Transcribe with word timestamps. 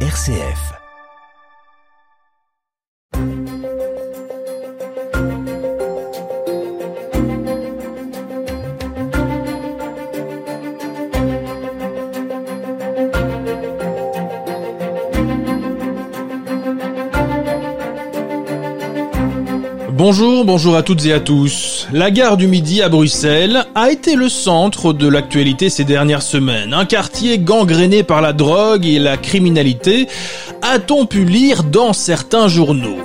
RCF. 0.00 0.85
Bonjour, 20.08 20.44
bonjour 20.44 20.76
à 20.76 20.84
toutes 20.84 21.04
et 21.06 21.12
à 21.12 21.18
tous. 21.18 21.88
La 21.92 22.12
gare 22.12 22.36
du 22.36 22.46
Midi 22.46 22.80
à 22.80 22.88
Bruxelles 22.88 23.64
a 23.74 23.90
été 23.90 24.14
le 24.14 24.28
centre 24.28 24.92
de 24.92 25.08
l'actualité 25.08 25.68
ces 25.68 25.82
dernières 25.82 26.22
semaines. 26.22 26.74
Un 26.74 26.84
quartier 26.84 27.40
gangréné 27.40 28.04
par 28.04 28.20
la 28.20 28.32
drogue 28.32 28.86
et 28.86 29.00
la 29.00 29.16
criminalité, 29.16 30.06
a-t-on 30.62 31.06
pu 31.06 31.24
lire 31.24 31.64
dans 31.64 31.92
certains 31.92 32.46
journaux. 32.46 32.98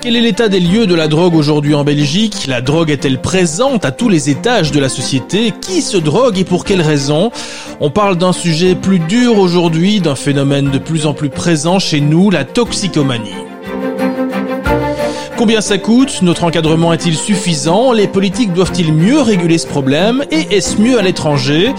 Quel 0.00 0.14
est 0.14 0.20
l'état 0.20 0.46
des 0.46 0.60
lieux 0.60 0.86
de 0.86 0.94
la 0.94 1.08
drogue 1.08 1.34
aujourd'hui 1.34 1.74
en 1.74 1.82
Belgique? 1.82 2.46
La 2.46 2.60
drogue 2.60 2.90
est-elle 2.90 3.20
présente 3.20 3.84
à 3.84 3.90
tous 3.90 4.08
les 4.08 4.30
étages 4.30 4.70
de 4.70 4.78
la 4.78 4.88
société? 4.88 5.52
Qui 5.60 5.82
se 5.82 5.96
drogue 5.96 6.38
et 6.38 6.44
pour 6.44 6.64
quelles 6.64 6.82
raisons 6.82 7.32
On 7.80 7.90
parle 7.90 8.16
d'un 8.16 8.32
sujet 8.32 8.76
plus 8.76 9.00
dur 9.00 9.40
aujourd'hui, 9.40 9.98
d'un 9.98 10.14
phénomène 10.14 10.70
de 10.70 10.78
plus 10.78 11.04
en 11.04 11.14
plus 11.14 11.30
présent 11.30 11.80
chez 11.80 12.00
nous, 12.00 12.30
la 12.30 12.44
toxicomanie. 12.44 13.47
Combien 15.38 15.60
ça 15.60 15.78
coûte 15.78 16.20
Notre 16.22 16.42
encadrement 16.42 16.92
est-il 16.92 17.14
suffisant 17.14 17.92
Les 17.92 18.08
politiques 18.08 18.52
doivent-ils 18.52 18.92
mieux 18.92 19.20
réguler 19.20 19.56
ce 19.56 19.68
problème 19.68 20.24
Et 20.32 20.56
est-ce 20.56 20.80
mieux 20.80 20.98
à 20.98 21.02
l'étranger 21.02 21.72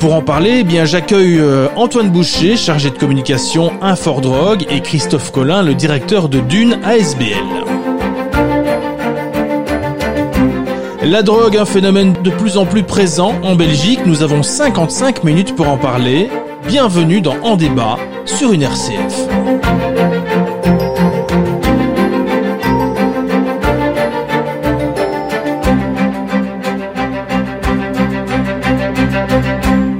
Pour 0.00 0.12
en 0.16 0.22
parler, 0.22 0.58
eh 0.60 0.64
bien 0.64 0.84
j'accueille 0.84 1.38
euh, 1.38 1.68
Antoine 1.76 2.10
Boucher, 2.10 2.56
chargé 2.56 2.90
de 2.90 2.98
communication 2.98 3.70
Infordrogue, 3.80 4.66
et 4.70 4.80
Christophe 4.80 5.30
Collin, 5.30 5.62
le 5.62 5.74
directeur 5.74 6.28
de 6.28 6.40
Dune 6.40 6.80
ASBL. 6.84 7.44
La 11.04 11.22
drogue, 11.22 11.56
un 11.56 11.64
phénomène 11.64 12.12
de 12.24 12.30
plus 12.30 12.56
en 12.56 12.66
plus 12.66 12.82
présent 12.82 13.34
en 13.44 13.54
Belgique. 13.54 14.00
Nous 14.04 14.24
avons 14.24 14.42
55 14.42 15.22
minutes 15.22 15.54
pour 15.54 15.68
en 15.68 15.78
parler. 15.78 16.28
Bienvenue 16.66 17.20
dans 17.20 17.36
En 17.44 17.54
débat 17.54 17.98
sur 18.24 18.50
une 18.50 18.64
RCF. 18.64 19.95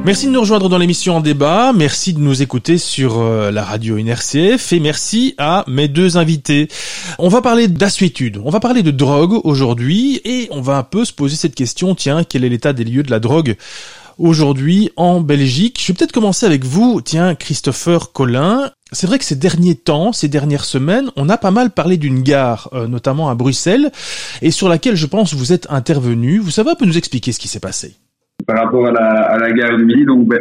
Merci 0.06 0.26
de 0.26 0.30
nous 0.30 0.38
rejoindre 0.38 0.68
dans 0.68 0.78
l'émission 0.78 1.16
en 1.16 1.20
débat, 1.20 1.72
merci 1.72 2.12
de 2.12 2.20
nous 2.20 2.40
écouter 2.40 2.78
sur 2.78 3.18
euh, 3.18 3.50
la 3.50 3.64
radio 3.64 3.98
NRCF 3.98 4.72
et 4.72 4.78
merci 4.78 5.34
à 5.36 5.64
mes 5.66 5.88
deux 5.88 6.16
invités. 6.16 6.68
On 7.18 7.26
va 7.28 7.42
parler 7.42 7.66
d'assuétude, 7.66 8.40
on 8.44 8.50
va 8.50 8.60
parler 8.60 8.84
de 8.84 8.92
drogue 8.92 9.40
aujourd'hui. 9.42 10.20
Et 10.24 10.46
on 10.52 10.60
va 10.60 10.76
un 10.76 10.84
peu 10.84 11.04
se 11.04 11.12
poser 11.12 11.34
cette 11.34 11.56
question, 11.56 11.96
tiens, 11.96 12.22
quel 12.22 12.44
est 12.44 12.48
l'état 12.48 12.72
des 12.72 12.84
lieux 12.84 13.02
de 13.02 13.10
la 13.10 13.18
drogue 13.18 13.56
aujourd'hui 14.16 14.92
en 14.94 15.20
Belgique? 15.20 15.80
Je 15.82 15.88
vais 15.88 15.96
peut-être 15.96 16.12
commencer 16.12 16.46
avec 16.46 16.64
vous, 16.64 17.00
tiens, 17.00 17.34
Christopher 17.34 18.12
Collin. 18.12 18.70
C'est 18.92 19.08
vrai 19.08 19.18
que 19.18 19.24
ces 19.24 19.34
derniers 19.34 19.74
temps, 19.74 20.12
ces 20.12 20.28
dernières 20.28 20.66
semaines, 20.66 21.10
on 21.16 21.28
a 21.28 21.36
pas 21.36 21.50
mal 21.50 21.70
parlé 21.70 21.96
d'une 21.96 22.22
gare, 22.22 22.68
euh, 22.74 22.86
notamment 22.86 23.28
à 23.28 23.34
Bruxelles, 23.34 23.90
et 24.40 24.52
sur 24.52 24.68
laquelle 24.68 24.94
je 24.94 25.06
pense 25.06 25.34
vous 25.34 25.52
êtes 25.52 25.66
intervenu. 25.68 26.38
Vous 26.38 26.52
savez 26.52 26.70
un 26.70 26.76
peu 26.76 26.86
nous 26.86 26.96
expliquer 26.96 27.32
ce 27.32 27.40
qui 27.40 27.48
s'est 27.48 27.58
passé? 27.58 27.96
Par 28.46 28.64
rapport 28.64 28.86
à 28.86 28.92
la, 28.92 29.22
à 29.22 29.38
la 29.38 29.50
guerre 29.52 29.76
du 29.76 29.84
Midi. 29.84 30.04
Donc, 30.04 30.28
ben, 30.28 30.40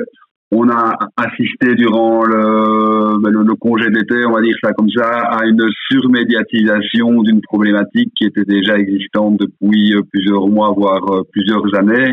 on 0.51 0.69
a 0.69 0.97
assisté 1.17 1.75
durant 1.75 2.23
le, 2.23 3.19
ben, 3.19 3.31
le, 3.31 3.55
congé 3.55 3.89
d'été, 3.89 4.25
on 4.25 4.33
va 4.33 4.41
dire 4.41 4.55
ça 4.63 4.71
comme 4.73 4.89
ça, 4.89 5.09
à 5.09 5.45
une 5.45 5.67
surmédiatisation 5.91 7.23
d'une 7.23 7.41
problématique 7.41 8.11
qui 8.15 8.25
était 8.25 8.45
déjà 8.45 8.77
existante 8.77 9.39
depuis 9.39 9.95
euh, 9.95 10.01
plusieurs 10.11 10.47
mois, 10.47 10.71
voire 10.75 11.03
euh, 11.11 11.23
plusieurs 11.31 11.63
années. 11.75 12.11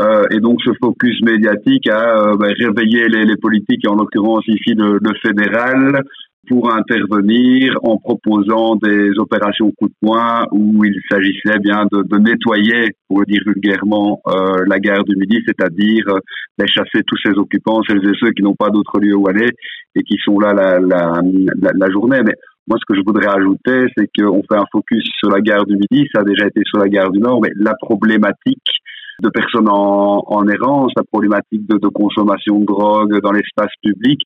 Euh, 0.00 0.22
et 0.30 0.38
donc 0.38 0.60
ce 0.64 0.70
focus 0.80 1.20
médiatique 1.22 1.88
a 1.88 2.30
euh, 2.30 2.36
ben, 2.36 2.54
réveillé 2.56 3.08
les, 3.08 3.24
les, 3.24 3.36
politiques, 3.36 3.84
et 3.84 3.88
en 3.88 3.96
l'occurrence 3.96 4.46
ici 4.46 4.74
le, 4.74 4.98
le 5.02 5.14
fédéral, 5.20 6.00
pour 6.48 6.72
intervenir 6.72 7.74
en 7.82 7.98
proposant 7.98 8.76
des 8.76 9.10
opérations 9.18 9.70
coup 9.78 9.88
de 9.88 9.94
poing 10.00 10.44
où 10.52 10.84
il 10.84 10.94
s'agissait 11.10 11.58
bien 11.60 11.84
de, 11.92 12.02
de, 12.02 12.18
nettoyer, 12.18 12.90
pour 13.06 13.20
le 13.20 13.26
dire 13.26 13.42
vulgairement, 13.46 14.20
euh, 14.26 14.64
la 14.66 14.78
gare 14.78 15.04
du 15.04 15.16
Midi, 15.16 15.38
c'est-à-dire 15.46 16.04
euh, 16.08 16.64
tous 17.06 17.18
ces 17.24 17.32
occupants, 17.38 17.82
celles 17.88 18.04
et 18.04 18.12
ceux 18.20 18.30
qui 18.32 18.42
n'ont 18.42 18.56
pas 18.56 18.70
d'autre 18.70 18.98
lieu 19.00 19.14
où 19.14 19.28
aller 19.28 19.50
et 19.94 20.02
qui 20.02 20.16
sont 20.24 20.38
là 20.38 20.52
la, 20.52 20.78
la, 20.80 21.20
la, 21.60 21.70
la 21.74 21.90
journée. 21.90 22.20
Mais 22.24 22.34
moi, 22.66 22.78
ce 22.78 22.84
que 22.86 22.98
je 22.98 23.04
voudrais 23.06 23.28
ajouter, 23.28 23.90
c'est 23.96 24.08
qu'on 24.18 24.42
fait 24.42 24.58
un 24.58 24.66
focus 24.70 25.04
sur 25.18 25.30
la 25.30 25.40
gare 25.40 25.64
du 25.64 25.76
Midi, 25.76 26.08
ça 26.14 26.20
a 26.20 26.24
déjà 26.24 26.46
été 26.46 26.60
sur 26.64 26.78
la 26.78 26.88
gare 26.88 27.10
du 27.10 27.18
Nord, 27.18 27.40
mais 27.42 27.50
la 27.56 27.74
problématique 27.80 28.68
de 29.20 29.28
personnes 29.30 29.68
en, 29.68 30.22
en 30.26 30.48
errance, 30.48 30.92
la 30.96 31.02
problématique 31.04 31.66
de, 31.68 31.88
consommation 31.88 32.60
de 32.60 32.66
drogue 32.66 33.20
dans 33.20 33.32
l'espace 33.32 33.72
public 33.82 34.20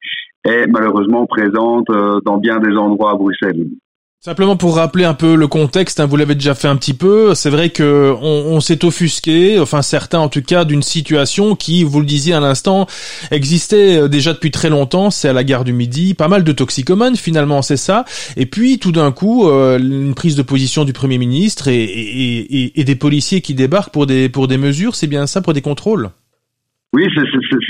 est 0.44 0.66
malheureusement 0.66 1.26
présente 1.26 1.88
euh, 1.90 2.20
dans 2.24 2.38
bien 2.38 2.58
des 2.58 2.76
endroits 2.76 3.12
à 3.12 3.14
Bruxelles. 3.14 3.68
Simplement 4.24 4.56
pour 4.56 4.76
rappeler 4.76 5.04
un 5.04 5.14
peu 5.14 5.34
le 5.34 5.48
contexte, 5.48 5.98
hein, 5.98 6.06
vous 6.06 6.14
l'avez 6.14 6.36
déjà 6.36 6.54
fait 6.54 6.68
un 6.68 6.76
petit 6.76 6.94
peu. 6.94 7.34
C'est 7.34 7.50
vrai 7.50 7.70
que 7.70 8.14
on, 8.22 8.60
s'est 8.60 8.84
offusqué, 8.84 9.58
enfin 9.58 9.82
certains 9.82 10.20
en 10.20 10.28
tout 10.28 10.42
cas, 10.42 10.64
d'une 10.64 10.84
situation 10.84 11.56
qui, 11.56 11.82
vous 11.82 11.98
le 11.98 12.06
disiez 12.06 12.32
à 12.32 12.38
l'instant, 12.38 12.86
existait 13.32 13.96
euh, 13.96 14.06
déjà 14.06 14.32
depuis 14.32 14.52
très 14.52 14.70
longtemps. 14.70 15.10
C'est 15.10 15.28
à 15.28 15.32
la 15.32 15.42
gare 15.42 15.64
du 15.64 15.72
Midi, 15.72 16.14
pas 16.14 16.28
mal 16.28 16.44
de 16.44 16.52
toxicomanes 16.52 17.16
finalement, 17.16 17.62
c'est 17.62 17.76
ça. 17.76 18.04
Et 18.36 18.46
puis 18.46 18.78
tout 18.78 18.92
d'un 18.92 19.10
coup, 19.10 19.48
euh, 19.48 19.80
une 19.80 20.14
prise 20.14 20.36
de 20.36 20.42
position 20.42 20.84
du 20.84 20.92
premier 20.92 21.18
ministre 21.18 21.66
et 21.66 22.72
des 22.76 22.94
policiers 22.94 23.40
qui 23.40 23.54
débarquent 23.54 23.92
pour 23.92 24.06
des 24.06 24.28
pour 24.28 24.46
des 24.46 24.56
mesures. 24.56 24.94
C'est 24.94 25.08
bien 25.08 25.26
ça, 25.26 25.40
pour 25.40 25.52
des 25.52 25.62
contrôles? 25.62 26.12
Oui, 26.94 27.06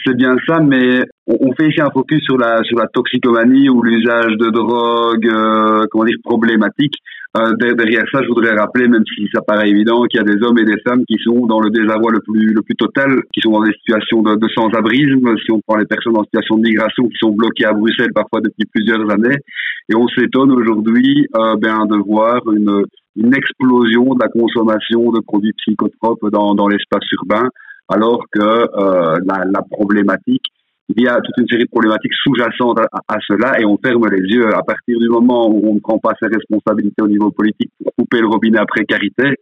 c'est 0.05 0.17
bien 0.17 0.35
ça, 0.49 0.59
mais 0.59 1.05
on 1.29 1.53
fait 1.55 1.69
ici 1.69 1.81
un 1.81 1.91
focus 1.91 2.25
sur 2.25 2.37
la 2.39 2.61
sur 2.65 2.77
la 2.77 2.89
toxicomanie 2.89 3.69
ou 3.71 3.81
l'usage 3.81 4.37
de 4.37 4.51
drogue, 4.51 5.29
euh, 5.29 5.87
comment 5.93 6.05
dire, 6.05 6.17
problématique. 6.25 6.95
Euh, 7.39 7.53
derrière 7.55 8.05
ça, 8.13 8.21
je 8.21 8.27
voudrais 8.27 8.53
rappeler, 8.53 8.89
même 8.89 9.05
si 9.15 9.29
ça 9.33 9.41
paraît 9.41 9.71
évident, 9.71 10.03
qu'il 10.07 10.19
y 10.19 10.21
a 10.21 10.27
des 10.27 10.43
hommes 10.45 10.59
et 10.59 10.65
des 10.65 10.81
femmes 10.85 11.05
qui 11.07 11.19
sont 11.23 11.47
dans 11.47 11.61
le 11.61 11.71
désarroi 11.71 12.11
le 12.11 12.19
plus 12.19 12.53
le 12.53 12.63
plus 12.63 12.75
total, 12.75 13.23
qui 13.33 13.41
sont 13.41 13.53
dans 13.53 13.63
des 13.63 13.73
situations 13.75 14.23
de, 14.23 14.35
de 14.35 14.49
sans-abrisme. 14.57 15.37
Si 15.39 15.53
on 15.53 15.61
prend 15.61 15.77
les 15.77 15.87
personnes 15.87 16.19
en 16.19 16.25
situation 16.25 16.57
de 16.57 16.63
migration 16.63 17.07
qui 17.07 17.17
sont 17.21 17.31
bloquées 17.31 17.67
à 17.67 17.73
Bruxelles 17.73 18.13
parfois 18.13 18.41
depuis 18.41 18.67
plusieurs 18.75 19.09
années, 19.09 19.39
et 19.89 19.95
on 19.95 20.09
s'étonne 20.09 20.51
aujourd'hui 20.51 21.29
euh, 21.37 21.55
ben 21.63 21.87
de 21.87 21.97
voir 21.97 22.41
une 22.53 22.83
une 23.15 23.35
explosion 23.35 24.15
de 24.15 24.21
la 24.21 24.29
consommation 24.29 25.13
de 25.13 25.21
produits 25.21 25.53
psychotropes 25.59 26.29
dans 26.33 26.57
dans 26.57 26.67
l'espace 26.67 27.07
urbain 27.13 27.49
alors 27.93 28.25
que 28.31 28.41
euh, 28.41 29.19
la, 29.25 29.45
la, 29.45 29.63
problématique, 29.71 30.45
il 30.89 31.03
y 31.03 31.09
a 31.09 31.21
toute 31.21 31.37
une 31.39 31.47
série 31.47 31.65
de 31.65 31.71
problématiques 31.71 32.15
sous-jacentes 32.23 32.81
à, 32.81 33.15
à, 33.15 33.19
cela 33.27 33.61
et 33.61 33.65
on 33.65 33.79
ferme 33.79 34.09
les 34.09 34.23
yeux 34.35 34.49
à 34.55 34.63
partir 34.63 34.99
du 34.99 35.09
moment 35.09 35.49
où 35.49 35.71
on 35.71 35.75
ne 35.75 35.81
prend 35.81 35.99
pas 35.99 36.13
ses 36.21 36.29
responsabilités 36.29 37.03
au 37.03 37.09
niveau 37.09 37.31
politique 37.31 37.71
pour 37.83 37.93
couper 37.99 38.21
le 38.21 38.29
robinet 38.29 38.59
à 38.59 38.67
précarité. 38.67 39.35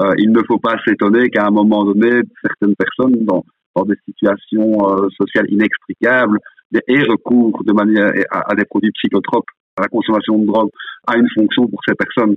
Euh, 0.00 0.12
il 0.18 0.32
ne 0.32 0.40
faut 0.48 0.58
pas 0.58 0.76
s'étonner 0.86 1.28
qu'à 1.28 1.46
un 1.46 1.50
moment 1.50 1.84
donné, 1.84 2.22
certaines 2.42 2.74
personnes 2.74 3.24
dans, 3.24 3.44
dans 3.76 3.84
des 3.84 3.96
situations 4.06 4.78
euh, 4.88 5.08
sociales 5.20 5.46
inextricables 5.50 6.38
aient 6.88 7.02
recours 7.02 7.62
de 7.64 7.72
manière 7.72 8.12
à, 8.30 8.54
des 8.54 8.64
produits 8.64 8.92
psychotropes, 8.92 9.50
à 9.76 9.82
la 9.82 9.88
consommation 9.88 10.38
de 10.38 10.46
drogue, 10.46 10.70
a 11.06 11.16
une 11.16 11.28
fonction 11.34 11.66
pour 11.66 11.80
ces 11.86 11.94
personnes. 11.94 12.36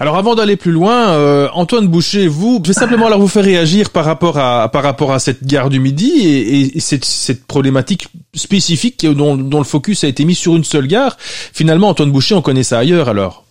Alors 0.00 0.16
avant 0.16 0.36
d'aller 0.36 0.56
plus 0.56 0.70
loin, 0.70 1.10
euh, 1.10 1.48
Antoine 1.54 1.88
Boucher, 1.88 2.28
vous, 2.28 2.60
je 2.62 2.68
vais 2.68 2.72
simplement 2.72 3.08
alors 3.08 3.18
vous 3.18 3.26
faire 3.26 3.42
réagir 3.42 3.90
par 3.90 4.04
rapport 4.04 4.38
à 4.38 4.68
par 4.68 4.84
rapport 4.84 5.10
à 5.10 5.18
cette 5.18 5.44
gare 5.44 5.70
du 5.70 5.80
Midi 5.80 6.20
et, 6.24 6.76
et 6.76 6.80
cette, 6.80 7.44
problématique 7.48 8.06
spécifique 8.32 9.04
dont, 9.04 9.36
dont, 9.36 9.58
le 9.58 9.64
focus 9.64 10.04
a 10.04 10.06
été 10.06 10.24
mis 10.24 10.36
sur 10.36 10.54
une 10.54 10.62
seule 10.62 10.86
gare. 10.86 11.16
Finalement, 11.18 11.88
Antoine 11.88 12.12
Boucher, 12.12 12.36
on 12.36 12.42
connaît 12.42 12.62
ça 12.62 12.78
ailleurs 12.78 13.08
alors. 13.08 13.44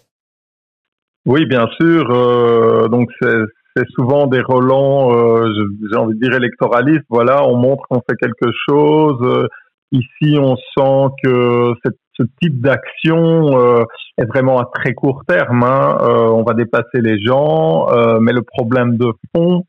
Oui, 1.26 1.46
bien 1.46 1.68
sûr. 1.82 2.10
Euh, 2.12 2.88
donc 2.88 3.10
c'est 3.20 3.86
souvent 3.94 4.28
des 4.28 4.42
relents, 4.42 5.14
euh, 5.14 5.52
j'ai 5.92 5.98
envie 5.98 6.18
de 6.18 6.20
dire 6.26 6.34
électoralistes. 6.34 7.06
Voilà, 7.10 7.46
on 7.46 7.58
montre 7.58 7.84
qu'on 7.90 8.02
fait 8.10 8.16
quelque 8.18 8.50
chose. 8.70 9.48
Ici, 9.92 10.38
on 10.38 10.56
sent 10.56 11.14
que 11.24 11.74
ce 12.18 12.24
type 12.42 12.62
d'action 12.62 13.58
euh, 13.58 13.84
est 14.18 14.26
vraiment 14.26 14.60
à 14.60 14.66
très 14.74 14.94
court 14.94 15.24
terme. 15.28 15.64
Hein. 15.64 15.98
Euh, 16.02 16.30
on 16.30 16.44
va 16.44 16.54
dépasser 16.54 17.02
les 17.02 17.22
gens, 17.22 17.88
euh, 17.90 18.20
mais 18.20 18.34
le 18.34 18.42
problème 18.42 18.98
de 18.98 19.12
fond, 19.34 19.64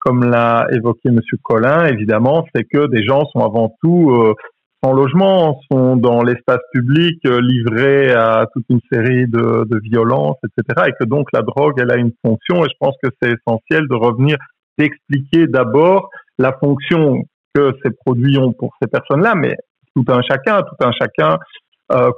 comme 0.00 0.24
l'a 0.24 0.66
évoqué 0.72 1.10
Monsieur 1.10 1.38
Collin, 1.42 1.86
évidemment, 1.86 2.46
c'est 2.54 2.64
que 2.64 2.86
des 2.86 3.04
gens 3.04 3.26
sont 3.26 3.40
avant 3.40 3.74
tout 3.82 4.34
sans 4.82 4.94
logement, 4.94 5.60
sont 5.70 5.96
dans 5.96 6.22
l'espace 6.22 6.62
public 6.72 7.20
livrés 7.24 8.10
à 8.12 8.46
toute 8.54 8.64
une 8.70 8.80
série 8.90 9.26
de 9.26 9.78
violences, 9.82 10.38
etc. 10.42 10.86
Et 10.88 10.92
que 10.98 11.06
donc 11.06 11.28
la 11.34 11.42
drogue, 11.42 11.74
elle 11.78 11.90
a 11.90 11.96
une 11.96 12.12
fonction. 12.24 12.64
Et 12.64 12.68
je 12.70 12.76
pense 12.80 12.94
que 13.02 13.10
c'est 13.20 13.32
essentiel 13.32 13.86
de 13.88 13.94
revenir 13.94 14.38
d'expliquer 14.78 15.46
d'abord 15.46 16.08
la 16.38 16.54
fonction 16.54 17.22
que 17.54 17.72
ces 17.82 17.90
produits 17.90 18.38
ont 18.38 18.52
pour 18.52 18.74
ces 18.80 18.88
personnes-là, 18.88 19.34
mais 19.34 19.56
tout 19.94 20.04
un 20.08 20.22
chacun. 20.22 20.62
Tout 20.62 20.84
un 20.84 20.92
chacun 20.92 21.38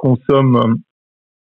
consomme 0.00 0.76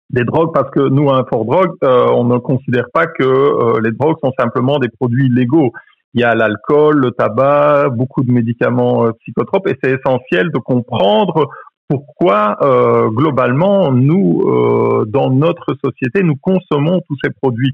des 0.09 0.23
drogues 0.23 0.53
parce 0.53 0.69
que 0.71 0.79
nous, 0.79 1.09
à 1.09 1.25
Fort 1.25 1.43
Drogue, 1.43 1.75
on 1.81 2.23
ne 2.23 2.37
considère 2.37 2.85
pas 2.93 3.05
que 3.05 3.79
les 3.81 3.91
drogues 3.91 4.15
sont 4.23 4.31
simplement 4.39 4.79
des 4.79 4.87
produits 4.87 5.27
légaux. 5.27 5.73
Il 6.13 6.21
y 6.21 6.23
a 6.23 6.33
l'alcool, 6.33 6.99
le 6.99 7.11
tabac, 7.11 7.89
beaucoup 7.89 8.23
de 8.23 8.31
médicaments 8.31 9.11
psychotropes 9.19 9.67
et 9.67 9.77
c'est 9.83 9.99
essentiel 9.99 10.51
de 10.51 10.59
comprendre 10.59 11.49
pourquoi 11.93 12.57
euh, 12.61 13.09
globalement 13.09 13.91
nous, 13.91 14.41
euh, 14.45 15.05
dans 15.07 15.29
notre 15.29 15.75
société, 15.83 16.23
nous 16.23 16.35
consommons 16.35 17.01
tous 17.07 17.17
ces 17.23 17.29
produits. 17.29 17.73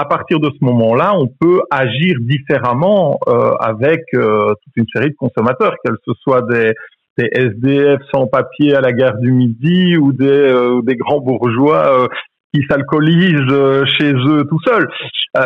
À 0.00 0.06
partir 0.06 0.40
de 0.40 0.48
ce 0.48 0.64
moment-là, 0.64 1.14
on 1.14 1.26
peut 1.26 1.60
agir 1.70 2.14
différemment 2.20 3.18
euh, 3.28 3.52
avec 3.60 4.02
toute 4.12 4.76
une 4.76 4.86
série 4.94 5.10
de 5.10 5.16
consommateurs, 5.16 5.74
qu'elles 5.84 5.96
ce 6.06 6.12
soit 6.22 6.42
des, 6.42 6.72
des, 7.18 7.28
SDF 7.30 8.00
sans 8.12 8.26
papier 8.26 8.74
à 8.74 8.80
la 8.80 8.92
gare 8.92 9.18
du 9.18 9.30
Midi 9.30 9.96
ou 9.98 10.12
des, 10.12 10.80
des 10.84 10.96
grands 10.96 11.20
bourgeois 11.20 12.08
qui 12.54 12.62
s'alcoolisent 12.68 13.84
chez 13.98 14.12
eux 14.12 14.44
tout 14.48 14.60
seuls. 14.66 14.88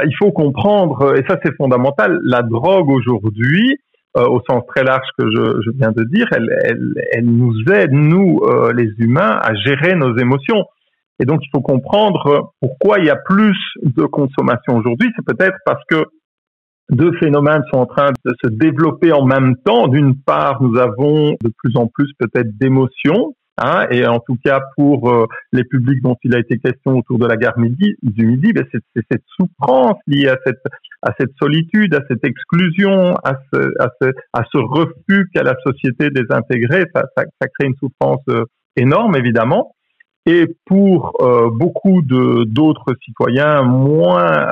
il 0.05 0.15
faut 0.19 0.31
comprendre, 0.31 1.17
et 1.19 1.25
ça 1.29 1.37
c'est 1.43 1.55
fondamental, 1.57 2.21
la 2.23 2.43
drogue 2.43 2.91
aujourd'hui, 2.91 3.79
euh, 4.17 4.29
au 4.29 4.41
sens 4.49 4.63
très 4.69 4.85
large 4.85 5.09
que 5.19 5.25
je, 5.29 5.71
viens 5.77 5.91
de 5.91 6.05
dire, 6.05 6.29
elle, 6.31 6.49
elle, 7.11 7.25
nous 7.25 7.53
aide, 7.73 7.91
nous, 7.91 8.39
euh, 8.45 8.73
les 8.73 8.89
humains, 8.99 9.41
à 9.43 9.55
gérer 9.55 9.97
nos 9.97 10.17
émotions. 10.17 10.63
Et 11.21 11.25
donc, 11.25 11.41
il 11.43 11.49
faut 11.55 11.63
comprendre 11.63 12.53
pourquoi 12.61 12.99
il 12.99 13.07
y 13.07 13.11
a 13.11 13.17
plus 13.17 13.57
de 13.83 14.05
consommation 14.05 14.77
aujourd'hui. 14.77 15.11
C'est 15.17 15.25
peut-être 15.25 15.57
parce 15.65 15.83
que 15.89 16.05
deux 16.91 17.13
phénomènes 17.19 17.63
sont 17.73 17.81
en 17.81 17.87
train 17.87 18.11
de 18.25 18.35
se 18.43 18.49
développer 18.49 19.13
en 19.13 19.25
même 19.25 19.57
temps. 19.65 19.89
D'une 19.89 20.17
part, 20.17 20.63
nous 20.63 20.79
avons 20.79 21.31
de 21.43 21.53
plus 21.57 21.77
en 21.77 21.87
plus 21.87 22.11
peut-être 22.19 22.59
d'émotions 22.59 23.35
Hein, 23.57 23.87
et 23.91 24.05
en 24.05 24.19
tout 24.19 24.37
cas 24.45 24.61
pour 24.77 25.09
euh, 25.09 25.27
les 25.53 25.63
publics 25.63 26.03
dont 26.03 26.17
il 26.25 26.35
a 26.35 26.41
été 26.41 26.59
question 26.59 26.99
autour 26.99 27.21
de 27.21 27.27
la 27.27 27.37
gare 27.37 27.55
du 27.57 28.27
Midi, 28.27 28.53
ben 28.53 28.65
c'est 28.73 28.83
cette 29.09 29.23
souffrance 29.37 29.97
liée 30.09 30.29
à 30.29 30.39
cette, 30.45 31.31
solitude, 31.41 31.95
à 31.95 32.01
cette 32.09 32.25
exclusion, 32.25 33.15
à 33.23 33.35
ce, 33.53 34.59
refus 34.59 35.29
qu'a 35.33 35.45
la 35.45 35.55
société 35.65 36.11
désintégrée. 36.11 36.85
Ça, 36.97 37.05
crée 37.41 37.69
une 37.69 37.77
souffrance 37.77 38.23
euh, 38.31 38.45
énorme, 38.75 39.15
évidemment. 39.15 39.77
Et 40.27 40.47
pour 40.65 41.13
euh, 41.21 41.51
beaucoup 41.51 42.01
d'autres 42.03 42.95
citoyens 43.05 43.63
moins, 43.63 44.49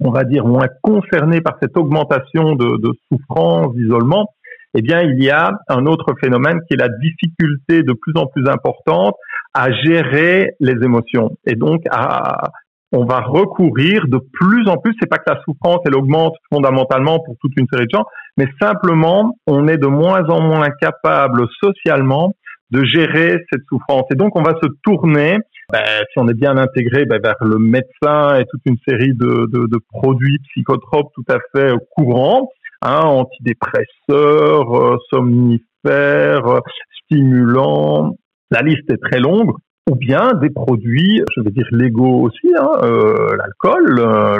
on 0.00 0.10
va 0.10 0.24
dire, 0.24 0.46
moins 0.46 0.68
concernés 0.82 1.40
par 1.40 1.56
cette 1.60 1.76
augmentation 1.76 2.54
de, 2.54 2.76
de 2.76 2.92
souffrance, 3.10 3.74
d'isolement, 3.74 4.28
eh 4.74 4.82
bien, 4.82 5.00
il 5.02 5.22
y 5.22 5.30
a 5.30 5.52
un 5.68 5.86
autre 5.86 6.14
phénomène 6.20 6.60
qui 6.68 6.74
est 6.74 6.80
la 6.80 6.88
difficulté 6.88 7.82
de 7.82 7.92
plus 7.92 8.12
en 8.16 8.26
plus 8.26 8.46
importante 8.48 9.14
à 9.54 9.72
gérer 9.72 10.52
les 10.60 10.74
émotions. 10.84 11.30
Et 11.46 11.54
donc, 11.54 11.82
à, 11.90 12.50
on 12.92 13.04
va 13.04 13.20
recourir 13.20 14.06
de 14.06 14.18
plus 14.18 14.68
en 14.68 14.76
plus, 14.76 14.94
c'est 15.00 15.08
pas 15.08 15.18
que 15.18 15.30
la 15.30 15.40
souffrance, 15.42 15.80
elle 15.86 15.96
augmente 15.96 16.34
fondamentalement 16.52 17.20
pour 17.20 17.36
toute 17.40 17.52
une 17.56 17.66
série 17.72 17.86
de 17.86 17.96
gens, 17.96 18.04
mais 18.36 18.46
simplement, 18.60 19.36
on 19.46 19.66
est 19.66 19.78
de 19.78 19.86
moins 19.86 20.24
en 20.28 20.40
moins 20.40 20.68
capable 20.80 21.46
socialement 21.58 22.34
de 22.70 22.84
gérer 22.84 23.38
cette 23.50 23.62
souffrance. 23.68 24.04
Et 24.12 24.16
donc, 24.16 24.36
on 24.36 24.42
va 24.42 24.54
se 24.62 24.68
tourner, 24.82 25.38
ben, 25.72 25.84
si 26.12 26.18
on 26.18 26.28
est 26.28 26.34
bien 26.34 26.56
intégré, 26.56 27.04
ben, 27.04 27.20
vers 27.22 27.36
le 27.40 27.58
médecin 27.58 28.38
et 28.38 28.44
toute 28.46 28.62
une 28.66 28.78
série 28.88 29.14
de 29.14 29.78
produits 29.90 30.38
psychotropes 30.50 31.12
tout 31.14 31.24
à 31.28 31.38
fait 31.54 31.72
courants 31.96 32.48
hein, 32.82 33.00
antidépresseurs, 33.00 34.74
euh, 34.74 34.96
somnifères, 35.10 36.46
euh, 36.46 36.60
stimulants. 37.04 38.16
La 38.50 38.62
liste 38.62 38.90
est 38.90 39.02
très 39.02 39.20
longue. 39.20 39.52
Ou 39.88 39.94
bien 39.94 40.32
des 40.34 40.50
produits, 40.50 41.22
je 41.36 41.42
vais 41.42 41.50
dire 41.50 41.66
légaux 41.70 42.22
aussi, 42.22 42.48
hein, 42.58 42.70
euh, 42.82 43.36
l'alcool, 43.36 43.84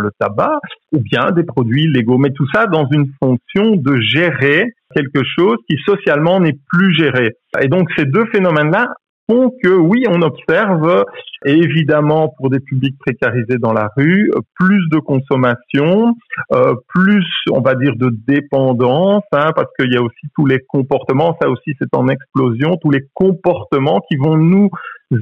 le 0.02 0.10
tabac, 0.18 0.58
ou 0.92 0.98
bien 0.98 1.30
des 1.30 1.44
produits 1.44 1.86
légaux. 1.86 2.18
Mais 2.18 2.30
tout 2.30 2.46
ça 2.52 2.66
dans 2.66 2.88
une 2.90 3.12
fonction 3.22 3.76
de 3.76 4.00
gérer 4.00 4.74
quelque 4.94 5.22
chose 5.24 5.58
qui 5.68 5.76
socialement 5.84 6.40
n'est 6.40 6.58
plus 6.68 6.94
géré. 6.94 7.36
Et 7.62 7.68
donc 7.68 7.88
ces 7.96 8.06
deux 8.06 8.26
phénomènes-là 8.26 8.88
font 9.28 9.52
que 9.62 9.68
oui, 9.68 10.04
on 10.08 10.22
observe 10.22 11.04
évidemment 11.44 12.32
pour 12.36 12.50
des 12.50 12.60
publics 12.60 12.96
précarisés 12.98 13.58
dans 13.58 13.72
la 13.72 13.90
rue 13.96 14.30
plus 14.58 14.88
de 14.90 14.98
consommation, 14.98 16.14
euh, 16.52 16.74
plus 16.88 17.26
on 17.50 17.60
va 17.60 17.74
dire 17.74 17.94
de 17.96 18.10
dépendance, 18.26 19.24
hein, 19.32 19.50
parce 19.54 19.68
qu'il 19.78 19.92
y 19.92 19.96
a 19.96 20.02
aussi 20.02 20.26
tous 20.34 20.46
les 20.46 20.60
comportements, 20.68 21.36
ça 21.40 21.48
aussi 21.48 21.72
c'est 21.78 21.94
en 21.94 22.08
explosion, 22.08 22.76
tous 22.82 22.90
les 22.90 23.04
comportements 23.14 24.00
qui 24.08 24.16
vont 24.16 24.36
nous 24.36 24.70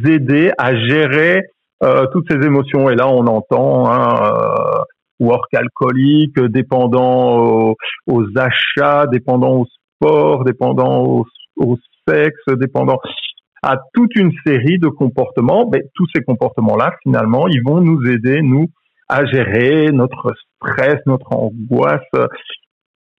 aider 0.07 0.53
à 0.59 0.75
gérer 0.77 1.43
euh, 1.83 2.07
toutes 2.13 2.31
ces 2.31 2.39
émotions. 2.47 2.89
Et 2.89 2.95
là, 2.95 3.09
on 3.09 3.27
entend 3.27 3.91
hein, 3.91 4.33
euh, 4.33 4.83
work 5.21 5.53
alcoolique, 5.53 6.39
dépendant 6.41 7.39
aux, 7.39 7.77
aux, 8.07 8.25
achats, 8.37 9.07
dépendant 9.07 9.57
au 9.59 9.67
sport, 9.67 10.45
dépendant 10.45 11.05
au, 11.05 11.27
au 11.57 11.77
sexe, 12.09 12.43
dépendant 12.59 12.99
à 13.65 13.79
toute 13.95 14.15
une 14.15 14.33
série 14.47 14.79
de 14.79 14.89
comportements. 14.89 15.69
Mais 15.73 15.83
tous 15.95 16.07
ces 16.15 16.23
comportements-là, 16.23 16.95
finalement, 17.03 17.49
ils 17.49 17.63
vont 17.65 17.81
nous 17.81 18.07
aider, 18.07 18.43
nous, 18.43 18.69
à 19.09 19.25
gérer 19.25 19.91
notre 19.91 20.35
stress, 20.57 20.97
notre 21.07 21.33
angoisse. 21.33 22.03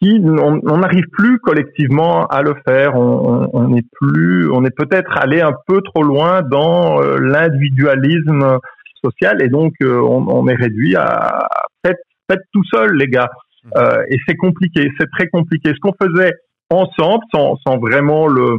Qui, 0.02 0.22
on 0.22 0.78
n'arrive 0.78 1.06
plus 1.14 1.40
collectivement 1.40 2.28
à 2.28 2.42
le 2.42 2.54
faire. 2.66 2.96
On, 2.96 3.50
on, 3.54 3.76
est 3.76 3.86
plus, 4.00 4.50
on 4.52 4.64
est 4.66 4.76
peut-être 4.76 5.18
allé 5.18 5.42
un 5.42 5.54
peu 5.68 5.82
trop 5.82 6.04
loin 6.04 6.42
dans 6.42 7.02
euh, 7.02 7.18
l'individualisme 7.18 8.60
social 9.04 9.42
et 9.42 9.48
donc 9.48 9.74
euh, 9.82 10.02
on, 10.02 10.28
on, 10.28 10.48
est 10.48 10.56
réduit 10.56 10.96
à 10.98 11.48
faites, 11.84 12.02
faites 12.30 12.44
tout 12.52 12.64
seul, 12.74 12.96
les 12.98 13.08
gars. 13.08 13.30
Mmh. 13.64 13.70
Euh, 13.78 14.04
et 14.10 14.18
c'est 14.28 14.36
compliqué, 14.36 14.92
c'est 15.00 15.10
très 15.12 15.28
compliqué. 15.28 15.72
Ce 15.74 15.80
qu'on 15.80 15.96
faisait 16.00 16.34
ensemble, 16.70 17.24
sans, 17.34 17.56
sans 17.66 17.78
vraiment 17.78 18.28
le, 18.28 18.58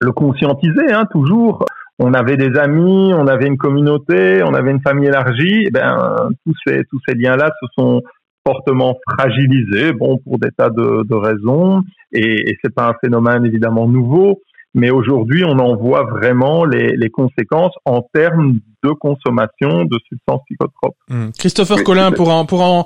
le 0.00 0.12
conscientiser, 0.12 0.92
hein, 0.92 1.04
toujours. 1.10 1.64
On 1.98 2.14
avait 2.14 2.36
des 2.36 2.56
amis, 2.58 3.12
on 3.12 3.26
avait 3.26 3.48
une 3.48 3.56
communauté, 3.56 4.42
on 4.44 4.54
avait 4.54 4.70
une 4.70 4.82
famille 4.82 5.08
élargie. 5.08 5.64
Eh 5.66 5.70
ben, 5.70 6.28
tous 6.44 6.54
ces 6.66 6.84
tous 6.90 7.00
ces 7.08 7.14
liens-là 7.14 7.50
se 7.60 7.66
sont 7.76 8.02
fortement 8.46 8.96
fragilisés, 9.10 9.92
bon, 9.92 10.18
pour 10.18 10.38
des 10.38 10.50
tas 10.56 10.70
de, 10.70 11.02
de 11.04 11.14
raisons. 11.14 11.82
Et, 12.12 12.50
et 12.50 12.56
c'est 12.62 12.74
pas 12.74 12.88
un 12.88 12.94
phénomène 13.02 13.44
évidemment 13.44 13.88
nouveau. 13.88 14.40
Mais 14.74 14.90
aujourd'hui, 14.90 15.44
on 15.44 15.58
en 15.58 15.76
voit 15.76 16.04
vraiment 16.04 16.64
les, 16.64 16.96
les, 16.96 17.10
conséquences 17.10 17.74
en 17.84 18.02
termes 18.02 18.60
de 18.84 18.90
consommation 18.90 19.84
de 19.84 19.98
substances 20.08 20.40
psychotropes. 20.46 20.96
Mmh. 21.08 21.30
Christopher 21.38 21.82
Collin, 21.84 22.12
pour, 22.12 22.30
en, 22.30 22.44
pour 22.44 22.62
en, 22.62 22.84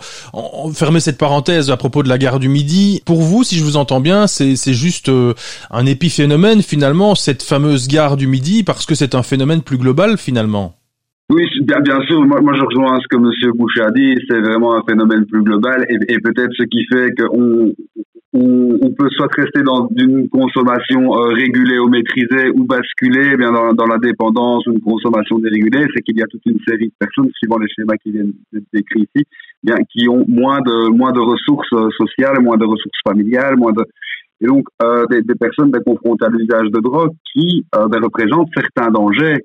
fermer 0.72 1.00
cette 1.00 1.18
parenthèse 1.18 1.70
à 1.70 1.76
propos 1.76 2.02
de 2.02 2.08
la 2.08 2.18
gare 2.18 2.38
du 2.38 2.48
Midi, 2.48 3.02
pour 3.04 3.22
vous, 3.22 3.44
si 3.44 3.56
je 3.56 3.64
vous 3.64 3.76
entends 3.76 4.00
bien, 4.00 4.26
c'est 4.26 4.56
juste 4.72 5.08
euh, 5.08 5.34
un 5.70 5.86
épiphénomène 5.86 6.62
finalement, 6.62 7.14
cette 7.14 7.42
fameuse 7.42 7.88
gare 7.88 8.16
du 8.16 8.26
Midi, 8.26 8.62
parce 8.64 8.86
que 8.86 8.94
c'est 8.94 9.14
un 9.14 9.22
phénomène 9.22 9.62
plus 9.62 9.78
global 9.78 10.16
finalement. 10.16 10.74
Oui, 11.30 11.44
bien, 11.62 11.80
bien 11.80 12.00
sûr. 12.02 12.20
Moi, 12.26 12.40
moi, 12.42 12.52
je 12.54 12.62
rejoins 12.62 12.98
ce 13.00 13.08
que 13.08 13.16
M. 13.16 13.52
Boucher 13.54 13.80
a 13.80 13.90
dit. 13.90 14.16
C'est 14.28 14.40
vraiment 14.40 14.76
un 14.76 14.82
phénomène 14.86 15.24
plus 15.24 15.42
global 15.42 15.86
et, 15.88 16.12
et 16.12 16.18
peut-être 16.18 16.52
ce 16.52 16.64
qui 16.64 16.84
fait 16.92 17.10
qu'on 17.16 17.72
on, 18.34 18.78
on, 18.80 18.90
peut 18.92 19.08
soit 19.10 19.28
rester 19.36 19.62
dans 19.62 19.88
une 19.96 20.28
consommation 20.28 21.14
euh, 21.14 21.34
régulée 21.34 21.78
ou 21.78 21.88
maîtrisée 21.88 22.50
ou 22.54 22.64
basculer 22.64 23.30
eh 23.34 23.36
bien 23.36 23.52
dans, 23.52 23.72
dans, 23.72 23.86
la 23.86 23.98
dépendance 23.98 24.66
ou 24.66 24.72
une 24.72 24.80
consommation 24.80 25.38
dérégulée, 25.38 25.84
c'est 25.94 26.02
qu'il 26.02 26.18
y 26.18 26.22
a 26.22 26.26
toute 26.26 26.44
une 26.46 26.58
série 26.66 26.88
de 26.88 26.94
personnes, 26.98 27.30
suivant 27.36 27.58
les 27.58 27.68
schémas 27.68 27.96
qui 28.02 28.10
viennent 28.10 28.32
d'être 28.52 28.64
décrits 28.72 29.02
ici, 29.02 29.24
eh 29.24 29.24
bien 29.62 29.76
qui 29.92 30.08
ont 30.08 30.24
moins 30.26 30.60
de 30.60 30.90
moins 30.90 31.12
de 31.12 31.20
ressources 31.20 31.72
euh, 31.74 31.88
sociales, 31.98 32.40
moins 32.40 32.56
de 32.56 32.64
ressources 32.64 33.00
familiales, 33.06 33.56
moins 33.56 33.72
de 33.72 33.84
et 34.40 34.46
donc 34.46 34.66
euh, 34.82 35.04
des, 35.10 35.22
des, 35.22 35.36
personnes 35.36 35.70
confrontées 35.86 36.26
à 36.26 36.28
l'usage 36.28 36.68
de 36.70 36.80
drogue 36.80 37.12
qui 37.32 37.64
euh, 37.76 37.86
ben, 37.86 38.02
représentent 38.02 38.48
certains 38.54 38.90
dangers 38.90 39.36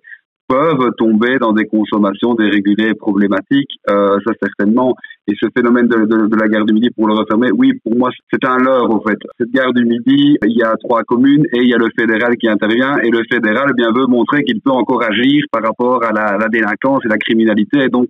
peuvent 0.47 0.91
tomber 0.97 1.37
dans 1.39 1.51
des 1.51 1.65
consommations 1.65 2.33
dérégulées 2.33 2.93
problématiques, 2.93 3.71
euh, 3.89 4.17
ça 4.25 4.33
certainement. 4.41 4.95
Et 5.27 5.33
ce 5.39 5.47
phénomène 5.55 5.87
de, 5.87 6.05
de, 6.05 6.27
de, 6.27 6.35
la 6.35 6.47
gare 6.47 6.65
du 6.65 6.73
Midi, 6.73 6.89
pour 6.95 7.07
le 7.07 7.13
refermer, 7.13 7.49
oui, 7.51 7.73
pour 7.83 7.95
moi, 7.97 8.09
c'est 8.31 8.45
un 8.45 8.57
leurre, 8.57 8.89
au 8.89 9.01
fait. 9.07 9.17
Cette 9.39 9.51
gare 9.51 9.73
du 9.73 9.83
Midi, 9.83 10.37
il 10.41 10.57
y 10.57 10.63
a 10.63 10.75
trois 10.81 11.03
communes 11.03 11.45
et 11.53 11.61
il 11.61 11.69
y 11.69 11.73
a 11.73 11.77
le 11.77 11.89
fédéral 11.97 12.37
qui 12.37 12.47
intervient. 12.47 12.97
Et 12.99 13.09
le 13.09 13.23
fédéral, 13.29 13.73
bien, 13.75 13.91
veut 13.91 14.07
montrer 14.07 14.43
qu'il 14.43 14.61
peut 14.61 14.71
encore 14.71 15.03
agir 15.03 15.43
par 15.51 15.63
rapport 15.63 16.03
à 16.03 16.13
la, 16.13 16.37
la, 16.37 16.47
délinquance 16.47 17.01
et 17.05 17.09
la 17.09 17.17
criminalité. 17.17 17.83
Et 17.83 17.89
donc, 17.89 18.07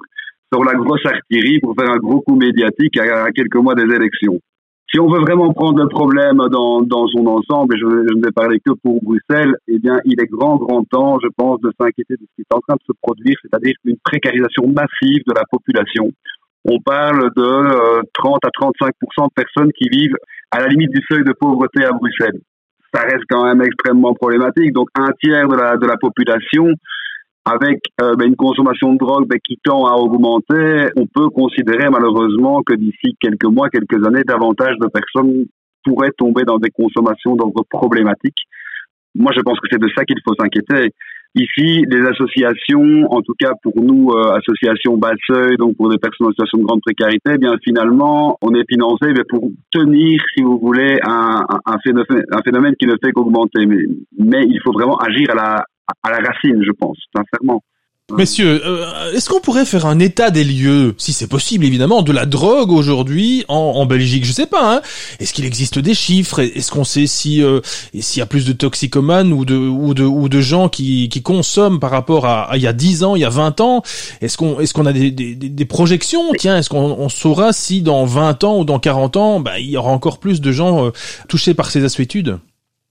sur 0.53 0.63
la 0.63 0.73
grosse 0.73 1.05
artillerie 1.05 1.59
pour 1.59 1.75
faire 1.77 1.91
un 1.91 1.97
gros 1.97 2.21
coup 2.21 2.35
médiatique 2.35 2.97
à, 2.99 3.25
à 3.25 3.31
quelques 3.31 3.57
mois 3.57 3.75
des 3.75 3.83
élections 3.93 4.39
si 4.89 4.99
on 4.99 5.07
veut 5.07 5.19
vraiment 5.19 5.51
prendre 5.53 5.79
le 5.79 5.89
problème 5.89 6.37
dans, 6.49 6.81
dans 6.81 7.07
son 7.07 7.25
ensemble, 7.27 7.75
et 7.75 7.79
je, 7.79 7.85
ne 7.85 8.23
vais 8.23 8.31
parler 8.31 8.59
que 8.65 8.71
pour 8.83 9.01
Bruxelles, 9.03 9.55
eh 9.67 9.79
bien, 9.79 9.97
il 10.05 10.21
est 10.21 10.27
grand, 10.27 10.55
grand 10.55 10.83
temps, 10.83 11.17
je 11.21 11.27
pense, 11.35 11.59
de 11.59 11.71
s'inquiéter 11.79 12.15
de 12.15 12.21
ce 12.21 12.35
qui 12.35 12.41
est 12.41 12.55
en 12.55 12.61
train 12.61 12.75
de 12.75 12.85
se 12.87 12.93
produire, 13.01 13.35
c'est-à-dire 13.41 13.75
une 13.83 13.97
précarisation 14.03 14.67
massive 14.67 15.23
de 15.27 15.33
la 15.35 15.43
population. 15.51 16.09
On 16.63 16.79
parle 16.79 17.29
de 17.35 17.43
euh, 17.43 18.01
30 18.13 18.39
à 18.45 18.49
35% 18.49 18.91
de 19.27 19.33
personnes 19.35 19.71
qui 19.73 19.89
vivent 19.89 20.15
à 20.51 20.61
la 20.61 20.67
limite 20.67 20.91
du 20.91 21.03
seuil 21.09 21.23
de 21.23 21.33
pauvreté 21.33 21.83
à 21.83 21.91
Bruxelles. 21.91 22.39
ça 22.93 23.01
reste 23.01 23.23
quand 23.29 23.45
même 23.45 23.61
extrêmement 23.61 24.13
problématique. 24.13 24.71
Donc 24.73 24.87
un 24.97 25.11
tiers 25.21 25.47
de 25.47 25.55
la, 25.55 25.77
de 25.77 25.85
la 25.85 25.97
population 25.97 26.67
avec 27.47 27.79
euh, 28.01 28.15
ben, 28.15 28.27
une 28.27 28.35
consommation 28.35 28.93
de 28.93 28.97
drogue 28.97 29.27
ben, 29.27 29.39
qui 29.43 29.57
tend 29.63 29.85
à 29.85 29.95
augmenter, 29.95 30.89
on 30.97 31.05
peut 31.05 31.29
considérer 31.29 31.89
malheureusement 31.89 32.61
que 32.61 32.73
d'ici 32.75 33.15
quelques 33.21 33.45
mois, 33.45 33.69
quelques 33.69 34.05
années, 34.05 34.23
davantage 34.27 34.75
de 34.81 34.87
personnes 34.87 35.45
pourraient 35.85 36.11
tomber 36.17 36.43
dans 36.43 36.57
des 36.57 36.69
consommations 36.69 37.35
d'ordre 37.35 37.63
problématiques. 37.69 38.43
Moi, 39.15 39.31
je 39.35 39.41
pense 39.41 39.59
que 39.59 39.67
c'est 39.71 39.81
de 39.81 39.87
ça 39.95 40.03
qu'il 40.03 40.17
faut 40.27 40.35
s'inquiéter. 40.37 40.91
Ici, 41.35 41.85
les 41.89 42.01
associations, 42.07 43.11
en 43.11 43.21
tout 43.21 43.33
cas 43.39 43.51
pour 43.61 43.81
nous, 43.81 44.09
euh, 44.09 44.37
associations 44.37 44.97
bas 44.97 45.13
seuil, 45.27 45.55
donc 45.57 45.77
pour 45.77 45.89
des 45.89 45.97
personnes 45.97 46.27
en 46.27 46.31
situation 46.31 46.57
de 46.57 46.63
grande 46.63 46.81
précarité, 46.81 47.31
eh 47.35 47.37
bien 47.37 47.53
finalement, 47.63 48.37
on 48.41 48.53
est 48.55 48.65
financé 48.69 49.13
mais 49.15 49.23
pour 49.29 49.49
tenir, 49.71 50.19
si 50.35 50.43
vous 50.43 50.59
voulez, 50.59 50.97
un, 51.05 51.45
un, 51.65 51.77
phénomène, 51.83 52.23
un 52.31 52.41
phénomène 52.43 52.73
qui 52.79 52.87
ne 52.87 52.95
fait 53.01 53.11
qu'augmenter. 53.11 53.65
Mais, 53.65 53.83
mais 54.17 54.43
il 54.45 54.59
faut 54.65 54.71
vraiment 54.73 54.97
agir 54.97 55.29
à 55.31 55.35
la, 55.35 55.65
à 56.03 56.11
la 56.11 56.17
racine, 56.17 56.61
je 56.65 56.71
pense, 56.71 56.97
sincèrement. 57.15 57.61
Messieurs, 58.15 58.61
euh, 58.65 59.11
est-ce 59.11 59.29
qu'on 59.29 59.41
pourrait 59.41 59.65
faire 59.65 59.85
un 59.85 59.99
état 59.99 60.31
des 60.31 60.45
lieux, 60.45 60.95
si 60.97 61.11
c'est 61.11 61.27
possible 61.27 61.65
évidemment, 61.65 62.03
de 62.03 62.13
la 62.13 62.25
drogue 62.25 62.71
aujourd'hui 62.71 63.43
en, 63.49 63.55
en, 63.55 63.85
Belgique? 63.85 64.23
Je 64.23 64.31
sais 64.31 64.45
pas. 64.45 64.75
Hein. 64.77 64.81
Est-ce 65.19 65.33
qu'il 65.33 65.43
existe 65.43 65.77
des 65.77 65.93
chiffres? 65.93 66.39
Est-ce 66.39 66.71
qu'on 66.71 66.85
sait 66.85 67.05
si 67.05 67.43
euh, 67.43 67.59
s'il 67.99 68.19
y 68.21 68.23
a 68.23 68.25
plus 68.25 68.45
de 68.45 68.53
toxicomanes 68.53 69.33
ou 69.33 69.43
de 69.43 69.57
ou 69.57 69.93
de 69.93 70.05
ou 70.05 70.29
de 70.29 70.39
gens 70.39 70.69
qui, 70.69 71.09
qui 71.09 71.21
consomment 71.21 71.81
par 71.81 71.91
rapport 71.91 72.25
à, 72.25 72.51
il 72.55 72.61
y 72.61 72.67
a 72.67 72.71
10 72.71 73.03
ans, 73.03 73.17
il 73.17 73.23
y 73.23 73.25
a 73.25 73.29
20 73.29 73.59
ans? 73.59 73.83
Est-ce 74.21 74.37
qu'on 74.37 74.61
est-ce 74.61 74.73
qu'on 74.73 74.85
a 74.85 74.93
des, 74.93 75.11
des, 75.11 75.35
des 75.35 75.65
projections? 75.65 76.31
Tiens, 76.37 76.57
est-ce 76.57 76.69
qu'on 76.69 76.77
on 76.77 77.09
saura 77.09 77.51
si 77.51 77.81
dans 77.81 78.05
20 78.05 78.45
ans 78.45 78.59
ou 78.59 78.63
dans 78.63 78.79
40 78.79 79.17
ans, 79.17 79.39
bah, 79.41 79.59
il 79.59 79.69
y 79.69 79.75
aura 79.75 79.91
encore 79.91 80.19
plus 80.19 80.39
de 80.39 80.53
gens 80.53 80.85
euh, 80.85 80.91
touchés 81.27 81.53
par 81.53 81.69
ces 81.69 81.83
assuétudes? 81.83 82.39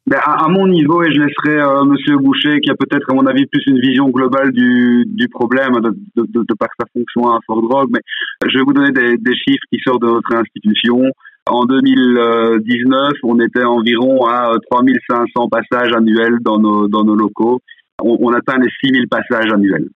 Ben, 0.08 0.20
à, 0.24 0.46
mon 0.48 0.68
niveau, 0.68 1.02
et 1.02 1.12
je 1.12 1.20
laisserai 1.20 1.60
euh, 1.60 1.84
Monsieur 1.84 2.16
Boucher, 2.18 2.60
qui 2.60 2.70
a 2.70 2.76
peut-être, 2.76 3.10
à 3.10 3.14
mon 3.14 3.26
avis, 3.26 3.46
plus 3.46 3.62
une 3.66 3.80
vision 3.80 4.08
globale 4.08 4.52
du, 4.52 5.04
du 5.06 5.28
problème 5.28 5.72
de, 5.80 5.90
de, 6.14 6.26
de, 6.28 6.44
de, 6.48 6.54
par 6.54 6.68
sa 6.78 6.86
fonction 6.92 7.28
à 7.28 7.40
Fort 7.44 7.60
Drogue, 7.60 7.90
mais 7.92 8.00
je 8.48 8.56
vais 8.56 8.64
vous 8.64 8.72
donner 8.72 8.92
des, 8.92 9.16
des, 9.16 9.34
chiffres 9.34 9.66
qui 9.72 9.80
sortent 9.84 10.02
de 10.02 10.06
notre 10.06 10.32
institution. 10.32 11.10
En 11.50 11.64
2019, 11.64 13.12
on 13.24 13.40
était 13.40 13.64
environ 13.64 14.26
à 14.26 14.52
3500 14.70 15.48
passages 15.48 15.92
annuels 15.92 16.38
dans 16.40 16.58
nos, 16.58 16.86
dans 16.86 17.02
nos 17.02 17.16
locaux. 17.16 17.60
On, 18.00 18.16
on 18.20 18.32
atteint 18.32 18.58
les 18.58 18.70
6000 18.84 19.08
passages 19.08 19.52
annuels. 19.52 19.88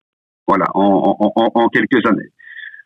Voilà, 0.49 0.67
en, 0.75 1.17
en, 1.21 1.51
en 1.55 1.69
quelques 1.69 2.05
années. 2.07 2.31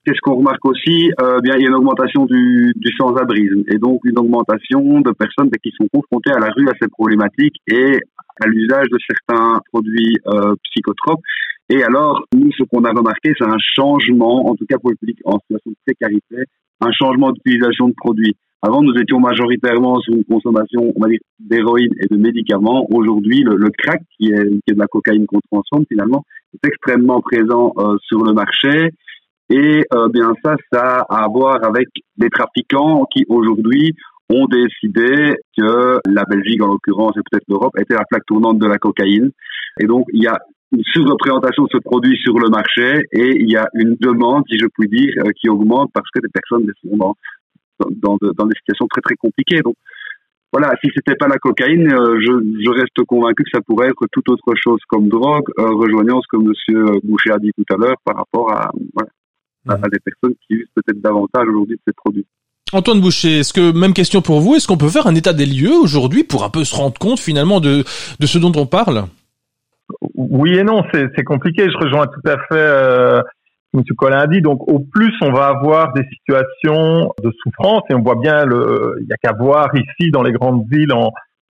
Qu'est-ce 0.04 0.20
qu'on 0.22 0.36
remarque 0.36 0.64
aussi 0.66 1.10
euh, 1.20 1.40
Bien, 1.40 1.54
il 1.56 1.62
y 1.62 1.64
a 1.64 1.68
une 1.68 1.76
augmentation 1.76 2.26
du, 2.26 2.72
du 2.76 2.92
sans-abrisme 2.98 3.62
et 3.68 3.78
donc 3.78 4.00
une 4.04 4.18
augmentation 4.18 5.00
de 5.00 5.10
personnes 5.12 5.50
qui 5.62 5.72
sont 5.76 5.88
confrontées 5.92 6.32
à 6.32 6.40
la 6.40 6.50
rue 6.54 6.68
à 6.68 6.72
ces 6.80 6.88
problématiques 6.88 7.56
et 7.66 7.98
à 8.42 8.46
l'usage 8.46 8.88
de 8.90 8.98
certains 9.08 9.60
produits 9.72 10.16
euh, 10.26 10.54
psychotropes. 10.64 11.22
Et 11.70 11.82
alors, 11.82 12.22
nous, 12.34 12.50
ce 12.52 12.64
qu'on 12.64 12.84
a 12.84 12.90
remarqué, 12.90 13.32
c'est 13.38 13.48
un 13.48 13.56
changement, 13.58 14.46
en 14.46 14.54
tout 14.54 14.66
cas 14.68 14.76
pour 14.78 14.90
le 14.90 14.96
public 14.96 15.18
en 15.24 15.38
situation 15.38 15.70
de 15.70 15.76
précarité, 15.86 16.36
un 16.80 16.92
changement 16.92 17.32
d'utilisation 17.32 17.88
de 17.88 17.94
produits. 17.96 18.36
Avant, 18.60 18.82
nous 18.82 18.94
étions 18.94 19.20
majoritairement 19.20 20.00
sur 20.00 20.14
une 20.14 20.24
consommation, 20.24 20.92
on 20.94 21.00
va 21.00 21.08
dire, 21.08 21.20
d'héroïne 21.38 21.92
et 22.00 22.06
de 22.12 22.16
médicaments. 22.18 22.86
Aujourd'hui, 22.90 23.42
le, 23.42 23.56
le, 23.56 23.70
crack, 23.70 24.00
qui 24.18 24.28
est, 24.28 24.48
qui 24.48 24.70
est 24.70 24.74
de 24.74 24.78
la 24.78 24.86
cocaïne 24.86 25.26
qu'on 25.26 25.40
transforme 25.50 25.84
finalement, 25.86 26.24
est 26.54 26.66
extrêmement 26.66 27.20
présent 27.20 27.72
euh, 27.78 27.96
sur 28.06 28.24
le 28.24 28.32
marché. 28.32 28.90
Et 29.50 29.84
euh, 29.92 30.08
bien 30.08 30.32
ça, 30.42 30.56
ça 30.72 31.06
a 31.08 31.24
à 31.24 31.28
voir 31.28 31.62
avec 31.64 31.88
les 32.18 32.30
trafiquants 32.30 33.06
qui 33.12 33.24
aujourd'hui 33.28 33.94
ont 34.30 34.46
décidé 34.46 35.36
que 35.56 35.98
la 36.06 36.24
Belgique, 36.24 36.62
en 36.62 36.68
l'occurrence, 36.68 37.12
et 37.16 37.20
peut-être 37.30 37.44
l'Europe, 37.48 37.78
était 37.78 37.94
la 37.94 38.04
plaque 38.08 38.24
tournante 38.26 38.58
de 38.58 38.66
la 38.66 38.78
cocaïne. 38.78 39.30
Et 39.80 39.86
donc, 39.86 40.06
il 40.12 40.22
y 40.22 40.26
a 40.26 40.38
une 40.72 40.82
sous-représentation 40.92 41.64
de 41.64 41.68
ce 41.72 41.78
produit 41.78 42.16
sur 42.18 42.38
le 42.38 42.48
marché 42.48 43.06
et 43.12 43.36
il 43.38 43.50
y 43.50 43.56
a 43.56 43.68
une 43.74 43.96
demande, 44.00 44.44
si 44.48 44.58
je 44.58 44.66
puis 44.66 44.88
dire, 44.88 45.12
euh, 45.18 45.30
qui 45.38 45.48
augmente 45.48 45.90
parce 45.92 46.08
que 46.10 46.20
des 46.20 46.28
personnes 46.28 46.66
sont 46.82 46.96
dans, 46.96 47.14
dans, 47.80 48.16
dans 48.20 48.46
des 48.46 48.56
situations 48.56 48.86
très 48.88 49.02
très 49.02 49.14
compliquées. 49.16 49.60
Donc, 49.62 49.76
voilà, 50.52 50.72
si 50.82 50.88
c'était 50.94 51.16
pas 51.16 51.28
la 51.28 51.36
cocaïne, 51.36 51.92
euh, 51.92 52.16
je, 52.20 52.32
je, 52.64 52.70
reste 52.70 53.04
convaincu 53.06 53.42
que 53.42 53.50
ça 53.52 53.60
pourrait 53.60 53.88
être 53.88 54.06
toute 54.10 54.28
autre 54.30 54.54
chose 54.56 54.80
comme 54.88 55.08
drogue, 55.08 55.48
rejoignant 55.58 56.20
ce 56.22 56.28
que 56.30 56.42
Monsieur 56.42 56.84
Boucher 57.02 57.32
a 57.32 57.38
dit 57.38 57.50
tout 57.56 57.74
à 57.74 57.76
l'heure 57.76 57.96
par 58.04 58.16
rapport 58.16 58.52
à 58.52 58.70
voilà, 58.94 59.10
à, 59.68 59.76
des 59.76 59.98
personnes 59.98 60.34
qui 60.46 60.54
usent 60.54 60.70
peut-être 60.74 61.00
davantage 61.00 61.46
aujourd'hui 61.48 61.76
de 61.76 61.82
ces 61.86 61.92
produits. 61.92 62.26
Antoine 62.72 63.00
Boucher, 63.00 63.40
est-ce 63.40 63.52
que 63.52 63.72
même 63.72 63.92
question 63.92 64.20
pour 64.20 64.40
vous, 64.40 64.54
est-ce 64.54 64.66
qu'on 64.66 64.76
peut 64.76 64.88
faire 64.88 65.06
un 65.06 65.14
état 65.14 65.32
des 65.32 65.46
lieux 65.46 65.76
aujourd'hui 65.76 66.24
pour 66.24 66.44
un 66.44 66.50
peu 66.50 66.64
se 66.64 66.74
rendre 66.74 66.98
compte 66.98 67.20
finalement 67.20 67.60
de, 67.60 67.84
de 68.18 68.26
ce 68.26 68.38
dont 68.38 68.52
on 68.56 68.66
parle? 68.66 69.04
Oui 70.14 70.56
et 70.56 70.64
non, 70.64 70.82
c'est 70.92 71.24
compliqué. 71.24 71.68
Je 71.70 71.76
rejoins 71.76 72.06
tout 72.06 72.28
à 72.28 72.36
fait 72.48 72.54
euh, 72.54 73.20
M. 73.74 73.82
Colin 73.96 74.18
a 74.18 74.26
dit. 74.26 74.40
Donc 74.40 74.66
au 74.66 74.80
plus 74.80 75.12
on 75.20 75.32
va 75.32 75.46
avoir 75.46 75.92
des 75.92 76.04
situations 76.08 77.12
de 77.22 77.30
souffrance 77.42 77.82
et 77.90 77.94
on 77.94 78.02
voit 78.02 78.16
bien 78.16 78.44
le, 78.44 78.96
il 79.02 79.06
y 79.08 79.12
a 79.12 79.16
qu'à 79.16 79.36
voir 79.38 79.68
ici 79.74 80.10
dans 80.10 80.22
les 80.22 80.32
grandes 80.32 80.64
villes 80.70 80.92
en, 80.92 81.12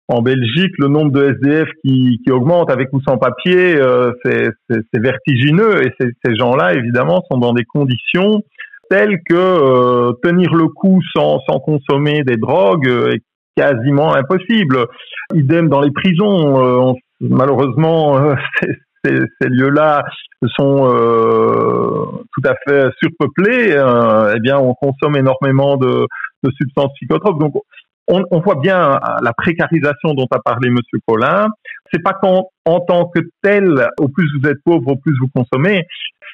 en 0.09 0.23
Belgique, 0.23 0.73
le 0.79 0.89
nombre 0.89 1.13
de 1.13 1.35
SDF 1.35 1.69
qui, 1.85 2.21
qui 2.25 2.33
augmente 2.33 2.71
avec 2.71 2.89
ou 2.93 3.01
sans 3.03 3.19
papier, 3.19 3.77
euh, 3.77 4.13
c'est 4.25 4.51
vertigineux. 4.95 5.87
Et 5.87 5.93
ces 5.99 6.35
gens-là, 6.35 6.75
évidemment, 6.75 7.23
sont 7.31 7.39
dans 7.39 7.53
des 7.53 7.65
conditions 7.65 8.41
telles 8.91 9.19
que 9.29 9.35
euh, 9.35 10.13
tenir 10.23 10.55
le 10.55 10.69
coup 10.69 11.01
sans, 11.15 11.41
sans 11.41 11.61
consommer 11.61 12.23
des 12.23 12.39
drogues 12.39 12.89
est 12.89 13.23
quasiment 13.55 14.15
impossible. 14.15 14.87
Idem 15.35 15.69
dans 15.69 15.83
les 15.83 15.91
prisons. 15.91 16.91
Euh, 16.91 16.93
malheureusement, 17.21 18.35
ces, 19.05 19.15
ces 19.41 19.49
lieux-là 19.51 20.05
sont 20.57 20.87
tout 20.87 22.43
à 22.49 22.55
fait 22.67 22.89
surpeuplés. 23.03 23.77
eh 24.35 24.41
bien, 24.41 24.57
on 24.59 24.73
consomme 24.73 25.17
énormément 25.17 25.77
de, 25.77 26.07
de 26.45 26.51
substances 26.57 26.93
psychotropes. 26.95 27.41
Donc, 27.41 27.55
on, 28.09 28.25
on, 28.31 28.41
voit 28.41 28.57
bien 28.57 28.95
euh, 28.95 28.99
la 29.23 29.33
précarisation 29.33 30.15
dont 30.15 30.27
a 30.31 30.39
parlé 30.39 30.71
Monsieur 30.71 30.99
Collin. 31.07 31.49
C'est 31.93 32.03
pas 32.03 32.15
qu'en 32.15 32.49
en 32.65 32.81
tant 32.81 33.07
que 33.07 33.21
tel, 33.43 33.89
au 33.99 34.09
plus 34.09 34.29
vous 34.39 34.49
êtes 34.49 34.63
pauvre, 34.65 34.89
au 34.89 34.97
plus 34.97 35.15
vous 35.21 35.29
consommez, 35.35 35.87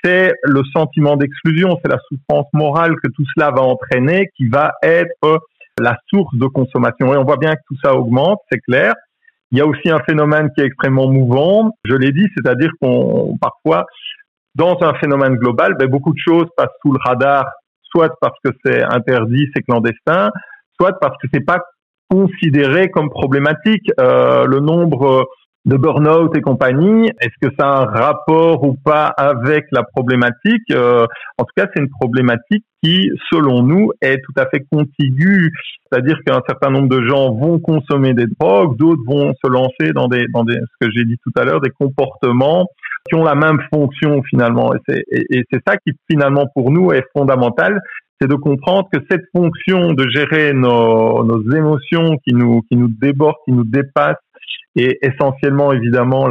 c'est 0.02 0.32
le 0.42 0.62
sentiment 0.72 1.16
d'exclusion, 1.16 1.78
c'est 1.82 1.90
la 1.90 1.98
souffrance 2.08 2.46
morale 2.52 2.94
que 3.02 3.08
tout 3.08 3.24
cela 3.34 3.50
va 3.50 3.62
entraîner 3.62 4.28
qui 4.36 4.48
va 4.48 4.72
être 4.82 5.40
la 5.80 5.96
source 6.08 6.34
de 6.36 6.46
consommation. 6.46 7.12
Et 7.14 7.16
on 7.16 7.24
voit 7.24 7.36
bien 7.36 7.54
que 7.54 7.62
tout 7.68 7.76
ça 7.82 7.94
augmente, 7.94 8.40
c'est 8.50 8.60
clair. 8.60 8.94
Il 9.50 9.58
y 9.58 9.60
a 9.60 9.66
aussi 9.66 9.90
un 9.90 10.00
phénomène 10.00 10.50
qui 10.54 10.62
est 10.62 10.66
extrêmement 10.66 11.08
mouvant, 11.08 11.76
je 11.84 11.94
l'ai 11.94 12.12
dit, 12.12 12.26
c'est-à-dire 12.36 12.70
qu'on 12.80 13.36
parfois, 13.40 13.86
dans 14.54 14.76
un 14.82 14.94
phénomène 14.94 15.36
global, 15.36 15.74
ben, 15.78 15.88
beaucoup 15.88 16.12
de 16.12 16.18
choses 16.18 16.46
passent 16.56 16.74
sous 16.82 16.92
le 16.92 16.98
radar, 17.04 17.46
soit 17.82 18.10
parce 18.20 18.36
que 18.44 18.50
c'est 18.64 18.82
interdit, 18.82 19.46
c'est 19.54 19.62
clandestin, 19.62 20.30
soit 20.78 20.98
parce 21.00 21.16
que 21.22 21.28
c'est 21.32 21.44
pas 21.44 21.58
considéré 22.10 22.90
comme 22.90 23.10
problématique. 23.10 23.90
Euh, 24.00 24.46
le 24.46 24.60
nombre 24.60 25.26
de 25.64 25.76
burn-out 25.78 26.36
et 26.36 26.42
compagnie, 26.42 27.08
est-ce 27.20 27.48
que 27.48 27.54
ça 27.58 27.66
a 27.66 27.82
un 27.82 27.84
rapport 27.86 28.64
ou 28.64 28.74
pas 28.74 29.06
avec 29.06 29.64
la 29.72 29.82
problématique 29.82 30.70
euh, 30.70 31.06
En 31.38 31.44
tout 31.44 31.52
cas, 31.56 31.66
c'est 31.72 31.80
une 31.80 31.88
problématique 31.88 32.64
qui, 32.82 33.10
selon 33.32 33.62
nous, 33.62 33.90
est 34.02 34.18
tout 34.18 34.38
à 34.38 34.46
fait 34.46 34.62
contiguë. 34.70 35.52
C'est-à-dire 35.90 36.18
qu'un 36.26 36.42
certain 36.46 36.70
nombre 36.70 36.88
de 36.88 37.02
gens 37.06 37.32
vont 37.32 37.58
consommer 37.58 38.12
des 38.12 38.26
drogues, 38.38 38.76
d'autres 38.76 39.02
vont 39.06 39.32
se 39.42 39.50
lancer 39.50 39.92
dans 39.94 40.08
des, 40.08 40.26
dans 40.34 40.44
des, 40.44 40.54
ce 40.56 40.86
que 40.86 40.92
j'ai 40.94 41.04
dit 41.04 41.16
tout 41.22 41.32
à 41.40 41.44
l'heure, 41.44 41.62
des 41.62 41.70
comportements 41.70 42.66
qui 43.08 43.14
ont 43.14 43.24
la 43.24 43.34
même 43.34 43.60
fonction 43.72 44.22
finalement. 44.22 44.74
Et 44.74 44.78
c'est, 44.86 45.02
et 45.10 45.44
c'est 45.50 45.60
ça 45.66 45.76
qui 45.76 45.92
finalement 46.10 46.46
pour 46.54 46.70
nous 46.70 46.92
est 46.92 47.04
fondamental, 47.16 47.80
c'est 48.24 48.30
de 48.30 48.36
comprendre 48.36 48.88
que 48.90 49.00
cette 49.10 49.24
fonction 49.36 49.92
de 49.92 50.08
gérer 50.08 50.54
nos, 50.54 51.24
nos 51.24 51.42
émotions 51.54 52.16
qui 52.26 52.34
nous, 52.34 52.62
qui 52.62 52.76
nous 52.76 52.88
débordent, 52.88 53.36
qui 53.44 53.52
nous 53.52 53.64
dépassent, 53.64 54.16
et 54.76 54.98
essentiellement 55.02 55.72
évidemment 55.72 56.26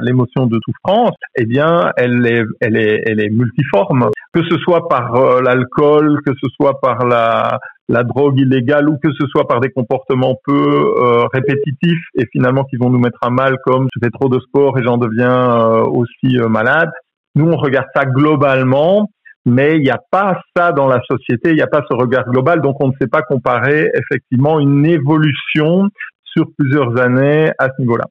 l'émotion 0.00 0.46
de 0.46 0.60
souffrance, 0.64 1.16
eh 1.36 1.44
bien 1.44 1.90
elle 1.96 2.24
est 2.24 2.44
elle 2.60 2.76
est 2.76 3.02
elle 3.04 3.20
est 3.20 3.30
multiforme, 3.30 4.10
que 4.32 4.44
ce 4.44 4.58
soit 4.58 4.86
par 4.88 5.16
euh, 5.16 5.40
l'alcool, 5.42 6.20
que 6.24 6.32
ce 6.40 6.48
soit 6.54 6.78
par 6.80 7.04
la 7.04 7.58
la 7.88 8.04
drogue 8.04 8.38
illégale 8.38 8.88
ou 8.88 8.96
que 9.02 9.10
ce 9.12 9.26
soit 9.26 9.48
par 9.48 9.58
des 9.58 9.70
comportements 9.70 10.36
peu 10.44 10.52
euh, 10.52 11.24
répétitifs 11.32 12.04
et 12.14 12.26
finalement 12.30 12.62
qui 12.62 12.76
vont 12.76 12.90
nous 12.90 13.00
mettre 13.00 13.18
à 13.22 13.30
mal 13.30 13.56
comme 13.64 13.88
je 13.92 13.98
fais 14.00 14.10
trop 14.10 14.28
de 14.28 14.38
sport 14.38 14.78
et 14.78 14.84
j'en 14.84 14.96
deviens 14.96 15.58
euh, 15.58 15.82
aussi 15.82 16.38
malade. 16.48 16.90
Nous 17.34 17.50
on 17.50 17.56
regarde 17.56 17.88
ça 17.92 18.04
globalement 18.04 19.08
mais 19.46 19.76
il 19.76 19.82
n'y 19.82 19.90
a 19.90 20.00
pas 20.10 20.40
ça 20.56 20.72
dans 20.72 20.86
la 20.86 21.00
société, 21.08 21.50
il 21.50 21.56
n'y 21.56 21.62
a 21.62 21.66
pas 21.66 21.82
ce 21.88 21.94
regard 21.94 22.28
global, 22.30 22.60
donc 22.60 22.76
on 22.80 22.88
ne 22.88 22.92
sait 23.00 23.08
pas 23.08 23.22
comparer 23.22 23.90
effectivement 23.94 24.60
une 24.60 24.86
évolution 24.86 25.88
sur 26.24 26.46
plusieurs 26.56 27.00
années 27.00 27.50
à 27.58 27.68
ce 27.68 27.80
niveau-là. 27.80 28.04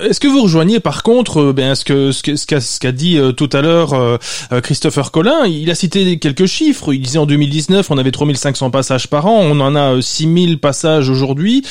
Est-ce 0.00 0.20
que 0.20 0.28
vous 0.28 0.42
rejoignez 0.42 0.78
par 0.78 1.02
contre 1.02 1.40
euh, 1.40 1.52
ben, 1.52 1.74
ce 1.74 1.84
que 1.84 2.12
ce 2.12 2.22
qu'a 2.46 2.60
ce 2.60 2.78
qu'a 2.78 2.92
dit 2.92 3.18
euh, 3.18 3.32
tout 3.32 3.50
à 3.52 3.62
l'heure 3.62 3.94
euh, 3.94 4.16
Christopher 4.62 5.10
Collin 5.10 5.44
Il 5.46 5.68
a 5.72 5.74
cité 5.74 6.20
quelques 6.20 6.46
chiffres. 6.46 6.94
Il 6.94 7.00
disait 7.00 7.18
en 7.18 7.26
2019 7.26 7.90
on 7.90 7.98
avait 7.98 8.12
3500 8.12 8.70
passages 8.70 9.10
par 9.10 9.26
an, 9.26 9.40
on 9.42 9.58
en 9.58 9.74
a 9.74 10.00
6000 10.00 10.60
passages 10.60 11.10
aujourd'hui, 11.10 11.66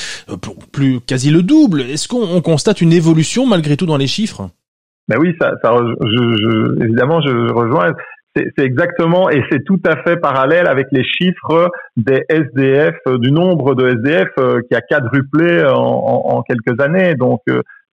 plus 0.74 1.00
quasi 1.00 1.32
le 1.32 1.42
double. 1.42 1.82
Est-ce 1.82 2.10
qu'on 2.10 2.42
constate 2.42 2.82
une 2.82 2.92
évolution 2.92 3.46
malgré 3.46 3.78
tout 3.78 3.86
dans 3.86 3.96
les 3.98 4.08
chiffres? 4.08 4.50
Ben 5.08 5.18
oui, 5.22 5.34
ça, 5.40 5.54
ça 5.64 5.74
je, 5.78 6.06
je, 6.06 6.84
évidemment 6.84 7.22
je 7.22 7.54
rejoins. 7.54 7.94
C'est 8.58 8.64
exactement 8.64 9.30
et 9.30 9.44
c'est 9.52 9.64
tout 9.64 9.82
à 9.86 10.04
fait 10.04 10.18
parallèle 10.18 10.68
avec 10.68 10.88
les 10.92 11.04
chiffres 11.04 11.72
des 11.96 12.24
SDF, 12.30 12.96
du 13.20 13.32
nombre 13.32 13.76
de 13.76 13.88
SDF 13.90 14.30
qui 14.70 14.76
a 14.76 14.82
quadruplé 14.82 15.64
en, 15.66 15.74
en, 15.76 16.42
quelques 16.44 16.80
années. 16.80 17.16
Donc 17.16 17.42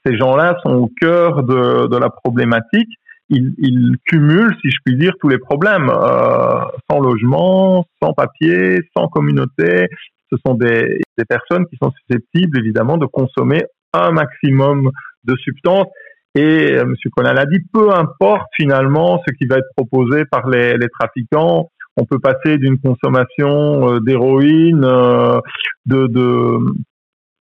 ces 0.06 0.16
gens-là 0.16 0.56
sont 0.62 0.74
au 0.74 0.90
cœur 1.00 1.42
de, 1.42 1.86
de 1.86 1.96
la 1.96 2.10
problématique. 2.10 2.90
Ils, 3.30 3.54
ils, 3.58 3.96
cumulent, 4.06 4.54
si 4.60 4.70
je 4.70 4.76
puis 4.84 4.96
dire, 4.96 5.12
tous 5.20 5.28
les 5.28 5.38
problèmes. 5.38 5.88
Euh, 5.88 6.60
sans 6.90 7.00
logement, 7.00 7.86
sans 8.02 8.12
papier, 8.12 8.80
sans 8.96 9.08
communauté. 9.08 9.88
Ce 10.30 10.36
sont 10.46 10.54
des, 10.54 11.00
des 11.16 11.24
personnes 11.24 11.66
qui 11.66 11.76
sont 11.82 11.90
susceptibles, 11.92 12.58
évidemment, 12.58 12.98
de 12.98 13.06
consommer 13.06 13.62
un 13.92 14.10
maximum 14.10 14.90
de 15.24 15.36
substances. 15.36 15.86
Et 16.34 16.72
euh, 16.72 16.82
M. 16.82 16.94
Collin 17.14 17.32
l'a 17.32 17.46
dit, 17.46 17.60
peu 17.72 17.92
importe 17.92 18.48
finalement 18.56 19.22
ce 19.26 19.32
qui 19.34 19.46
va 19.46 19.58
être 19.58 19.70
proposé 19.76 20.24
par 20.24 20.48
les, 20.48 20.76
les 20.76 20.88
trafiquants, 20.88 21.70
on 21.96 22.04
peut 22.04 22.18
passer 22.18 22.58
d'une 22.58 22.78
consommation 22.78 23.88
euh, 23.88 24.00
d'héroïne, 24.00 24.84
euh, 24.84 25.40
de, 25.86 26.06
de, 26.08 26.58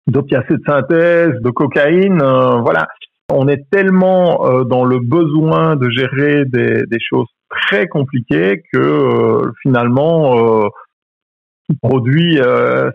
de 0.08 0.22
synthèse, 0.66 1.34
de 1.42 1.50
cocaïne, 1.50 2.22
euh, 2.22 2.58
voilà. 2.62 2.88
On 3.32 3.48
est 3.48 3.66
tellement 3.72 4.46
euh, 4.46 4.64
dans 4.64 4.84
le 4.84 5.00
besoin 5.00 5.76
de 5.76 5.90
gérer 5.90 6.46
des, 6.46 6.84
des 6.86 7.00
choses 7.00 7.28
très 7.50 7.88
compliquées 7.88 8.62
que 8.72 8.78
euh, 8.78 9.52
finalement, 9.62 10.70
produit, 11.82 12.38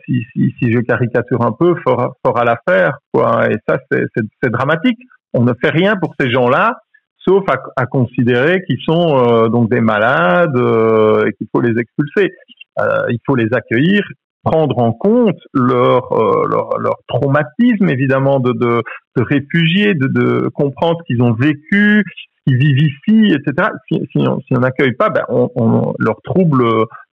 si, 0.04 0.22
si, 0.32 0.54
si, 0.58 0.70
je 0.70 0.78
caricature 0.80 1.42
un 1.42 1.52
peu, 1.52 1.74
fera, 1.84 2.12
fera 2.24 2.44
l'affaire, 2.44 2.98
quoi. 3.12 3.50
Et 3.50 3.56
ça, 3.66 3.78
c'est 3.90 4.50
dramatique. 4.50 4.98
On 5.34 5.42
ne 5.42 5.52
fait 5.62 5.70
rien 5.70 5.96
pour 5.96 6.14
ces 6.18 6.30
gens-là, 6.30 6.78
sauf 7.18 7.44
à, 7.76 7.86
considérer 7.86 8.62
qu'ils 8.64 8.80
sont 8.80 9.48
donc 9.48 9.70
des 9.70 9.80
malades 9.80 10.56
et 10.56 11.32
qu'il 11.34 11.46
faut 11.52 11.60
les 11.60 11.78
expulser. 11.78 12.32
il 12.78 13.18
faut 13.26 13.34
les 13.34 13.52
accueillir 13.52 14.02
prendre 14.48 14.78
en 14.78 14.92
compte 14.92 15.38
leur, 15.52 16.12
euh, 16.12 16.46
leur, 16.48 16.96
traumatisme, 17.06 17.88
évidemment, 17.88 18.40
de, 18.40 18.52
de, 18.52 18.82
de 19.16 19.22
réfugiés, 19.22 19.94
de, 19.94 20.06
de 20.06 20.48
comprendre 20.48 20.98
ce 21.00 21.04
qu'ils 21.06 21.22
ont 21.22 21.32
vécu, 21.32 22.04
qu'ils 22.46 22.56
vivent 22.56 22.82
ici, 22.82 23.34
etc. 23.34 23.70
Si, 23.88 24.26
on 24.26 24.58
n'accueille 24.58 24.94
pas, 24.94 25.10
ben, 25.10 25.24
on, 25.28 25.92
leurs 25.98 26.20
troubles 26.22 26.64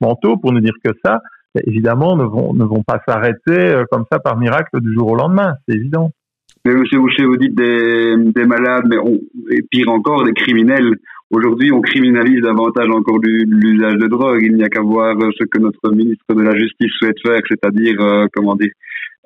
mentaux, 0.00 0.37
pour 0.37 0.52
ne 0.52 0.61
dire 0.61 0.75
que 0.85 0.92
ça, 1.04 1.21
ben, 1.54 1.62
évidemment, 1.66 2.16
ne 2.16 2.25
vont, 2.25 2.54
ne 2.54 2.64
vont 2.64 2.83
pas 2.83 3.00
s'arrêter 3.06 3.52
euh, 3.52 3.85
comme 3.90 4.04
ça 4.11 4.18
par 4.18 4.37
miracle 4.37 4.80
du 4.80 4.92
jour 4.92 5.11
au 5.11 5.16
lendemain, 5.16 5.56
c'est 5.66 5.76
évident. 5.76 6.11
Mais 6.66 6.75
monsieur 6.75 6.99
Boucher, 6.99 7.25
vous 7.25 7.37
dites 7.37 7.54
des, 7.54 8.16
des 8.16 8.47
malades, 8.47 8.85
mais 8.88 8.97
on, 8.97 9.21
et 9.50 9.62
pire 9.71 9.90
encore, 9.90 10.25
des 10.25 10.33
criminels. 10.33 10.97
Aujourd'hui, 11.30 11.71
on 11.73 11.80
criminalise 11.80 12.40
davantage 12.40 12.88
encore 12.88 13.18
l'usage 13.23 13.97
de 13.97 14.06
drogue. 14.06 14.40
Il 14.42 14.54
n'y 14.54 14.62
a 14.62 14.68
qu'à 14.68 14.80
voir 14.80 15.14
ce 15.38 15.44
que 15.44 15.59
notre 15.59 15.90
ministre 15.92 16.35
de 16.35 16.42
la 16.42 16.56
Justice 16.56 16.92
souhaite 16.99 17.21
faire, 17.23 17.40
c'est-à-dire, 17.49 18.00
euh, 18.00 18.26
comment 18.33 18.54
dire, 18.54 18.71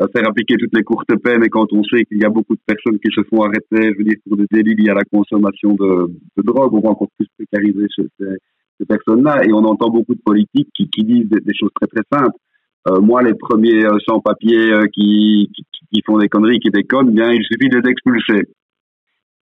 euh, 0.00 0.06
faire 0.12 0.28
appliquer 0.28 0.56
toutes 0.56 0.74
les 0.74 0.82
courtes 0.82 1.14
peines. 1.22 1.44
Et 1.44 1.48
quand 1.48 1.72
on 1.72 1.84
sait 1.84 2.04
qu'il 2.04 2.18
y 2.18 2.24
a 2.24 2.30
beaucoup 2.30 2.54
de 2.54 2.60
personnes 2.66 2.98
qui 2.98 3.12
se 3.14 3.22
font 3.28 3.42
arrêter, 3.42 3.92
je 3.92 3.98
veux 3.98 4.04
dire, 4.04 4.16
pour 4.26 4.36
des 4.36 4.46
délits 4.50 4.74
liés 4.74 4.90
à 4.90 4.94
la 4.94 5.04
consommation 5.04 5.74
de, 5.74 6.10
de 6.36 6.42
drogue, 6.42 6.74
on 6.74 6.80
va 6.80 6.90
encore 6.90 7.08
plus 7.16 7.28
précariser 7.36 7.86
ces, 7.94 8.06
ces 8.78 8.86
personnes-là. 8.86 9.44
Et 9.44 9.52
on 9.52 9.64
entend 9.64 9.90
beaucoup 9.90 10.14
de 10.14 10.22
politiques 10.24 10.70
qui, 10.74 10.88
qui 10.88 11.04
disent 11.04 11.28
des, 11.28 11.54
choses 11.54 11.70
très 11.80 11.86
très 11.86 12.04
simples. 12.12 12.36
Euh, 12.86 13.00
moi, 13.00 13.22
les 13.22 13.34
premiers 13.34 13.84
sans-papiers 14.06 14.72
qui, 14.92 15.50
qui, 15.54 15.64
qui, 15.92 16.02
font 16.06 16.18
des 16.18 16.28
conneries, 16.28 16.60
qui 16.60 16.70
déconnent, 16.70 17.10
bien, 17.10 17.32
il 17.32 17.42
suffit 17.44 17.68
de 17.68 17.78
les 17.78 17.90
expulser. 17.90 18.48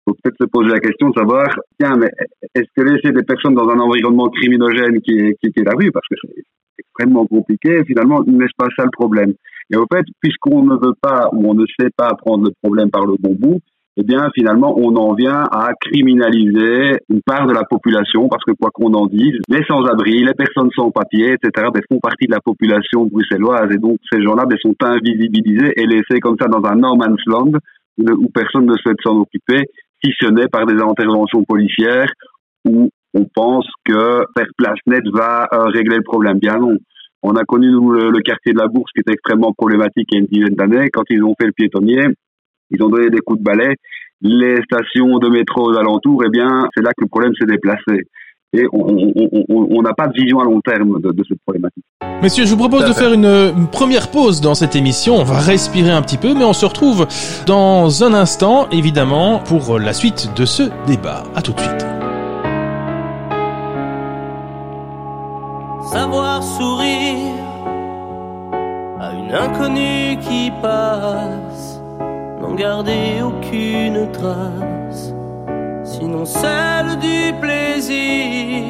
Faut 0.05 0.15
peut-être 0.23 0.37
se 0.41 0.47
poser 0.47 0.69
la 0.69 0.79
question 0.79 1.09
de 1.09 1.15
savoir, 1.15 1.47
tiens, 1.79 1.95
mais 1.97 2.09
est-ce 2.55 2.69
que 2.75 2.81
laisser 2.81 3.11
des 3.11 3.23
personnes 3.23 3.53
dans 3.53 3.67
un 3.69 3.79
environnement 3.79 4.29
criminogène 4.29 5.01
qui 5.01 5.11
est, 5.19 5.35
qui, 5.41 5.51
est 5.55 5.63
la 5.63 5.73
rue, 5.77 5.91
parce 5.91 6.07
que 6.07 6.15
c'est 6.21 6.43
extrêmement 6.79 7.25
compliqué, 7.25 7.83
finalement, 7.85 8.23
n'est-ce 8.25 8.55
pas 8.57 8.69
ça 8.75 8.85
le 8.85 8.91
problème? 8.91 9.33
Et 9.71 9.75
au 9.75 9.85
fait, 9.93 10.05
puisqu'on 10.21 10.63
ne 10.63 10.75
veut 10.75 10.95
pas 10.99 11.29
ou 11.33 11.51
on 11.51 11.53
ne 11.53 11.65
sait 11.79 11.91
pas 11.95 12.15
prendre 12.15 12.45
le 12.45 12.51
problème 12.63 12.89
par 12.89 13.05
le 13.05 13.15
bon 13.19 13.35
bout, 13.37 13.61
eh 13.99 14.03
bien, 14.03 14.29
finalement, 14.33 14.73
on 14.77 14.95
en 14.95 15.13
vient 15.13 15.43
à 15.51 15.71
criminaliser 15.77 16.99
une 17.09 17.21
part 17.21 17.45
de 17.47 17.53
la 17.53 17.63
population, 17.69 18.29
parce 18.29 18.45
que 18.45 18.53
quoi 18.53 18.69
qu'on 18.73 18.93
en 18.93 19.07
dise, 19.07 19.35
les 19.49 19.63
sans-abri, 19.65 20.23
les 20.23 20.33
personnes 20.33 20.69
sans 20.73 20.89
papier, 20.89 21.33
etc., 21.33 21.67
ben, 21.73 21.81
font 21.91 21.99
partie 21.99 22.25
de 22.25 22.31
la 22.31 22.39
population 22.39 23.05
bruxelloise, 23.05 23.69
et 23.71 23.77
donc 23.77 23.97
ces 24.09 24.21
gens-là 24.21 24.45
ben, 24.45 24.57
sont 24.61 24.75
invisibilisés 24.81 25.73
et 25.75 25.85
laissés 25.85 26.21
comme 26.21 26.37
ça 26.39 26.47
dans 26.47 26.63
un 26.63 26.75
no 26.75 26.95
man's 26.95 27.19
land 27.27 27.51
où 27.97 28.29
personne 28.33 28.67
ne 28.67 28.77
souhaite 28.77 29.01
s'en 29.03 29.17
occuper, 29.17 29.65
si 30.01 30.13
ce 30.17 30.27
n'est 30.27 30.47
par 30.47 30.65
des 30.65 30.81
interventions 30.81 31.43
policières 31.43 32.09
où 32.65 32.89
on 33.13 33.25
pense 33.25 33.67
que 33.83 34.23
faire 34.37 34.47
place 34.57 34.79
nette 34.87 35.07
va 35.11 35.47
euh, 35.51 35.63
régler 35.65 35.97
le 35.97 36.03
problème. 36.03 36.39
Bien 36.39 36.57
non. 36.57 36.75
On 37.21 37.35
a 37.35 37.43
connu 37.43 37.69
nous, 37.69 37.91
le, 37.91 38.21
quartier 38.21 38.53
de 38.53 38.59
la 38.59 38.67
Bourse 38.67 38.91
qui 38.93 39.01
était 39.01 39.11
extrêmement 39.11 39.51
problématique 39.51 40.07
il 40.11 40.15
y 40.15 40.17
a 40.17 40.21
une 40.21 40.27
dizaine 40.27 40.55
d'années. 40.55 40.89
Quand 40.89 41.03
ils 41.09 41.21
ont 41.21 41.35
fait 41.37 41.47
le 41.47 41.51
piétonnier, 41.51 42.05
ils 42.71 42.83
ont 42.83 42.89
donné 42.89 43.09
des 43.09 43.19
coups 43.19 43.39
de 43.39 43.43
balai. 43.43 43.75
Les 44.21 44.57
stations 44.63 45.17
de 45.17 45.29
métro 45.29 45.71
aux 45.71 45.77
alentours, 45.77 46.23
eh 46.25 46.29
bien, 46.29 46.67
c'est 46.75 46.83
là 46.83 46.89
que 46.89 47.03
le 47.03 47.07
problème 47.07 47.33
s'est 47.39 47.45
déplacé. 47.45 48.05
Et 48.51 48.65
on 48.71 49.81
n'a 49.83 49.93
pas 49.93 50.07
de 50.07 50.13
vision 50.19 50.39
à 50.39 50.43
long 50.43 50.59
terme 50.61 50.99
de, 50.99 51.11
de, 51.11 51.23
cette 51.27 51.39
problématique. 51.43 51.83
Messieurs, 52.23 52.45
je 52.45 52.49
vous 52.49 52.57
propose 52.57 52.83
de 52.83 52.93
faire 52.93 53.13
une, 53.13 53.25
une, 53.25 53.67
première 53.67 54.09
pause 54.09 54.41
dans 54.41 54.55
cette 54.55 54.75
émission. 54.75 55.17
On 55.17 55.23
va 55.23 55.37
respirer 55.37 55.91
un 55.91 56.01
petit 56.01 56.17
peu, 56.17 56.33
mais 56.33 56.43
on 56.43 56.53
se 56.53 56.65
retrouve 56.65 57.07
dans 57.45 58.03
un 58.03 58.13
instant, 58.15 58.67
évidemment, 58.71 59.39
pour 59.39 59.77
la 59.77 59.93
suite 59.93 60.31
de 60.35 60.45
ce 60.45 60.63
débat. 60.87 61.23
À 61.35 61.43
tout 61.43 61.53
de 61.53 61.59
suite. 61.59 61.85
Savoir 65.91 66.43
sourire 66.43 67.33
à 68.99 69.13
une 69.13 69.33
inconnue 69.33 70.17
qui 70.21 70.51
passe, 70.61 71.48
n'en 72.49 72.55
garder 72.55 73.21
aucune 73.21 74.11
trace 74.11 75.13
sinon 75.83 76.25
celle 76.25 76.97
du 76.99 77.33
plaisir, 77.41 78.63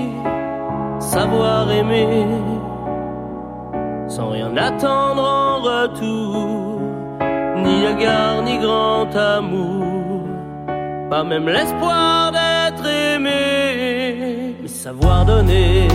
savoir 0.99 1.71
aimer, 1.71 2.25
sans 4.07 4.29
rien 4.29 4.55
attendre 4.57 5.23
en 5.23 5.59
retour, 5.61 6.81
ni 7.57 7.85
égard 7.85 8.41
ni 8.43 8.57
grand 8.57 9.13
amour, 9.15 10.21
pas 11.09 11.23
même 11.23 11.47
l'espoir 11.47 12.31
d'être 12.31 12.85
aimé, 12.85 14.55
mais 14.61 14.67
savoir 14.67 15.25
donner. 15.25 15.87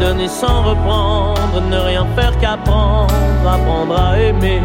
Donner 0.00 0.28
sans 0.28 0.62
reprendre, 0.62 1.60
ne 1.68 1.76
rien 1.76 2.06
faire 2.14 2.38
qu'apprendre, 2.38 3.12
apprendre 3.44 4.00
à 4.00 4.16
aimer 4.16 4.60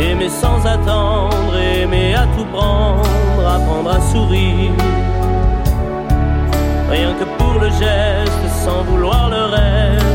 Aimer 0.00 0.28
sans 0.28 0.64
attendre, 0.64 1.56
aimer 1.58 2.14
à 2.14 2.26
tout 2.36 2.44
prendre, 2.46 3.04
apprendre 3.46 3.90
à 3.90 4.00
sourire. 4.12 4.70
Rien 6.88 7.14
que 7.14 7.24
pour 7.36 7.60
le 7.60 7.68
geste, 7.70 8.64
sans 8.64 8.82
vouloir 8.84 9.28
le 9.28 9.44
reste, 9.56 10.07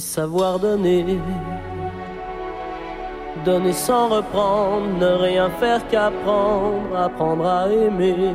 savoir 0.00 0.58
donner. 0.58 1.18
Donner 3.44 3.72
sans 3.72 4.08
reprendre, 4.08 4.86
ne 5.00 5.06
rien 5.06 5.48
faire 5.60 5.86
qu'apprendre, 5.88 6.96
apprendre 6.96 7.46
à 7.46 7.68
aimer. 7.68 8.34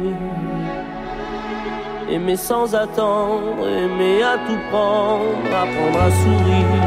Aimer 2.10 2.36
sans 2.36 2.74
attendre, 2.76 3.68
aimer 3.68 4.24
à 4.24 4.38
tout 4.46 4.62
prendre, 4.72 5.50
apprendre 5.64 6.00
à 6.08 6.12
sourire. 6.22 6.84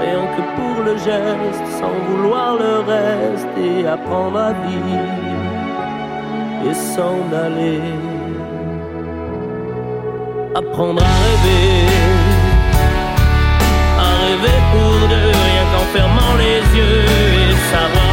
Rien 0.00 0.24
que 0.34 0.42
pour 0.56 0.84
le 0.84 0.96
geste, 0.96 1.66
sans 1.78 1.94
vouloir 2.08 2.56
le 2.56 2.74
reste, 2.92 3.48
et 3.58 3.86
apprendre 3.86 4.38
à 4.38 4.52
vivre 4.52 5.28
et 6.66 6.74
s'en 6.74 7.18
aller. 7.32 7.80
Apprendre 10.54 11.02
à 11.02 11.14
rêver, 11.24 11.77
pour 14.72 15.08
deux, 15.08 15.32
rien 15.48 15.64
qu'en 15.72 15.84
fermant 15.92 16.34
les 16.38 16.78
yeux 16.78 17.04
et 17.04 17.52
savoir 17.70 18.07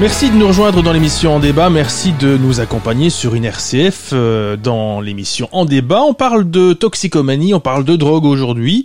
Merci 0.00 0.30
de 0.30 0.34
nous 0.34 0.48
rejoindre 0.48 0.82
dans 0.82 0.92
l'émission 0.92 1.36
En 1.36 1.38
débat. 1.38 1.70
Merci 1.70 2.12
de 2.12 2.36
nous 2.36 2.60
accompagner 2.60 3.10
sur 3.10 3.34
une 3.34 3.44
RCF 3.44 4.10
euh, 4.12 4.56
dans 4.56 5.00
l'émission 5.00 5.48
En 5.52 5.64
débat. 5.64 6.00
On 6.02 6.14
parle 6.14 6.50
de 6.50 6.72
toxicomanie, 6.72 7.54
on 7.54 7.60
parle 7.60 7.84
de 7.84 7.94
drogue 7.94 8.24
aujourd'hui. 8.24 8.84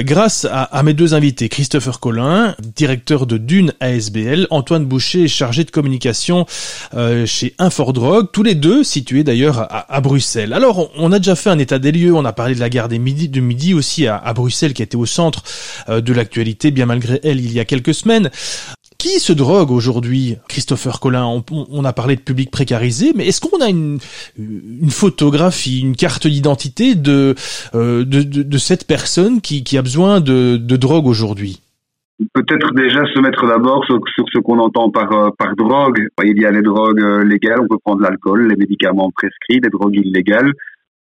Grâce 0.00 0.46
à, 0.50 0.82
mes 0.82 0.92
deux 0.92 1.14
invités, 1.14 1.48
Christopher 1.48 2.00
Collin, 2.00 2.54
directeur 2.74 3.26
de 3.26 3.38
Dune 3.38 3.74
ASBL, 3.80 4.46
Antoine 4.50 4.84
Boucher, 4.84 5.28
chargé 5.28 5.64
de 5.64 5.70
communication 5.70 6.46
euh, 6.94 7.26
chez 7.26 7.54
Infordrogue, 7.58 8.28
tous 8.32 8.42
les 8.42 8.54
deux 8.54 8.82
situés 8.82 9.24
d'ailleurs 9.24 9.66
à, 9.70 10.00
Bruxelles. 10.00 10.52
Alors, 10.52 10.90
on, 10.96 11.12
a 11.12 11.18
déjà 11.18 11.36
fait 11.36 11.50
un 11.50 11.58
état 11.58 11.78
des 11.78 11.92
lieux. 11.92 12.14
On 12.14 12.24
a 12.24 12.32
parlé 12.32 12.54
de 12.54 12.60
la 12.60 12.70
gare 12.70 12.88
des 12.88 12.98
midi, 12.98 13.28
de 13.28 13.40
midi 13.40 13.72
aussi 13.72 14.06
à, 14.06 14.16
à 14.16 14.32
Bruxelles, 14.32 14.74
qui 14.74 14.82
était 14.82 14.96
au 14.96 15.06
centre 15.06 15.42
euh, 15.88 16.00
de 16.00 16.12
l'actualité, 16.12 16.70
bien 16.70 16.86
malgré 16.86 17.20
elle, 17.22 17.40
il 17.40 17.52
y 17.52 17.60
a 17.60 17.64
quelques 17.64 17.94
semaines. 17.94 18.30
Qui 19.00 19.18
se 19.18 19.32
drogue 19.32 19.70
aujourd'hui, 19.70 20.36
Christopher 20.46 21.00
Collin 21.00 21.42
on, 21.50 21.84
a 21.86 21.92
parlé 21.94 22.16
de 22.16 22.20
public 22.20 22.50
précarisé, 22.50 23.12
mais 23.16 23.28
est-ce 23.28 23.40
qu'on 23.40 23.64
a 23.64 23.70
une, 23.70 23.98
photographie, 24.90 25.80
une 25.80 25.96
carte 25.96 26.26
d'identité 26.26 26.94
de, 26.94 27.34
euh, 27.74 28.04
de, 28.04 28.20
de, 28.22 28.58
cette 28.58 28.86
personne 28.86 29.40
qui, 29.40 29.64
qui 29.64 29.78
a 29.78 29.82
besoin 29.82 30.20
de, 30.20 30.58
de 30.58 30.76
drogue 30.76 31.06
aujourd'hui? 31.06 31.62
Peut-être 32.34 32.74
déjà 32.74 33.00
se 33.06 33.20
mettre 33.20 33.46
d'abord 33.46 33.86
sur, 33.86 34.00
ce 34.06 34.38
qu'on 34.38 34.58
entend 34.58 34.90
par, 34.90 35.10
euh, 35.12 35.30
par 35.38 35.56
drogue. 35.56 36.06
Il 36.22 36.38
y 36.38 36.44
a 36.44 36.50
les 36.50 36.60
drogues 36.60 37.00
euh, 37.00 37.24
légales, 37.24 37.60
on 37.62 37.68
peut 37.68 37.80
prendre 37.82 38.02
l'alcool, 38.02 38.48
les 38.48 38.56
médicaments 38.56 39.10
prescrits, 39.16 39.60
les 39.64 39.70
drogues 39.70 39.96
illégales. 39.96 40.52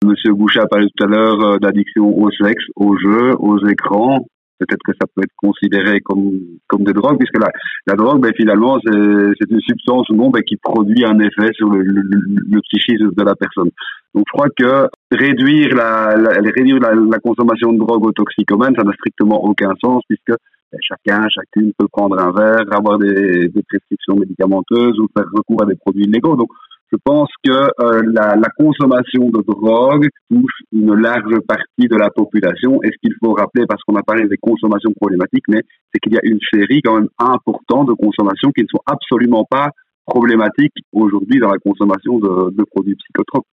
Monsieur 0.05 0.31
Bouchat 0.33 0.67
parlait 0.67 0.87
tout 0.95 1.03
à 1.03 1.07
l'heure 1.07 1.59
d'addiction 1.59 2.17
au 2.17 2.31
sexe, 2.31 2.63
aux 2.77 2.97
jeux, 2.97 3.35
aux 3.39 3.57
écrans 3.67 4.25
peut-être 4.59 4.81
que 4.85 4.91
ça 4.99 5.07
peut 5.15 5.23
être 5.23 5.33
considéré 5.37 6.01
comme 6.01 6.31
comme 6.67 6.83
des 6.83 6.93
drogues 6.93 7.17
puisque 7.17 7.39
la 7.39 7.49
la 7.87 7.95
drogue 7.95 8.21
ben 8.21 8.33
finalement 8.35 8.77
c'est 8.85 8.91
c'est 9.39 9.49
une 9.49 9.61
substance 9.61 10.07
bon 10.11 10.29
ben 10.29 10.43
qui 10.43 10.57
produit 10.57 11.05
un 11.05 11.17
effet 11.19 11.51
sur 11.53 11.69
le, 11.69 11.81
le, 11.81 12.01
le, 12.03 12.61
psychisme 12.61 13.11
de 13.15 13.23
la 13.23 13.35
personne. 13.35 13.71
Donc 14.13 14.25
je 14.27 14.33
crois 14.33 14.49
que 14.55 14.87
réduire 15.11 15.75
la, 15.75 16.15
la 16.17 16.51
réduire 16.51 16.79
la, 16.79 16.93
la, 16.93 17.19
consommation 17.19 17.73
de 17.73 17.79
drogue 17.79 18.05
aux 18.05 18.11
toxicomanes 18.11 18.75
ça 18.75 18.83
n'a 18.83 18.93
strictement 18.93 19.43
aucun 19.43 19.73
sens 19.81 20.03
puisque 20.07 20.37
ben, 20.71 20.79
chacun 20.81 21.27
chacune 21.29 21.71
peut 21.77 21.87
prendre 21.91 22.19
un 22.19 22.31
verre 22.31 22.65
avoir 22.71 22.99
des, 22.99 23.47
des 23.47 23.63
prescriptions 23.67 24.15
médicamenteuses 24.15 24.99
ou 24.99 25.07
faire 25.15 25.25
recours 25.33 25.63
à 25.63 25.65
des 25.65 25.75
produits 25.75 26.03
illégaux. 26.03 26.35
Donc 26.35 26.49
je 26.91 26.97
pense 27.03 27.29
que 27.43 27.51
euh, 27.51 28.01
la, 28.13 28.35
la, 28.35 28.49
consommation 28.57 29.29
de 29.29 29.43
drogue 29.47 30.07
touche 30.29 30.61
une 30.71 30.95
large 30.95 31.39
partie 31.47 31.87
de 31.87 31.95
la 31.95 32.09
population. 32.09 32.81
Et 32.83 32.87
ce 32.87 32.97
qu'il 33.01 33.13
faut 33.23 33.33
rappeler, 33.33 33.65
parce 33.67 33.81
qu'on 33.83 33.95
a 33.95 34.03
parlé 34.03 34.27
des 34.27 34.37
consommations 34.37 34.91
problématiques, 34.99 35.45
mais 35.47 35.61
c'est 35.93 35.99
qu'il 35.99 36.13
y 36.13 36.17
a 36.17 36.21
une 36.23 36.39
série 36.51 36.81
quand 36.83 36.95
même 36.95 37.09
importante 37.19 37.87
de 37.87 37.93
consommations 37.93 38.51
qui 38.51 38.63
ne 38.63 38.67
sont 38.67 38.81
absolument 38.85 39.45
pas 39.49 39.69
problématiques 40.05 40.73
aujourd'hui 40.91 41.39
dans 41.39 41.51
la 41.51 41.59
consommation 41.59 42.17
de, 42.17 42.51
de, 42.51 42.63
produits 42.63 42.95
psychotropes. 42.95 43.45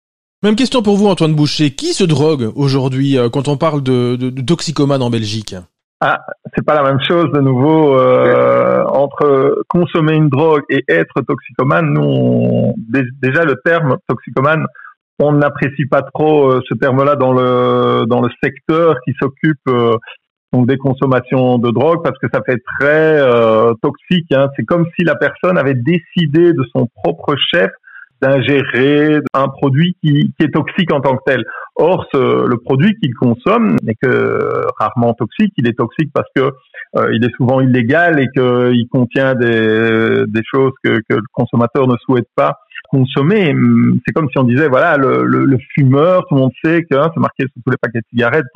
Même 0.45 0.55
question 0.55 0.83
pour 0.83 0.97
vous, 0.97 1.07
Antoine 1.07 1.35
Boucher. 1.35 1.71
Qui 1.71 1.95
se 1.95 2.05
drogue 2.05 2.53
aujourd'hui 2.55 3.19
euh, 3.19 3.29
quand 3.29 3.49
on 3.49 3.57
parle 3.57 3.83
de, 3.83 4.15
de, 4.15 4.31
de 4.31 4.43
toxicomanes 4.43 5.03
en 5.03 5.11
Belgique? 5.11 5.57
Ah, 6.01 6.19
c'est 6.55 6.65
pas 6.65 6.75
la 6.75 6.83
même 6.83 7.01
chose 7.01 7.31
de 7.33 7.41
nouveau 7.41 7.99
euh, 7.99 8.74
entre 9.15 9.63
consommer 9.69 10.15
une 10.15 10.29
drogue 10.29 10.63
et 10.69 10.85
être 10.89 11.21
toxicomane. 11.23 11.93
Nous, 11.93 12.75
déjà 13.23 13.45
le 13.45 13.57
terme 13.65 13.99
toxicomane, 14.09 14.67
on 15.19 15.33
n'apprécie 15.33 15.87
pas 15.87 16.03
trop 16.03 16.51
euh, 16.51 16.61
ce 16.69 16.75
terme-là 16.75 17.17
dans 17.17 17.33
le 17.33 18.05
dans 18.07 18.21
le 18.21 18.29
secteur 18.43 18.97
qui 19.05 19.13
s'occupe 19.21 19.61
euh, 19.69 19.97
donc 20.53 20.67
des 20.67 20.77
consommations 20.77 21.59
de 21.59 21.71
drogue 21.71 22.03
parce 22.03 22.19
que 22.19 22.27
ça 22.33 22.41
fait 22.45 22.61
très 22.79 23.21
euh, 23.21 23.75
toxique. 23.81 24.27
Hein. 24.33 24.49
C'est 24.57 24.65
comme 24.65 24.87
si 24.97 25.05
la 25.05 25.15
personne 25.15 25.57
avait 25.57 25.75
décidé 25.75 26.53
de 26.53 26.65
son 26.75 26.89
propre 26.95 27.37
chef 27.37 27.71
d'ingérer 28.23 29.21
un 29.35 29.49
produit 29.49 29.97
qui, 30.03 30.33
qui, 30.39 30.47
est 30.47 30.53
toxique 30.53 30.93
en 30.93 31.01
tant 31.01 31.17
que 31.17 31.23
tel. 31.27 31.45
Or, 31.77 32.07
ce, 32.13 32.47
le 32.47 32.57
produit 32.59 32.95
qu'il 33.01 33.15
consomme 33.15 33.77
n'est 33.83 33.97
que 34.01 34.67
rarement 34.79 35.15
toxique. 35.15 35.53
Il 35.57 35.69
est 35.69 35.77
toxique 35.77 36.11
parce 36.15 36.29
que 36.35 36.53
euh, 36.97 37.15
il 37.15 37.25
est 37.25 37.35
souvent 37.37 37.61
illégal 37.61 38.21
et 38.21 38.29
qu'il 38.29 38.87
contient 38.89 39.35
des, 39.35 40.25
des 40.27 40.43
choses 40.45 40.73
que, 40.83 41.01
que, 41.09 41.15
le 41.15 41.23
consommateur 41.33 41.87
ne 41.89 41.97
souhaite 42.05 42.29
pas 42.37 42.59
consommer. 42.89 43.55
C'est 44.07 44.13
comme 44.13 44.29
si 44.31 44.39
on 44.39 44.45
disait, 44.45 44.69
voilà, 44.69 44.97
le, 44.97 45.25
le, 45.25 45.59
fumeur, 45.75 46.25
tout 46.29 46.37
le 46.37 46.41
monde 46.43 46.53
sait 46.65 46.85
que 46.89 46.97
hein, 46.97 47.11
c'est 47.13 47.21
marqué 47.21 47.45
sur 47.45 47.63
tous 47.65 47.71
les 47.71 47.77
paquets 47.81 47.99
de 47.99 48.07
cigarettes, 48.11 48.47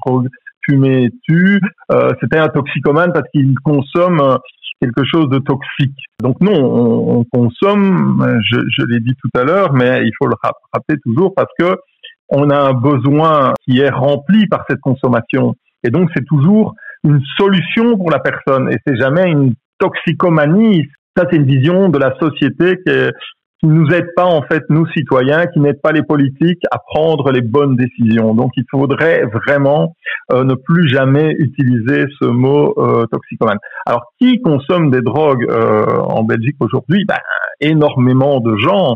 fumer 0.68 1.10
tue. 1.26 1.60
Euh, 1.90 2.10
C'était 2.20 2.38
un 2.38 2.48
toxicomane 2.48 3.12
parce 3.12 3.28
qu'il 3.32 3.54
consomme 3.64 4.38
quelque 4.80 5.04
chose 5.04 5.28
de 5.28 5.38
toxique. 5.38 5.98
Donc 6.20 6.40
non, 6.40 6.54
on, 6.54 7.20
on 7.20 7.24
consomme, 7.24 8.24
je, 8.50 8.58
je 8.76 8.86
l'ai 8.86 9.00
dit 9.00 9.14
tout 9.20 9.38
à 9.38 9.44
l'heure, 9.44 9.72
mais 9.72 10.02
il 10.04 10.12
faut 10.18 10.28
le 10.28 10.36
rappeler 10.72 10.98
toujours 11.04 11.34
parce 11.34 11.50
que 11.58 11.76
on 12.28 12.50
a 12.50 12.58
un 12.58 12.74
besoin 12.74 13.54
qui 13.64 13.80
est 13.80 13.90
rempli 13.90 14.46
par 14.46 14.64
cette 14.68 14.80
consommation. 14.80 15.54
Et 15.82 15.90
donc 15.90 16.10
c'est 16.14 16.24
toujours 16.24 16.74
une 17.04 17.20
solution 17.36 17.96
pour 17.96 18.10
la 18.10 18.18
personne 18.18 18.70
et 18.70 18.76
c'est 18.86 18.96
jamais 18.96 19.30
une 19.30 19.54
toxicomanie. 19.78 20.86
Ça, 21.16 21.26
c'est 21.30 21.36
une 21.36 21.46
vision 21.46 21.88
de 21.88 21.98
la 21.98 22.16
société 22.18 22.76
qui, 22.84 22.92
est, 22.92 23.12
qui 23.60 23.66
nous 23.66 23.88
aide 23.88 24.08
pas 24.14 24.24
en 24.24 24.42
fait 24.42 24.62
nous 24.68 24.86
citoyens, 24.88 25.46
qui 25.46 25.60
n'aide 25.60 25.80
pas 25.80 25.92
les 25.92 26.02
politiques 26.02 26.62
à 26.70 26.78
prendre 26.78 27.30
les 27.32 27.40
bonnes 27.40 27.76
décisions. 27.76 28.34
Donc, 28.34 28.52
il 28.56 28.64
faudrait 28.70 29.24
vraiment 29.24 29.96
euh, 30.32 30.44
ne 30.44 30.54
plus 30.54 30.88
jamais 30.88 31.34
utiliser 31.38 32.06
ce 32.20 32.26
mot 32.26 32.74
euh, 32.78 33.06
toxicomane. 33.06 33.58
Alors, 33.86 34.12
qui 34.20 34.40
consomme 34.40 34.90
des 34.90 35.02
drogues 35.02 35.46
euh, 35.48 35.86
en 35.86 36.22
Belgique 36.22 36.56
aujourd'hui? 36.60 37.04
Ben, 37.06 37.18
Énormément 37.60 38.38
de 38.40 38.56
gens 38.56 38.94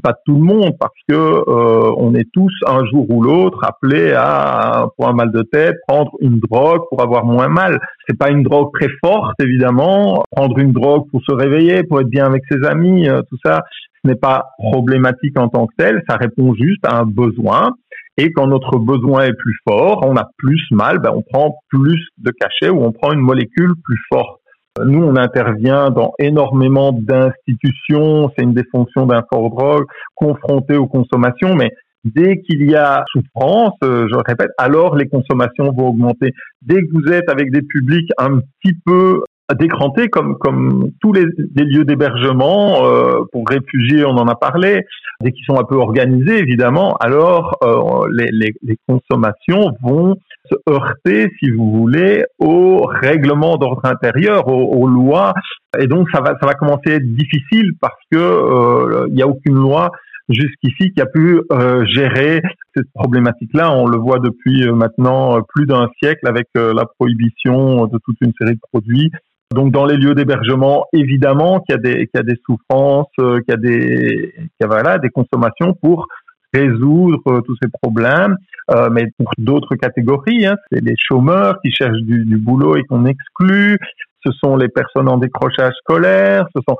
pas 0.00 0.14
tout 0.24 0.34
le 0.34 0.42
monde 0.42 0.74
parce 0.78 0.94
que 1.08 1.14
euh, 1.14 1.92
on 1.98 2.14
est 2.14 2.28
tous 2.32 2.52
un 2.66 2.84
jour 2.86 3.06
ou 3.10 3.22
l'autre 3.22 3.58
appelés 3.62 4.12
à 4.12 4.86
pour 4.96 5.08
un 5.08 5.12
mal 5.12 5.30
de 5.30 5.42
tête 5.42 5.76
prendre 5.86 6.12
une 6.20 6.38
drogue 6.38 6.82
pour 6.88 7.02
avoir 7.02 7.24
moins 7.24 7.48
mal. 7.48 7.78
C'est 8.08 8.18
pas 8.18 8.30
une 8.30 8.42
drogue 8.42 8.70
très 8.72 8.88
forte 9.04 9.34
évidemment. 9.40 10.24
Prendre 10.30 10.58
une 10.58 10.72
drogue 10.72 11.04
pour 11.10 11.20
se 11.22 11.32
réveiller, 11.32 11.82
pour 11.82 12.00
être 12.00 12.08
bien 12.08 12.26
avec 12.26 12.42
ses 12.50 12.64
amis, 12.64 13.08
euh, 13.08 13.22
tout 13.28 13.38
ça, 13.44 13.62
ce 14.02 14.08
n'est 14.08 14.16
pas 14.16 14.46
problématique 14.58 15.38
en 15.38 15.48
tant 15.48 15.66
que 15.66 15.74
tel. 15.76 16.02
Ça 16.08 16.16
répond 16.16 16.54
juste 16.54 16.84
à 16.86 16.98
un 16.98 17.04
besoin. 17.04 17.72
Et 18.18 18.30
quand 18.32 18.46
notre 18.46 18.78
besoin 18.78 19.24
est 19.24 19.32
plus 19.32 19.56
fort, 19.66 20.04
on 20.06 20.16
a 20.16 20.28
plus 20.36 20.62
mal, 20.70 20.98
ben 20.98 21.12
on 21.14 21.22
prend 21.22 21.56
plus 21.68 22.08
de 22.18 22.30
cachets 22.30 22.68
ou 22.68 22.82
on 22.82 22.92
prend 22.92 23.12
une 23.12 23.20
molécule 23.20 23.72
plus 23.82 23.98
forte. 24.12 24.41
Nous, 24.80 25.04
on 25.04 25.16
intervient 25.16 25.90
dans 25.90 26.14
énormément 26.18 26.92
d'institutions, 26.92 28.30
c'est 28.30 28.42
une 28.42 28.54
des 28.54 28.64
fonctions 28.70 29.04
d'un 29.04 29.22
fort 29.30 29.50
drogue, 29.50 29.84
confronté 30.14 30.76
aux 30.76 30.86
consommations, 30.86 31.54
mais 31.54 31.72
dès 32.04 32.40
qu'il 32.40 32.70
y 32.70 32.74
a 32.74 33.04
souffrance, 33.12 33.74
euh, 33.84 34.08
je 34.10 34.16
répète, 34.16 34.50
alors 34.56 34.96
les 34.96 35.08
consommations 35.08 35.72
vont 35.72 35.88
augmenter. 35.88 36.32
Dès 36.62 36.82
que 36.82 36.88
vous 36.90 37.12
êtes 37.12 37.30
avec 37.30 37.50
des 37.52 37.60
publics 37.60 38.10
un 38.16 38.38
petit 38.38 38.74
peu 38.86 39.20
décrantés, 39.58 40.08
comme, 40.08 40.38
comme 40.38 40.90
tous 41.02 41.12
les, 41.12 41.26
lieux 41.54 41.84
d'hébergement 41.84 42.86
euh, 42.86 43.24
pour 43.30 43.46
réfugiés, 43.46 44.06
on 44.06 44.16
en 44.16 44.26
a 44.26 44.36
parlé, 44.36 44.86
dès 45.20 45.32
qu'ils 45.32 45.44
sont 45.44 45.60
un 45.60 45.64
peu 45.64 45.76
organisés, 45.76 46.38
évidemment, 46.38 46.96
alors 46.96 47.58
euh, 47.62 48.08
les, 48.16 48.30
les, 48.32 48.54
les 48.62 48.78
consommations 48.88 49.72
vont 49.82 50.16
se 50.50 50.56
heurter, 50.68 51.30
si 51.38 51.50
vous 51.50 51.70
voulez, 51.70 52.24
aux 52.38 52.84
règlements 52.84 53.56
d'ordre 53.56 53.84
intérieur, 53.84 54.48
aux, 54.48 54.86
lois. 54.88 55.34
Et 55.78 55.86
donc, 55.86 56.08
ça 56.12 56.20
va, 56.20 56.34
ça 56.40 56.46
va 56.46 56.54
commencer 56.54 56.92
à 56.92 56.94
être 56.94 57.14
difficile 57.14 57.72
parce 57.80 57.98
que 58.10 58.18
euh, 58.18 59.06
il 59.08 59.14
n'y 59.14 59.22
a 59.22 59.28
aucune 59.28 59.54
loi 59.54 59.90
jusqu'ici 60.28 60.92
qui 60.92 61.00
a 61.00 61.06
pu 61.06 61.40
euh, 61.52 61.84
gérer 61.86 62.42
cette 62.74 62.90
problématique-là. 62.94 63.72
On 63.72 63.86
le 63.86 63.98
voit 63.98 64.18
depuis 64.18 64.66
euh, 64.66 64.72
maintenant 64.72 65.40
plus 65.54 65.66
d'un 65.66 65.88
siècle 66.02 66.26
avec 66.26 66.48
la 66.54 66.84
prohibition 66.98 67.86
de 67.86 67.98
toute 68.04 68.16
une 68.20 68.32
série 68.40 68.54
de 68.54 68.60
produits. 68.72 69.10
Donc 69.52 69.70
dans 69.70 69.84
les 69.84 69.98
lieux 69.98 70.14
d'hébergement, 70.14 70.86
évidemment 70.94 71.60
qu'il 71.60 71.74
y 71.74 71.78
a 71.78 71.80
des 71.80 72.06
qu'il 72.06 72.10
y 72.14 72.18
a 72.18 72.22
des 72.22 72.40
souffrances, 72.46 73.12
qu'il 73.18 73.44
y 73.48 73.52
a 73.52 73.56
des 73.56 74.32
qu'il 74.34 74.60
y 74.62 74.64
a, 74.64 74.66
voilà 74.66 74.98
des 74.98 75.10
consommations 75.10 75.74
pour 75.74 76.08
résoudre 76.52 77.20
euh, 77.28 77.40
tous 77.40 77.56
ces 77.62 77.68
problèmes. 77.82 78.36
Euh, 78.70 78.90
mais 78.90 79.06
pour 79.18 79.30
d'autres 79.38 79.74
catégories, 79.74 80.46
hein, 80.46 80.56
c'est 80.70 80.82
les 80.82 80.94
chômeurs 80.96 81.60
qui 81.62 81.70
cherchent 81.72 82.02
du, 82.02 82.24
du 82.24 82.36
boulot 82.36 82.76
et 82.76 82.84
qu'on 82.84 83.06
exclut. 83.06 83.78
Ce 84.24 84.32
sont 84.32 84.56
les 84.56 84.68
personnes 84.68 85.08
en 85.08 85.18
décrochage 85.18 85.74
scolaire. 85.82 86.46
Ce 86.54 86.60
sont 86.68 86.76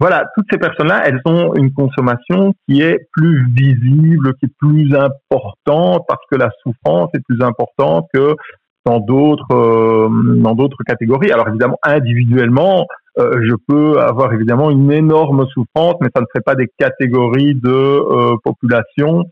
voilà, 0.00 0.24
toutes 0.34 0.46
ces 0.50 0.56
personnes-là, 0.56 1.02
elles 1.04 1.20
ont 1.26 1.54
une 1.56 1.74
consommation 1.74 2.54
qui 2.66 2.80
est 2.80 3.06
plus 3.12 3.46
visible, 3.52 4.32
qui 4.36 4.46
est 4.46 4.54
plus 4.58 4.94
importante 4.94 6.04
parce 6.08 6.22
que 6.30 6.36
la 6.36 6.48
souffrance 6.62 7.10
est 7.12 7.22
plus 7.28 7.42
importante 7.42 8.06
que 8.14 8.34
dans 8.84 9.00
d'autres 9.00 9.52
euh, 9.52 10.08
dans 10.36 10.54
d'autres 10.54 10.82
catégories. 10.86 11.32
Alors 11.32 11.48
évidemment, 11.48 11.78
individuellement, 11.82 12.86
euh, 13.18 13.40
je 13.42 13.54
peux 13.68 14.00
avoir 14.00 14.32
évidemment 14.32 14.70
une 14.70 14.90
énorme 14.90 15.46
souffrance, 15.48 15.96
mais 16.00 16.08
ça 16.14 16.20
ne 16.20 16.26
fait 16.32 16.42
pas 16.42 16.54
des 16.54 16.68
catégories 16.78 17.54
de 17.54 17.68
euh, 17.68 18.36
population. 18.44 19.24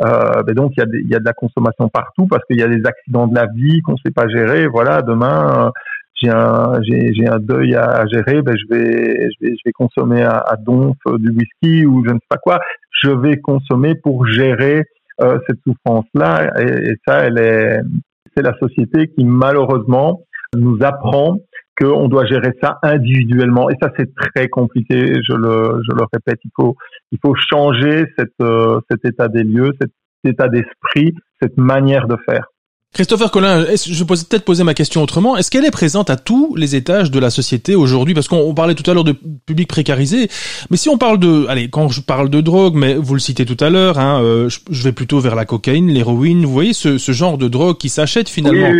Mais 0.00 0.54
donc 0.54 0.72
il 0.76 0.80
y, 0.80 0.82
a 0.82 0.86
il 0.92 1.08
y 1.08 1.14
a 1.14 1.20
de 1.20 1.24
la 1.24 1.32
consommation 1.32 1.88
partout 1.88 2.26
parce 2.26 2.44
qu'il 2.46 2.58
y 2.58 2.62
a 2.64 2.66
des 2.66 2.84
accidents 2.84 3.28
de 3.28 3.34
la 3.36 3.46
vie 3.46 3.80
qu'on 3.82 3.92
ne 3.92 3.98
sait 4.04 4.10
pas 4.10 4.26
gérer. 4.26 4.66
Voilà, 4.66 5.02
demain 5.02 5.70
j'ai 6.20 6.30
un 6.30 6.80
j'ai 6.82 7.28
un 7.28 7.38
deuil 7.38 7.76
à 7.76 8.04
gérer, 8.06 8.42
ben 8.42 8.56
je 8.56 8.74
vais 8.74 9.30
je 9.30 9.46
vais 9.46 9.52
je 9.52 9.62
vais 9.64 9.72
consommer 9.72 10.22
à, 10.22 10.38
à 10.38 10.56
donf 10.56 10.96
du 11.06 11.30
whisky 11.30 11.86
ou 11.86 12.04
je 12.04 12.10
ne 12.10 12.18
sais 12.18 12.26
pas 12.28 12.38
quoi. 12.38 12.58
Je 13.02 13.10
vais 13.10 13.36
consommer 13.36 13.94
pour 13.94 14.26
gérer 14.26 14.82
cette 15.20 15.60
souffrance 15.64 16.06
là 16.12 16.52
et 16.60 16.96
ça 17.06 17.20
elle 17.20 17.38
est 17.38 17.78
c'est 18.36 18.42
la 18.42 18.56
société 18.58 19.08
qui 19.08 19.24
malheureusement 19.24 20.22
nous 20.56 20.78
apprend 20.82 21.38
qu'on 21.78 22.08
doit 22.08 22.26
gérer 22.26 22.52
ça 22.62 22.78
individuellement. 22.82 23.68
Et 23.68 23.74
ça, 23.82 23.90
c'est 23.98 24.14
très 24.14 24.48
compliqué. 24.48 25.20
Je 25.28 25.34
le, 25.34 26.04
répète, 26.12 26.38
il 26.44 26.50
faut, 26.54 27.34
changer 27.34 28.06
euh, 28.40 28.80
cet 28.90 29.04
état 29.04 29.28
des 29.28 29.42
lieux, 29.42 29.72
cet 29.80 29.90
état 30.24 30.48
d'esprit, 30.48 31.14
cette 31.42 31.56
manière 31.56 32.06
de 32.06 32.16
faire. 32.28 32.46
Christopher 32.94 33.32
Collin, 33.32 33.66
je 33.74 34.04
peux 34.04 34.14
peut-être 34.14 34.44
poser 34.44 34.62
ma 34.62 34.72
question 34.72 35.02
autrement. 35.02 35.36
Est-ce 35.36 35.50
qu'elle 35.50 35.64
est 35.64 35.72
présente 35.72 36.10
à 36.10 36.16
tous 36.16 36.54
les 36.54 36.76
étages 36.76 37.10
de 37.10 37.18
la 37.18 37.28
société 37.28 37.74
aujourd'hui? 37.74 38.14
Parce 38.14 38.28
qu'on 38.28 38.54
parlait 38.54 38.76
tout 38.76 38.88
à 38.88 38.94
l'heure 38.94 39.02
de 39.02 39.16
public 39.46 39.66
précarisé, 39.66 40.30
mais 40.70 40.76
si 40.76 40.88
on 40.88 40.96
parle 40.96 41.18
de, 41.18 41.44
allez, 41.48 41.68
quand 41.68 41.88
je 41.88 42.00
parle 42.00 42.30
de 42.30 42.40
drogue, 42.40 42.76
mais 42.76 42.94
vous 42.94 43.14
le 43.14 43.20
citez 43.20 43.44
tout 43.44 43.56
à 43.58 43.68
l'heure, 43.68 43.98
hein, 43.98 44.22
euh, 44.22 44.48
je, 44.70 44.82
vais 44.84 44.92
plutôt 44.92 45.18
vers 45.18 45.34
la 45.34 45.44
cocaïne, 45.44 45.88
l'héroïne. 45.88 46.46
Vous 46.46 46.52
voyez 46.52 46.72
ce, 46.72 46.96
genre 46.96 47.36
de 47.36 47.48
drogue 47.48 47.78
qui 47.78 47.88
s'achète 47.88 48.28
finalement. 48.28 48.70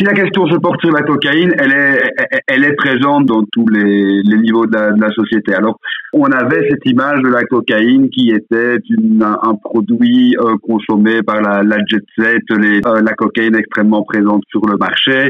Si 0.00 0.06
la 0.06 0.14
question 0.14 0.46
se 0.46 0.56
porte 0.56 0.80
sur 0.80 0.92
la 0.92 1.02
cocaïne, 1.02 1.52
elle 1.58 1.72
est, 1.72 2.14
elle 2.46 2.64
est 2.64 2.72
présente 2.72 3.26
dans 3.26 3.44
tous 3.52 3.68
les, 3.68 4.22
les 4.22 4.38
niveaux 4.38 4.64
de 4.64 4.72
la, 4.72 5.10
société. 5.10 5.52
Alors, 5.52 5.78
on 6.14 6.24
avait 6.24 6.70
cette 6.70 6.86
image 6.86 7.20
de 7.20 7.28
la 7.28 7.42
cocaïne 7.42 8.08
qui 8.08 8.30
était 8.30 8.78
une, 8.88 9.22
un, 9.22 9.54
produit 9.62 10.34
euh, 10.38 10.56
consommé 10.62 11.22
par 11.22 11.42
la, 11.42 11.62
la 11.62 11.76
jet 11.86 12.02
set, 12.16 12.40
les, 12.48 12.80
euh, 12.86 13.02
la 13.02 13.12
cocaïne 13.12 13.54
extrêmement 13.56 14.02
présente 14.02 14.42
sur 14.48 14.62
le 14.66 14.78
marché. 14.78 15.28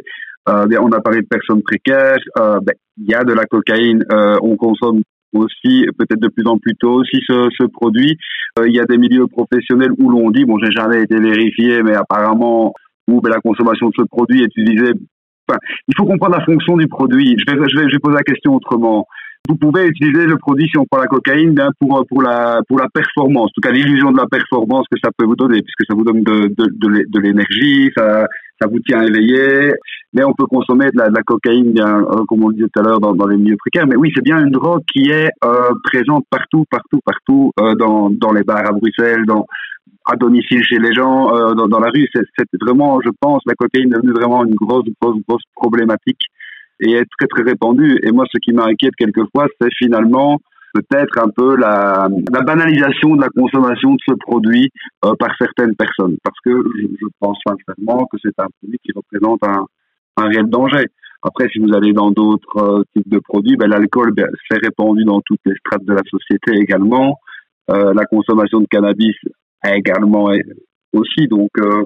Euh, 0.48 0.66
on 0.80 0.92
a 0.92 1.00
parlé 1.00 1.22
de 1.22 1.26
personnes 1.26 1.62
précaires. 1.62 2.18
Euh, 2.38 2.60
ben, 2.62 2.74
il 2.96 3.10
y 3.10 3.14
a 3.14 3.24
de 3.24 3.32
la 3.32 3.46
cocaïne, 3.46 4.04
on 4.40 4.54
consomme 4.54 5.00
aussi 5.32 5.84
peut-être 5.98 6.20
de 6.20 6.28
plus 6.28 6.46
en 6.46 6.58
plus 6.58 6.76
tôt 6.76 7.00
aussi 7.00 7.18
ce, 7.26 7.48
ce 7.58 7.64
produit. 7.64 8.16
Il 8.64 8.72
y 8.72 8.78
a 8.78 8.84
des 8.84 8.98
milieux 8.98 9.26
professionnels 9.26 9.90
où 9.98 10.10
l'on 10.10 10.30
dit, 10.30 10.44
bon, 10.44 10.58
j'ai 10.62 10.70
jamais 10.70 11.02
été 11.02 11.16
vérifié, 11.16 11.82
mais 11.82 11.96
apparemment 11.96 12.72
ben, 13.20 13.30
la 13.30 13.40
consommation 13.40 13.88
de 13.88 13.94
ce 13.98 14.04
produit 14.04 14.42
est 14.42 14.56
utilisée. 14.56 14.92
Enfin, 15.48 15.58
il 15.88 15.94
faut 15.96 16.04
comprendre 16.04 16.36
la 16.36 16.44
fonction 16.44 16.76
du 16.76 16.86
produit. 16.86 17.36
Je 17.38 17.52
vais, 17.52 17.58
je 17.68 17.76
vais, 17.76 17.98
poser 17.98 18.16
la 18.16 18.22
question 18.22 18.54
autrement. 18.54 19.06
Vous 19.48 19.56
pouvez 19.56 19.86
utiliser 19.88 20.26
le 20.26 20.36
produit 20.36 20.68
si 20.68 20.78
on 20.78 20.84
prend 20.84 21.00
la 21.00 21.08
cocaïne 21.08 21.54
bien 21.54 21.70
pour 21.80 22.04
pour 22.08 22.22
la 22.22 22.60
pour 22.68 22.78
la 22.78 22.88
performance, 22.92 23.46
en 23.46 23.54
tout 23.54 23.60
cas 23.62 23.72
l'illusion 23.72 24.12
de 24.12 24.18
la 24.18 24.26
performance 24.26 24.86
que 24.90 24.98
ça 25.02 25.10
peut 25.16 25.24
vous 25.24 25.34
donner, 25.34 25.62
puisque 25.62 25.86
ça 25.88 25.94
vous 25.96 26.04
donne 26.04 26.22
de 26.22 27.20
l'énergie, 27.20 27.90
ça 27.96 28.68
vous 28.70 28.78
tient 28.80 29.02
éveillé. 29.02 29.72
Mais 30.12 30.24
on 30.24 30.32
peut 30.32 30.46
consommer 30.46 30.86
de 30.86 30.98
la, 30.98 31.22
cocaïne, 31.22 31.72
bien 31.72 32.00
euh, 32.00 32.24
comme 32.28 32.42
on 32.42 32.48
le 32.48 32.54
disait 32.54 32.66
tout 32.72 32.80
à 32.80 32.82
l'heure, 32.82 33.00
dans, 33.00 33.14
dans 33.14 33.28
les 33.28 33.36
milieux 33.36 33.56
précaires. 33.56 33.86
Mais 33.86 33.96
oui, 33.96 34.10
c'est 34.14 34.24
bien 34.24 34.40
une 34.40 34.50
drogue 34.50 34.82
qui 34.92 35.08
est 35.08 35.30
euh, 35.44 35.70
présente 35.84 36.24
partout, 36.28 36.64
partout, 36.68 37.00
partout 37.04 37.52
euh, 37.60 37.74
dans 37.76 38.10
dans 38.10 38.32
les 38.32 38.42
bars 38.42 38.66
à 38.66 38.72
Bruxelles, 38.72 39.24
dans 39.24 39.46
à 40.06 40.16
domicile 40.16 40.62
chez 40.62 40.78
les 40.78 40.92
gens, 40.92 41.34
euh, 41.34 41.54
dans, 41.54 41.68
dans, 41.68 41.80
la 41.80 41.90
rue. 41.90 42.08
C'est 42.14 42.46
vraiment, 42.60 43.00
je 43.04 43.10
pense, 43.20 43.42
la 43.46 43.54
cocaïne 43.54 43.92
est 43.92 43.96
devenue 43.96 44.12
vraiment 44.12 44.44
une 44.44 44.54
grosse, 44.54 44.84
grosse, 45.00 45.20
grosse 45.28 45.42
problématique 45.54 46.20
et 46.80 46.92
est 46.92 47.06
très, 47.18 47.26
très 47.26 47.42
répandue. 47.42 47.98
Et 48.02 48.10
moi, 48.10 48.24
ce 48.32 48.38
qui 48.38 48.52
m'inquiète 48.52 48.96
quelquefois, 48.96 49.46
c'est 49.60 49.70
finalement 49.76 50.38
peut-être 50.72 51.18
un 51.18 51.28
peu 51.28 51.56
la, 51.56 52.08
la, 52.32 52.42
banalisation 52.42 53.16
de 53.16 53.20
la 53.20 53.28
consommation 53.28 53.92
de 53.94 54.00
ce 54.08 54.14
produit 54.14 54.70
euh, 55.04 55.14
par 55.18 55.34
certaines 55.38 55.74
personnes. 55.74 56.16
Parce 56.22 56.38
que 56.44 56.62
je, 56.78 57.06
pense 57.18 57.38
sincèrement 57.46 58.06
que 58.06 58.18
c'est 58.22 58.38
un 58.38 58.46
produit 58.60 58.78
qui 58.84 58.92
représente 58.94 59.42
un, 59.44 59.66
un 60.16 60.28
réel 60.28 60.48
danger. 60.48 60.86
Après, 61.22 61.48
si 61.48 61.58
vous 61.58 61.74
allez 61.74 61.92
dans 61.92 62.10
d'autres 62.10 62.56
euh, 62.56 62.82
types 62.94 63.08
de 63.08 63.18
produits, 63.18 63.56
ben, 63.56 63.68
l'alcool 63.68 64.12
ben, 64.12 64.28
s'est 64.48 64.58
répandu 64.62 65.04
dans 65.04 65.20
toutes 65.20 65.40
les 65.44 65.54
strates 65.56 65.84
de 65.84 65.92
la 65.92 66.02
société 66.08 66.52
également. 66.54 67.18
Euh, 67.70 67.92
la 67.94 68.04
consommation 68.06 68.60
de 68.60 68.66
cannabis 68.66 69.16
également 69.64 70.30
aussi. 70.92 71.26
Donc 71.28 71.50
euh, 71.58 71.84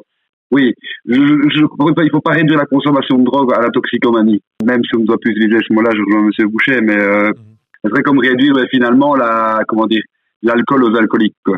oui, 0.50 0.72
je, 1.06 1.14
je, 1.14 1.60
il 2.02 2.10
faut 2.10 2.20
pas 2.20 2.32
réduire 2.32 2.58
la 2.58 2.66
consommation 2.66 3.18
de 3.18 3.24
drogue 3.24 3.52
à 3.54 3.60
la 3.60 3.70
toxicomanie, 3.70 4.40
même 4.64 4.82
si 4.84 4.96
on 4.96 5.00
ne 5.00 5.06
doit 5.06 5.18
plus 5.18 5.32
utiliser 5.32 5.58
ce 5.66 5.72
mot-là, 5.72 5.90
je 5.94 6.02
rejoins 6.02 6.30
M. 6.38 6.48
Boucher, 6.50 6.80
mais 6.80 6.96
euh, 6.96 7.28
mhm. 7.28 7.34
ce 7.82 7.90
serait 7.90 8.02
comme 8.02 8.18
réduire 8.18 8.54
finalement 8.70 9.16
la 9.16 9.60
comment 9.66 9.86
dire 9.86 10.02
l'alcool 10.42 10.84
aux 10.84 10.96
alcooliques. 10.96 11.36
Quoi. 11.44 11.56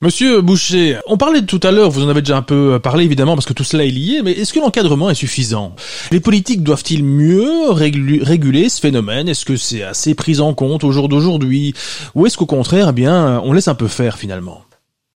Monsieur 0.00 0.40
Boucher, 0.42 0.98
on 1.06 1.16
parlait 1.16 1.42
tout 1.42 1.60
à 1.62 1.70
l'heure, 1.70 1.90
vous 1.90 2.04
en 2.04 2.08
avez 2.08 2.20
déjà 2.20 2.36
un 2.36 2.42
peu 2.42 2.78
parlé 2.78 3.04
évidemment 3.04 3.34
parce 3.34 3.46
que 3.46 3.52
tout 3.52 3.64
cela 3.64 3.84
est 3.84 3.90
lié, 3.90 4.20
mais 4.22 4.32
est-ce 4.32 4.52
que 4.52 4.60
l'encadrement 4.60 5.08
est 5.08 5.14
suffisant? 5.14 5.74
Les 6.12 6.20
politiques 6.20 6.62
doivent-ils 6.62 7.04
mieux 7.04 7.70
réguler 7.70 8.68
ce 8.68 8.80
phénomène? 8.80 9.28
Est-ce 9.28 9.44
que 9.44 9.56
c'est 9.56 9.82
assez 9.82 10.14
pris 10.14 10.40
en 10.40 10.52
compte 10.52 10.84
au 10.84 10.92
jour 10.92 11.08
d'aujourd'hui? 11.08 11.74
Ou 12.14 12.26
est-ce 12.26 12.36
qu'au 12.36 12.46
contraire, 12.46 12.88
eh 12.90 12.92
bien, 12.92 13.40
on 13.44 13.52
laisse 13.52 13.68
un 13.68 13.74
peu 13.74 13.88
faire 13.88 14.18
finalement? 14.18 14.62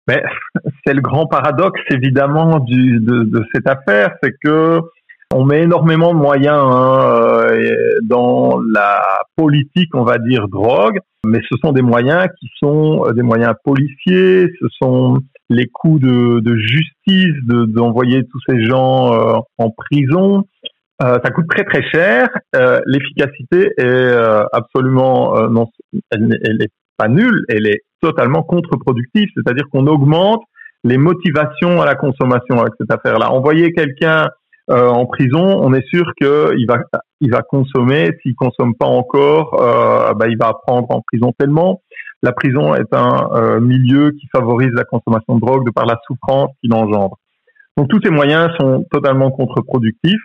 Mais 0.07 0.23
c'est 0.85 0.93
le 0.93 1.01
grand 1.01 1.27
paradoxe 1.27 1.81
évidemment 1.89 2.59
du, 2.59 2.99
de, 2.99 3.23
de 3.23 3.45
cette 3.53 3.67
affaire, 3.67 4.15
c'est 4.21 4.33
que 4.43 4.81
on 5.33 5.43
met 5.43 5.63
énormément 5.63 6.13
de 6.13 6.19
moyens 6.19 6.55
hein, 6.55 6.99
euh, 7.51 7.99
dans 8.03 8.61
la 8.61 9.01
politique, 9.35 9.93
on 9.95 10.03
va 10.03 10.17
dire 10.17 10.47
drogue, 10.47 10.99
mais 11.25 11.41
ce 11.49 11.57
sont 11.63 11.71
des 11.71 11.81
moyens 11.81 12.27
qui 12.39 12.49
sont 12.59 13.05
euh, 13.05 13.11
des 13.11 13.23
moyens 13.23 13.53
policiers, 13.63 14.47
ce 14.61 14.67
sont 14.81 15.19
les 15.49 15.67
coûts 15.67 15.99
de, 15.99 16.39
de 16.39 16.55
justice, 16.57 17.35
d'envoyer 17.45 18.23
tous 18.25 18.39
ces 18.47 18.63
gens 18.65 19.13
euh, 19.13 19.39
en 19.57 19.69
prison. 19.71 20.43
Euh, 21.01 21.19
ça 21.23 21.29
coûte 21.31 21.47
très 21.49 21.63
très 21.65 21.83
cher. 21.89 22.29
Euh, 22.55 22.79
L'efficacité 22.85 23.71
est 23.77 24.15
absolument 24.53 25.49
non, 25.49 25.67
elle, 26.11 26.39
elle 26.43 26.61
est 26.61 26.71
pas 26.97 27.07
nulle, 27.07 27.43
elle 27.49 27.67
est 27.67 27.81
totalement 28.05 28.43
contre-productive, 28.43 29.29
c'est-à-dire 29.35 29.65
qu'on 29.71 29.87
augmente 29.87 30.43
les 30.83 30.97
motivations 30.97 31.81
à 31.81 31.85
la 31.85 31.95
consommation 31.95 32.59
avec 32.59 32.73
cette 32.79 32.91
affaire-là. 32.91 33.31
Envoyer 33.31 33.73
quelqu'un 33.73 34.29
euh, 34.69 34.87
en 34.87 35.05
prison, 35.05 35.59
on 35.61 35.73
est 35.73 35.85
sûr 35.87 36.05
qu'il 36.19 36.65
va, 36.67 36.77
il 37.21 37.31
va 37.31 37.41
consommer. 37.41 38.11
S'il 38.21 38.35
consomme 38.35 38.75
pas 38.75 38.85
encore, 38.85 39.59
euh, 39.61 40.13
bah, 40.13 40.27
il 40.27 40.37
va 40.37 40.53
prendre 40.65 40.89
en 40.91 41.01
prison 41.01 41.33
tellement. 41.37 41.81
La 42.21 42.31
prison 42.31 42.75
est 42.75 42.93
un 42.93 43.29
euh, 43.33 43.59
milieu 43.59 44.11
qui 44.11 44.27
favorise 44.31 44.71
la 44.73 44.83
consommation 44.83 45.35
de 45.35 45.41
drogue 45.41 45.65
de 45.65 45.71
par 45.71 45.85
la 45.85 45.97
souffrance 46.07 46.51
qu'il 46.61 46.73
engendre. 46.73 47.17
Donc 47.77 47.89
tous 47.89 47.99
ces 48.03 48.11
moyens 48.11 48.51
sont 48.59 48.85
totalement 48.91 49.31
contre-productifs. 49.31 50.21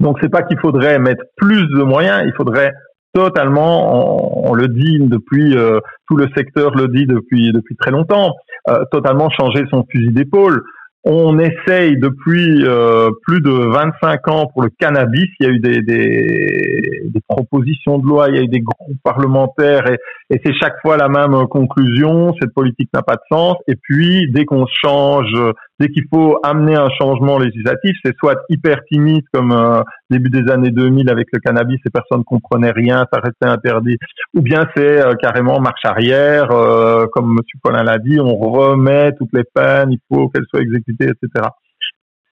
Donc 0.00 0.18
c'est 0.20 0.30
pas 0.30 0.42
qu'il 0.42 0.58
faudrait 0.58 0.98
mettre 0.98 1.24
plus 1.36 1.66
de 1.68 1.82
moyens, 1.82 2.22
il 2.26 2.32
faudrait 2.34 2.72
totalement, 3.18 4.48
on, 4.48 4.54
le 4.54 4.68
dit 4.68 4.98
depuis, 5.00 5.56
euh, 5.56 5.80
tout 6.06 6.16
le 6.16 6.28
secteur 6.36 6.74
le 6.74 6.88
dit 6.88 7.06
depuis 7.06 7.52
depuis 7.52 7.76
très 7.76 7.90
longtemps, 7.90 8.32
euh, 8.68 8.84
totalement 8.92 9.28
changer 9.30 9.64
son 9.70 9.84
fusil 9.90 10.12
d'épaule. 10.12 10.62
On 11.04 11.38
essaye 11.38 11.96
depuis 11.96 12.64
euh, 12.64 13.10
plus 13.22 13.40
de 13.40 13.50
25 13.50 14.28
ans 14.28 14.46
pour 14.52 14.62
le 14.62 14.70
cannabis. 14.78 15.26
Il 15.40 15.46
y 15.46 15.48
a 15.48 15.52
eu 15.52 15.58
des, 15.58 15.82
des, 15.82 17.02
des 17.06 17.20
propositions 17.28 17.98
de 17.98 18.06
loi, 18.06 18.28
il 18.28 18.36
y 18.36 18.38
a 18.38 18.42
eu 18.42 18.48
des 18.48 18.60
groupes 18.60 18.98
parlementaires 19.02 19.90
et, 19.90 19.98
et 20.30 20.40
c'est 20.44 20.52
chaque 20.54 20.78
fois 20.82 20.96
la 20.96 21.08
même 21.08 21.46
conclusion. 21.48 22.34
Cette 22.40 22.52
politique 22.52 22.90
n'a 22.92 23.02
pas 23.02 23.14
de 23.14 23.22
sens. 23.30 23.56
Et 23.66 23.76
puis, 23.76 24.30
dès 24.30 24.44
qu'on 24.44 24.66
change, 24.66 25.32
dès 25.80 25.88
qu'il 25.88 26.04
faut 26.12 26.38
amener 26.42 26.74
un 26.74 26.90
changement 27.00 27.38
législatif, 27.38 27.96
c'est 28.04 28.14
soit 28.18 28.36
hyper 28.50 28.80
timide 28.90 29.24
comme 29.32 29.52
euh, 29.52 29.82
début 30.10 30.28
des 30.28 30.50
années 30.52 30.70
2000 30.70 31.08
avec 31.08 31.28
le 31.32 31.38
cannabis, 31.38 31.80
et 31.86 31.90
personne 31.90 32.24
comprenaient 32.24 32.72
rien, 32.72 33.06
ça 33.10 33.20
restait 33.20 33.46
interdit, 33.46 33.96
ou 34.34 34.42
bien 34.42 34.68
c'est 34.76 35.00
euh, 35.00 35.14
carrément 35.14 35.60
marche 35.60 35.84
arrière, 35.84 36.50
euh, 36.50 37.06
comme 37.12 37.30
Monsieur 37.30 37.58
Colin 37.62 37.82
l'a 37.82 37.98
dit, 37.98 38.20
on 38.20 38.36
remet 38.36 39.12
toutes 39.12 39.32
les 39.32 39.44
peines, 39.44 39.92
il 39.92 40.00
faut 40.08 40.28
qu'elles 40.28 40.46
soient 40.50 40.60
exécutées, 40.60 41.06
etc. 41.06 41.48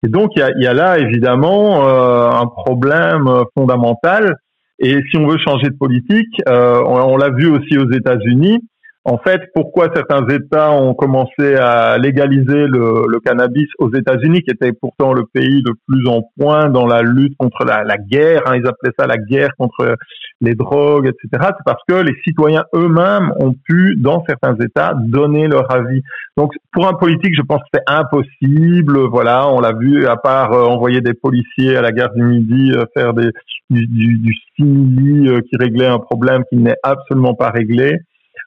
Et 0.02 0.08
donc 0.08 0.32
il 0.36 0.40
y 0.40 0.42
a, 0.42 0.50
y 0.58 0.66
a, 0.66 0.74
là 0.74 0.98
évidemment 0.98 1.88
un 1.88 2.46
problème 2.46 3.26
fondamental. 3.56 4.36
Et 4.78 4.98
si 5.10 5.16
on 5.16 5.26
veut 5.26 5.38
changer 5.38 5.68
de 5.68 5.76
politique, 5.76 6.40
on, 6.46 6.52
on 6.52 7.16
l'a 7.16 7.30
vu 7.30 7.48
aussi 7.48 7.78
aux 7.78 7.90
États-Unis, 7.90 8.60
en 9.08 9.18
fait, 9.18 9.40
pourquoi 9.54 9.88
certains 9.94 10.26
États 10.26 10.72
ont 10.72 10.92
commencé 10.92 11.54
à 11.54 11.96
légaliser 11.96 12.66
le, 12.66 13.06
le 13.06 13.20
cannabis 13.20 13.68
aux 13.78 13.94
États-Unis, 13.94 14.42
qui 14.42 14.50
était 14.50 14.72
pourtant 14.72 15.12
le 15.12 15.22
pays 15.32 15.62
le 15.64 15.74
plus 15.86 16.08
en 16.08 16.22
point 16.36 16.70
dans 16.70 16.86
la 16.86 17.02
lutte 17.02 17.36
contre 17.38 17.64
la, 17.64 17.84
la 17.84 17.98
guerre, 17.98 18.42
hein, 18.46 18.56
ils 18.56 18.66
appelaient 18.66 18.92
ça 18.98 19.06
la 19.06 19.16
guerre 19.16 19.50
contre 19.56 19.96
les 20.40 20.56
drogues, 20.56 21.06
etc. 21.06 21.28
C'est 21.30 21.64
parce 21.64 21.82
que 21.88 21.94
les 21.94 22.14
citoyens 22.26 22.64
eux-mêmes 22.74 23.32
ont 23.38 23.54
pu, 23.54 23.94
dans 23.96 24.24
certains 24.28 24.56
États, 24.56 24.94
donner 24.94 25.46
leur 25.46 25.72
avis. 25.72 26.02
Donc, 26.36 26.52
pour 26.72 26.88
un 26.88 26.94
politique, 26.94 27.34
je 27.36 27.42
pense 27.42 27.60
que 27.60 27.68
c'est 27.74 27.84
impossible. 27.86 28.98
Voilà, 29.08 29.48
on 29.48 29.60
l'a 29.60 29.72
vu, 29.72 30.08
à 30.08 30.16
part 30.16 30.52
euh, 30.52 30.64
envoyer 30.64 31.00
des 31.00 31.14
policiers 31.14 31.76
à 31.76 31.80
la 31.80 31.92
gare 31.92 32.12
du 32.12 32.24
Midi 32.24 32.72
euh, 32.72 32.84
faire 32.92 33.14
des, 33.14 33.30
du, 33.70 33.86
du, 33.86 34.18
du 34.18 34.34
simili 34.56 35.28
euh, 35.28 35.40
qui 35.40 35.56
réglait 35.56 35.86
un 35.86 35.98
problème 35.98 36.42
qui 36.50 36.56
n'est 36.56 36.76
absolument 36.82 37.34
pas 37.34 37.50
réglé 37.50 37.98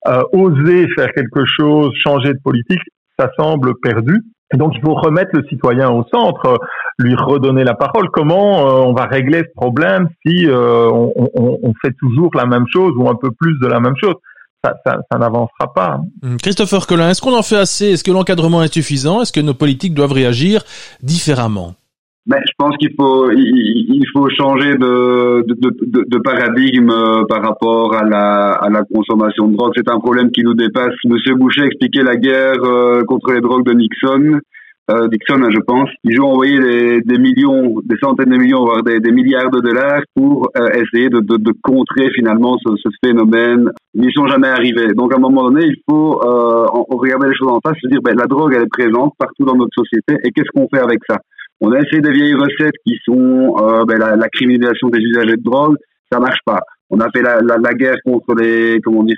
euh, 0.07 0.21
oser 0.31 0.87
faire 0.95 1.11
quelque 1.13 1.43
chose, 1.45 1.91
changer 1.95 2.33
de 2.33 2.39
politique, 2.43 2.81
ça 3.17 3.29
semble 3.37 3.73
perdu. 3.81 4.23
Donc 4.53 4.71
il 4.75 4.81
faut 4.81 4.95
remettre 4.95 5.31
le 5.33 5.43
citoyen 5.47 5.89
au 5.89 6.03
centre, 6.11 6.57
lui 6.97 7.15
redonner 7.15 7.63
la 7.63 7.75
parole. 7.75 8.09
Comment 8.11 8.65
euh, 8.65 8.85
on 8.85 8.93
va 8.93 9.05
régler 9.05 9.39
ce 9.39 9.53
problème 9.55 10.09
si 10.25 10.47
euh, 10.47 10.89
on, 10.89 11.13
on, 11.15 11.59
on, 11.61 11.73
fait 11.83 11.93
toujours 11.99 12.31
la 12.33 12.45
même 12.45 12.65
chose 12.73 12.93
ou 12.95 13.09
un 13.09 13.15
peu 13.15 13.29
plus 13.31 13.59
de 13.59 13.67
la 13.67 13.79
même 13.79 13.93
chose? 14.01 14.15
Ça, 14.63 14.73
ça, 14.85 14.97
ça 15.11 15.19
n'avancera 15.19 15.71
pas. 15.73 15.99
Hum, 16.23 16.37
Christopher 16.37 16.87
Collin, 16.87 17.09
est-ce 17.09 17.21
qu'on 17.21 17.37
en 17.37 17.43
fait 17.43 17.57
assez? 17.57 17.91
Est-ce 17.91 18.03
que 18.03 18.11
l'encadrement 18.11 18.63
est 18.63 18.73
suffisant? 18.73 19.21
Est-ce 19.21 19.31
que 19.31 19.39
nos 19.39 19.53
politiques 19.53 19.93
doivent 19.93 20.13
réagir 20.13 20.63
différemment? 21.03 21.75
Ben, 22.29 22.39
je 22.45 22.53
pense 22.59 22.77
qu'il 22.77 22.93
faut 22.93 23.31
il, 23.31 24.05
faut 24.13 24.29
changer 24.29 24.75
de, 24.75 25.43
de, 25.47 25.55
de, 25.81 26.05
de 26.07 26.17
paradigme 26.19 26.91
euh, 26.91 27.25
par 27.27 27.41
rapport 27.41 27.95
à 27.95 28.03
la, 28.03 28.51
à 28.51 28.69
la 28.69 28.83
consommation 28.83 29.47
de 29.47 29.57
drogue. 29.57 29.73
C'est 29.75 29.89
un 29.89 29.99
problème 29.99 30.29
qui 30.29 30.43
nous 30.43 30.53
dépasse. 30.53 30.93
Monsieur 31.05 31.33
Boucher 31.33 31.63
expliquait 31.63 32.03
la 32.03 32.17
guerre 32.17 32.63
euh, 32.63 33.03
contre 33.03 33.33
les 33.33 33.41
drogues 33.41 33.65
de 33.65 33.73
Nixon. 33.73 34.39
Euh, 34.91 35.07
Nixon, 35.07 35.41
hein, 35.43 35.49
je 35.51 35.59
pense. 35.61 35.89
Ils 36.03 36.21
ont 36.21 36.27
envoyé 36.33 36.59
des, 36.59 37.01
des, 37.01 37.17
millions, 37.17 37.79
des 37.83 37.97
centaines 37.99 38.29
de 38.29 38.37
millions, 38.37 38.63
voire 38.63 38.83
des, 38.83 38.99
des 38.99 39.11
milliards 39.11 39.49
de 39.49 39.61
dollars 39.61 40.01
pour 40.15 40.51
euh, 40.55 40.67
essayer 40.69 41.09
de, 41.09 41.21
de, 41.21 41.37
de, 41.37 41.51
contrer 41.63 42.11
finalement 42.13 42.57
ce, 42.63 42.75
ce 42.75 42.89
phénomène. 43.03 43.71
Ils 43.95 44.01
n'y 44.01 44.13
sont 44.13 44.27
jamais 44.27 44.49
arrivés. 44.49 44.93
Donc 44.93 45.11
à 45.13 45.17
un 45.17 45.19
moment 45.19 45.49
donné, 45.49 45.65
il 45.65 45.77
faut 45.89 46.21
euh, 46.23 46.65
regarder 46.89 47.29
les 47.29 47.35
choses 47.35 47.49
en 47.49 47.59
face, 47.59 47.77
se 47.81 47.87
dire 47.87 48.01
ben, 48.03 48.15
la 48.15 48.27
drogue 48.27 48.53
elle 48.55 48.63
est 48.63 48.69
présente 48.71 49.13
partout 49.17 49.45
dans 49.45 49.55
notre 49.55 49.73
société 49.73 50.13
et 50.23 50.31
qu'est-ce 50.31 50.51
qu'on 50.53 50.67
fait 50.71 50.83
avec 50.83 50.99
ça? 51.09 51.17
On 51.61 51.71
a 51.71 51.79
essayé 51.79 52.01
des 52.01 52.11
vieilles 52.11 52.35
recettes 52.35 52.75
qui 52.85 52.97
sont 53.03 53.55
euh, 53.61 53.85
ben, 53.85 53.97
la, 53.99 54.15
la, 54.15 54.29
criminalisation 54.29 54.89
des 54.89 54.99
usagers 54.99 55.37
de 55.37 55.43
drogue, 55.43 55.75
ça 56.11 56.19
marche 56.19 56.39
pas. 56.45 56.59
On 56.89 56.99
a 56.99 57.09
fait 57.11 57.21
la, 57.21 57.41
la, 57.41 57.57
la 57.57 57.73
guerre 57.73 57.97
contre 58.05 58.33
les 58.35 58.79
comment 58.81 59.03
dire 59.03 59.17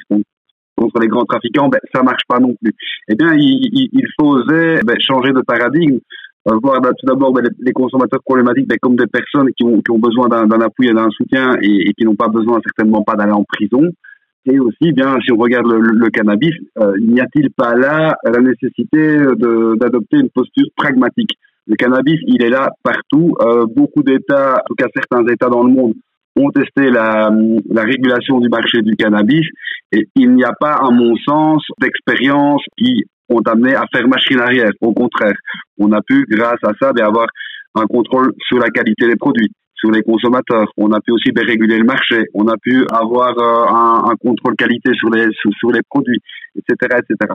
contre 0.75 0.99
les 0.99 1.07
grands 1.07 1.25
trafiquants, 1.25 1.69
ben 1.69 1.79
ça 1.93 2.01
marche 2.01 2.23
pas 2.27 2.39
non 2.39 2.55
plus. 2.61 2.73
Eh 3.07 3.15
bien, 3.15 3.33
il, 3.35 3.89
il, 3.93 4.07
faut 4.19 4.29
oser 4.29 4.79
ben, 4.83 4.97
changer 4.99 5.31
de 5.31 5.41
paradigme, 5.41 5.99
euh, 6.47 6.57
voir 6.61 6.81
tout 6.81 7.05
d'abord 7.05 7.31
ben, 7.31 7.47
les, 7.59 7.73
consommateurs 7.73 8.21
problématiques 8.25 8.67
ben, 8.67 8.77
comme 8.81 8.95
des 8.95 9.07
personnes 9.07 9.49
qui 9.55 9.63
ont, 9.63 9.79
qui 9.81 9.91
ont 9.91 9.99
besoin 9.99 10.27
d'un 10.27 10.61
appui 10.61 10.89
et 10.89 10.93
d'un 10.93 11.09
soutien 11.11 11.55
et, 11.61 11.89
et, 11.89 11.93
qui 11.93 12.03
n'ont 12.03 12.15
pas 12.15 12.29
besoin 12.29 12.59
certainement 12.63 13.03
pas 13.03 13.15
d'aller 13.15 13.31
en 13.33 13.43
prison. 13.43 13.83
Et 14.45 14.59
aussi, 14.59 14.91
bien, 14.91 15.17
si 15.23 15.31
on 15.31 15.37
regarde 15.37 15.71
le, 15.71 15.79
le 15.79 16.09
cannabis, 16.09 16.55
euh, 16.79 16.93
n'y 16.99 17.21
a-t-il 17.21 17.51
pas 17.51 17.75
là 17.75 18.15
la 18.23 18.41
nécessité 18.41 19.19
d'adopter 19.79 20.17
une 20.17 20.29
posture 20.29 20.65
pragmatique? 20.75 21.37
Le 21.71 21.77
cannabis, 21.77 22.19
il 22.27 22.43
est 22.43 22.49
là 22.49 22.69
partout. 22.83 23.33
Euh, 23.39 23.65
beaucoup 23.65 24.03
d'États, 24.03 24.55
en 24.55 24.63
tout 24.67 24.75
cas 24.75 24.87
certains 24.93 25.25
États 25.31 25.47
dans 25.47 25.63
le 25.63 25.71
monde, 25.71 25.93
ont 26.35 26.49
testé 26.51 26.89
la, 26.91 27.31
la 27.69 27.83
régulation 27.83 28.39
du 28.39 28.49
marché 28.49 28.81
du 28.81 28.95
cannabis 28.97 29.45
et 29.93 30.07
il 30.15 30.33
n'y 30.33 30.43
a 30.43 30.51
pas, 30.59 30.73
à 30.73 30.91
mon 30.91 31.15
sens, 31.25 31.63
d'expérience 31.79 32.61
qui 32.77 33.05
ont 33.29 33.41
amené 33.45 33.73
à 33.73 33.85
faire 33.93 34.05
machine 34.07 34.41
arrière. 34.41 34.71
Au 34.81 34.93
contraire, 34.93 35.35
on 35.79 35.93
a 35.93 36.01
pu, 36.01 36.25
grâce 36.29 36.59
à 36.63 36.71
ça, 36.79 36.91
avoir 37.05 37.27
un 37.75 37.85
contrôle 37.85 38.33
sur 38.47 38.57
la 38.57 38.69
qualité 38.69 39.07
des 39.07 39.15
produits, 39.15 39.51
sur 39.73 39.91
les 39.91 40.01
consommateurs. 40.01 40.67
On 40.75 40.91
a 40.91 40.99
pu 40.99 41.11
aussi 41.11 41.31
réguler 41.35 41.77
le 41.77 41.85
marché. 41.85 42.23
On 42.33 42.47
a 42.49 42.57
pu 42.61 42.85
avoir 42.91 43.31
euh, 43.37 44.11
un, 44.11 44.15
contrôle 44.15 44.55
qualité 44.57 44.91
sur 44.93 45.09
les 45.09 45.27
sur 45.57 45.71
les 45.71 45.81
produits, 45.89 46.19
etc., 46.55 46.99
etc 46.99 47.33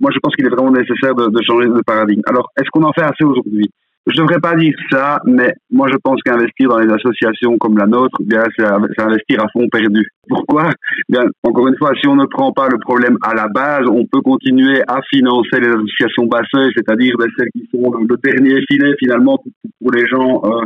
moi, 0.00 0.10
je 0.12 0.18
pense 0.20 0.34
qu'il 0.36 0.46
est 0.46 0.50
vraiment 0.50 0.70
nécessaire 0.70 1.14
de, 1.14 1.28
de, 1.28 1.40
changer 1.42 1.68
de 1.68 1.82
paradigme. 1.86 2.22
Alors, 2.26 2.50
est-ce 2.58 2.68
qu'on 2.70 2.84
en 2.84 2.92
fait 2.92 3.02
assez 3.02 3.24
aujourd'hui? 3.24 3.70
Je 4.06 4.22
ne 4.22 4.26
devrais 4.26 4.40
pas 4.40 4.54
dire 4.54 4.72
ça, 4.90 5.18
mais 5.26 5.52
moi, 5.70 5.86
je 5.92 5.96
pense 6.02 6.22
qu'investir 6.22 6.70
dans 6.70 6.78
les 6.78 6.90
associations 6.90 7.58
comme 7.58 7.76
la 7.76 7.86
nôtre, 7.86 8.16
bien, 8.20 8.42
c'est 8.56 8.64
investir 8.64 9.44
à 9.44 9.48
fond 9.52 9.68
perdu. 9.70 10.06
Pourquoi? 10.28 10.70
Bien, 11.10 11.24
encore 11.42 11.68
une 11.68 11.76
fois, 11.76 11.92
si 12.00 12.08
on 12.08 12.16
ne 12.16 12.24
prend 12.24 12.52
pas 12.52 12.68
le 12.68 12.78
problème 12.78 13.18
à 13.22 13.34
la 13.34 13.48
base, 13.48 13.86
on 13.86 14.06
peut 14.06 14.22
continuer 14.22 14.80
à 14.88 15.00
financer 15.10 15.60
les 15.60 15.68
associations 15.68 16.24
basseuses, 16.24 16.72
c'est-à-dire 16.74 17.16
ben, 17.18 17.28
celles 17.36 17.50
qui 17.50 17.68
sont 17.70 17.92
le 17.92 18.16
dernier 18.22 18.62
filet 18.70 18.94
finalement 18.98 19.42
pour, 19.80 19.92
les 19.92 20.06
gens. 20.06 20.40
Euh, 20.44 20.62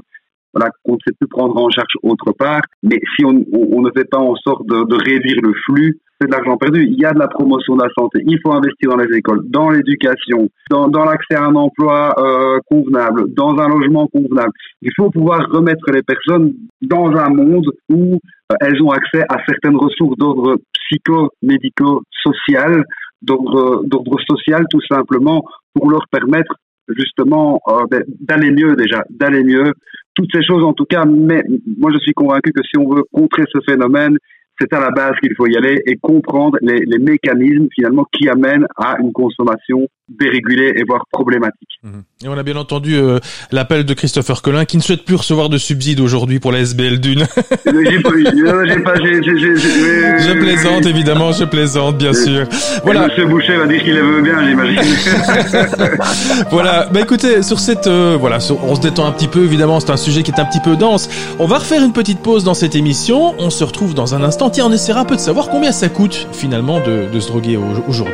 voilà, 0.54 0.70
qu'on 0.84 0.92
ne 0.92 0.98
sait 1.06 1.14
plus 1.18 1.28
prendre 1.28 1.56
en 1.56 1.70
charge 1.70 1.94
autre 2.02 2.32
part. 2.38 2.60
Mais 2.82 3.00
si 3.16 3.24
on, 3.24 3.42
on, 3.52 3.80
ne 3.80 3.90
fait 3.96 4.04
pas 4.04 4.18
en 4.18 4.36
sorte 4.36 4.66
de, 4.66 4.84
de 4.84 4.96
réduire 5.02 5.40
le 5.42 5.54
flux, 5.64 5.98
de 6.26 6.32
l'argent 6.32 6.56
perdu. 6.56 6.84
Il 6.84 6.98
y 6.98 7.04
a 7.04 7.12
de 7.12 7.18
la 7.18 7.28
promotion 7.28 7.76
de 7.76 7.82
la 7.82 7.90
santé. 7.96 8.22
Il 8.26 8.40
faut 8.42 8.52
investir 8.52 8.88
dans 8.90 8.96
les 8.96 9.16
écoles, 9.16 9.42
dans 9.48 9.70
l'éducation, 9.70 10.48
dans, 10.70 10.88
dans 10.88 11.04
l'accès 11.04 11.36
à 11.36 11.44
un 11.44 11.54
emploi 11.54 12.12
euh, 12.18 12.58
convenable, 12.66 13.32
dans 13.34 13.56
un 13.58 13.68
logement 13.68 14.08
convenable. 14.08 14.50
Il 14.80 14.90
faut 14.96 15.10
pouvoir 15.10 15.46
remettre 15.50 15.84
les 15.92 16.02
personnes 16.02 16.54
dans 16.80 17.14
un 17.16 17.28
monde 17.30 17.70
où 17.88 18.14
euh, 18.14 18.56
elles 18.60 18.82
ont 18.82 18.90
accès 18.90 19.22
à 19.28 19.36
certaines 19.46 19.76
ressources 19.76 20.16
d'ordre 20.18 20.56
psycho-médico-social 20.72 22.84
d'ordre 23.22 24.18
social 24.28 24.64
tout 24.70 24.80
simplement 24.88 25.44
pour 25.74 25.90
leur 25.90 26.06
permettre 26.10 26.54
justement 26.88 27.60
euh, 27.68 27.84
ben, 27.90 28.02
d'aller 28.20 28.50
mieux 28.50 28.76
déjà, 28.76 29.04
d'aller 29.10 29.44
mieux. 29.44 29.72
Toutes 30.14 30.30
ces 30.32 30.42
choses 30.42 30.64
en 30.64 30.72
tout 30.72 30.84
cas, 30.84 31.04
mais 31.04 31.42
moi 31.78 31.90
je 31.92 31.98
suis 31.98 32.12
convaincu 32.12 32.52
que 32.52 32.62
si 32.62 32.78
on 32.78 32.94
veut 32.94 33.04
contrer 33.12 33.44
ce 33.52 33.58
phénomène, 33.66 34.16
c'est 34.62 34.72
à 34.76 34.80
la 34.80 34.90
base 34.90 35.16
qu'il 35.20 35.34
faut 35.34 35.46
y 35.46 35.56
aller 35.56 35.82
et 35.86 35.96
comprendre 35.96 36.56
les, 36.60 36.98
mécanismes 36.98 37.66
finalement 37.74 38.06
qui 38.12 38.28
amènent 38.28 38.66
à 38.76 38.96
une 39.00 39.12
consommation 39.12 39.88
dérégulée 40.18 40.72
et 40.76 40.84
voire 40.86 41.04
problématique. 41.10 41.78
Mhm. 41.82 42.02
Et 42.24 42.28
on 42.28 42.38
a 42.38 42.42
bien 42.42 42.56
entendu 42.56 42.94
euh, 42.96 43.18
l'appel 43.50 43.84
de 43.84 43.94
Christopher 43.94 44.42
Collin 44.42 44.64
qui 44.64 44.76
ne 44.76 44.82
souhaite 44.82 45.04
plus 45.04 45.16
recevoir 45.16 45.48
de 45.48 45.58
subsides 45.58 46.00
aujourd'hui 46.00 46.38
pour 46.38 46.52
la 46.52 46.60
SBL 46.60 47.00
Dune. 47.00 47.26
j'ai 47.66 48.00
pas 48.00 48.10
eu, 48.10 48.26
j'ai 48.66 48.78
pas, 48.80 48.94
j'ai, 48.96 49.22
j'ai, 49.22 49.56
je 49.56 50.38
plaisante 50.38 50.86
évidemment, 50.86 51.32
je 51.32 51.44
plaisante 51.44 51.98
bien 51.98 52.12
sûr. 52.12 52.46
Voilà. 52.84 53.08
Monsieur 53.08 53.26
Boucher 53.26 53.56
va 53.56 53.66
dire 53.66 53.82
qu'il 53.82 53.94
le 53.94 54.02
veut 54.02 54.22
bien, 54.22 54.46
j'imagine. 54.46 54.80
voilà. 56.50 56.88
Bah 56.92 57.00
écoutez, 57.00 57.42
sur 57.42 57.58
cette, 57.58 57.86
euh, 57.86 58.16
voilà, 58.18 58.38
on 58.62 58.74
se 58.74 58.80
détend 58.80 59.06
un 59.06 59.12
petit 59.12 59.28
peu 59.28 59.44
évidemment, 59.44 59.80
c'est 59.80 59.90
un 59.90 59.96
sujet 59.96 60.22
qui 60.22 60.30
est 60.30 60.40
un 60.40 60.44
petit 60.44 60.60
peu 60.60 60.76
dense. 60.76 61.08
On 61.38 61.46
va 61.46 61.58
refaire 61.58 61.82
une 61.82 61.92
petite 61.92 62.20
pause 62.20 62.44
dans 62.44 62.54
cette 62.54 62.76
émission. 62.76 63.34
On 63.38 63.50
se 63.50 63.64
retrouve 63.64 63.94
dans 63.94 64.14
un 64.14 64.22
instant. 64.22 64.50
Tiens, 64.50 64.66
on 64.66 64.72
essaiera 64.72 65.00
un 65.00 65.04
peu 65.04 65.16
de 65.16 65.20
savoir 65.20 65.48
combien 65.48 65.72
ça 65.72 65.88
coûte 65.88 66.28
finalement 66.32 66.80
de, 66.80 67.12
de 67.12 67.20
se 67.20 67.28
droguer 67.28 67.58
aujourd'hui. 67.88 68.12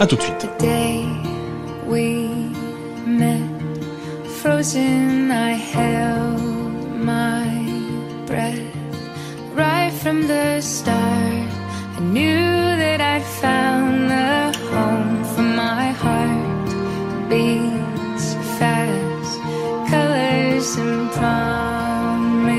À 0.00 0.06
tout 0.06 0.16
de 0.16 0.22
suite. 0.22 0.46
Frozen, 4.58 5.30
I 5.30 5.52
held 5.52 6.40
my 7.12 7.48
breath. 8.26 8.60
Right 9.54 9.92
from 10.02 10.26
the 10.26 10.60
start, 10.60 11.48
I 11.96 12.00
knew 12.00 12.44
that 12.82 13.00
I'd 13.00 13.22
found 13.22 14.10
the 14.10 14.58
home 14.72 15.24
for 15.32 15.42
my 15.42 15.86
heart. 16.02 16.68
Beats 17.30 18.34
fast, 18.58 19.40
colors 19.90 20.76
and 20.76 21.10
promises. 21.12 22.58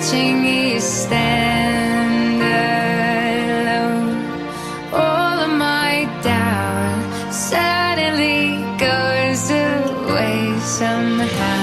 Watching 0.00 0.46
you 0.46 0.80
stand 0.80 2.40
alone. 3.62 4.14
All 4.94 5.38
of 5.46 5.50
my 5.58 6.08
doubt 6.22 7.32
suddenly 7.32 8.64
goes 8.78 9.50
away 9.50 10.58
somehow. 10.60 11.59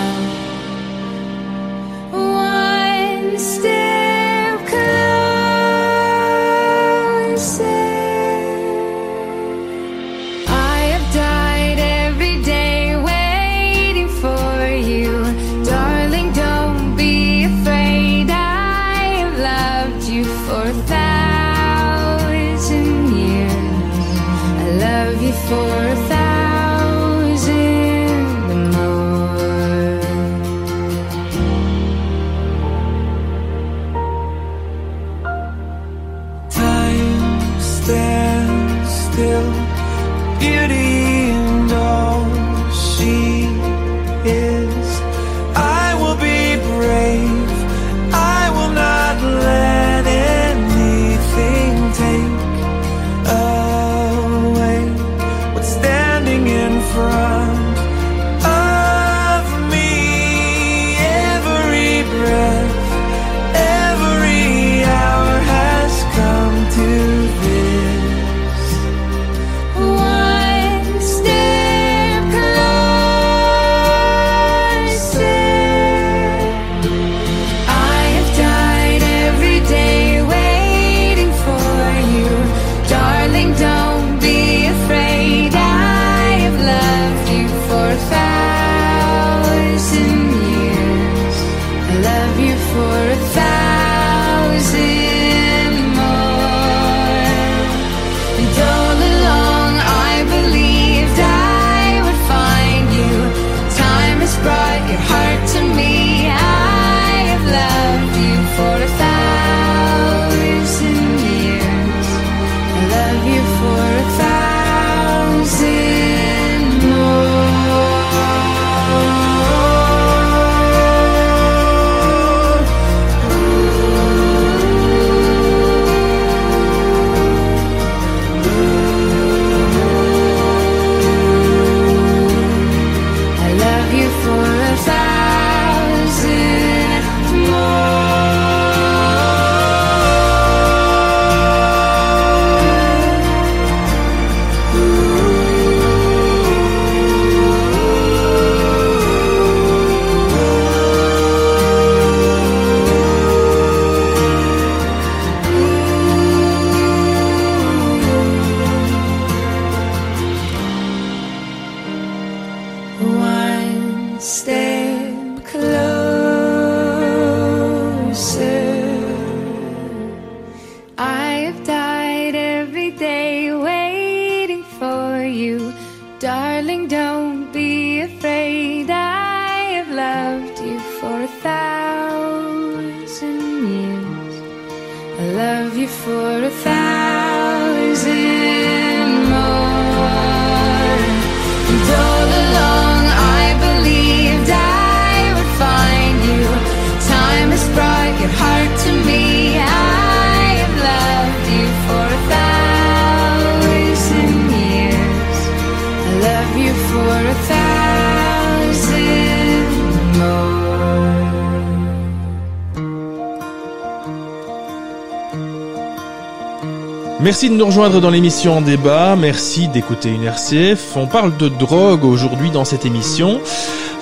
Merci 217.27 217.49
de 217.49 217.55
nous 217.55 217.65
rejoindre 217.65 217.99
dans 217.99 218.09
l'émission 218.09 218.55
en 218.55 218.61
débat, 218.61 219.17
merci 219.17 219.67
d'écouter 219.67 220.07
une 220.07 220.23
RCF. 220.23 220.95
On 220.95 221.07
parle 221.07 221.35
de 221.35 221.49
drogue 221.49 222.05
aujourd'hui 222.05 222.51
dans 222.51 222.63
cette 222.63 222.85
émission. 222.85 223.41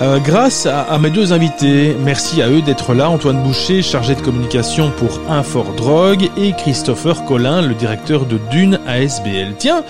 Euh, 0.00 0.20
grâce 0.20 0.64
à, 0.66 0.82
à, 0.82 0.96
mes 1.00 1.10
deux 1.10 1.32
invités, 1.32 1.96
merci 2.04 2.40
à 2.40 2.48
eux 2.48 2.62
d'être 2.62 2.94
là. 2.94 3.10
Antoine 3.10 3.42
Boucher, 3.42 3.82
chargé 3.82 4.14
de 4.14 4.20
communication 4.20 4.92
pour 4.96 5.18
Infor 5.28 5.72
Drogue, 5.72 6.30
et 6.36 6.52
Christopher 6.52 7.24
Collin, 7.24 7.62
le 7.62 7.74
directeur 7.74 8.26
de 8.26 8.38
Dune 8.52 8.78
ASBL. 8.86 9.56
Tiens, 9.58 9.82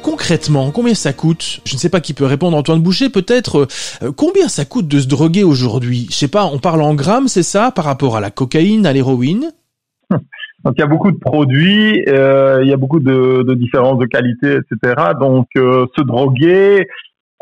concrètement, 0.00 0.70
combien 0.70 0.94
ça 0.94 1.12
coûte? 1.12 1.60
Je 1.66 1.74
ne 1.74 1.78
sais 1.78 1.90
pas 1.90 2.00
qui 2.00 2.14
peut 2.14 2.24
répondre, 2.24 2.56
Antoine 2.56 2.80
Boucher, 2.80 3.10
peut-être. 3.10 3.68
Euh, 4.02 4.12
combien 4.16 4.48
ça 4.48 4.64
coûte 4.64 4.88
de 4.88 4.98
se 4.98 5.08
droguer 5.08 5.44
aujourd'hui? 5.44 6.06
Je 6.08 6.16
sais 6.16 6.26
pas, 6.26 6.46
on 6.46 6.58
parle 6.58 6.80
en 6.80 6.94
grammes, 6.94 7.28
c'est 7.28 7.42
ça, 7.42 7.70
par 7.70 7.84
rapport 7.84 8.16
à 8.16 8.22
la 8.22 8.30
cocaïne, 8.30 8.86
à 8.86 8.94
l'héroïne? 8.94 9.52
donc 10.64 10.74
il 10.76 10.80
y 10.80 10.84
a 10.84 10.86
beaucoup 10.86 11.10
de 11.10 11.18
produits, 11.18 12.04
euh, 12.08 12.60
il 12.62 12.68
y 12.68 12.72
a 12.72 12.76
beaucoup 12.76 13.00
de, 13.00 13.42
de, 13.42 13.54
différences 13.54 13.98
de 13.98 14.06
qualité, 14.06 14.58
etc. 14.58 14.94
Donc 15.18 15.48
euh, 15.56 15.86
se 15.96 16.02
droguer, 16.02 16.86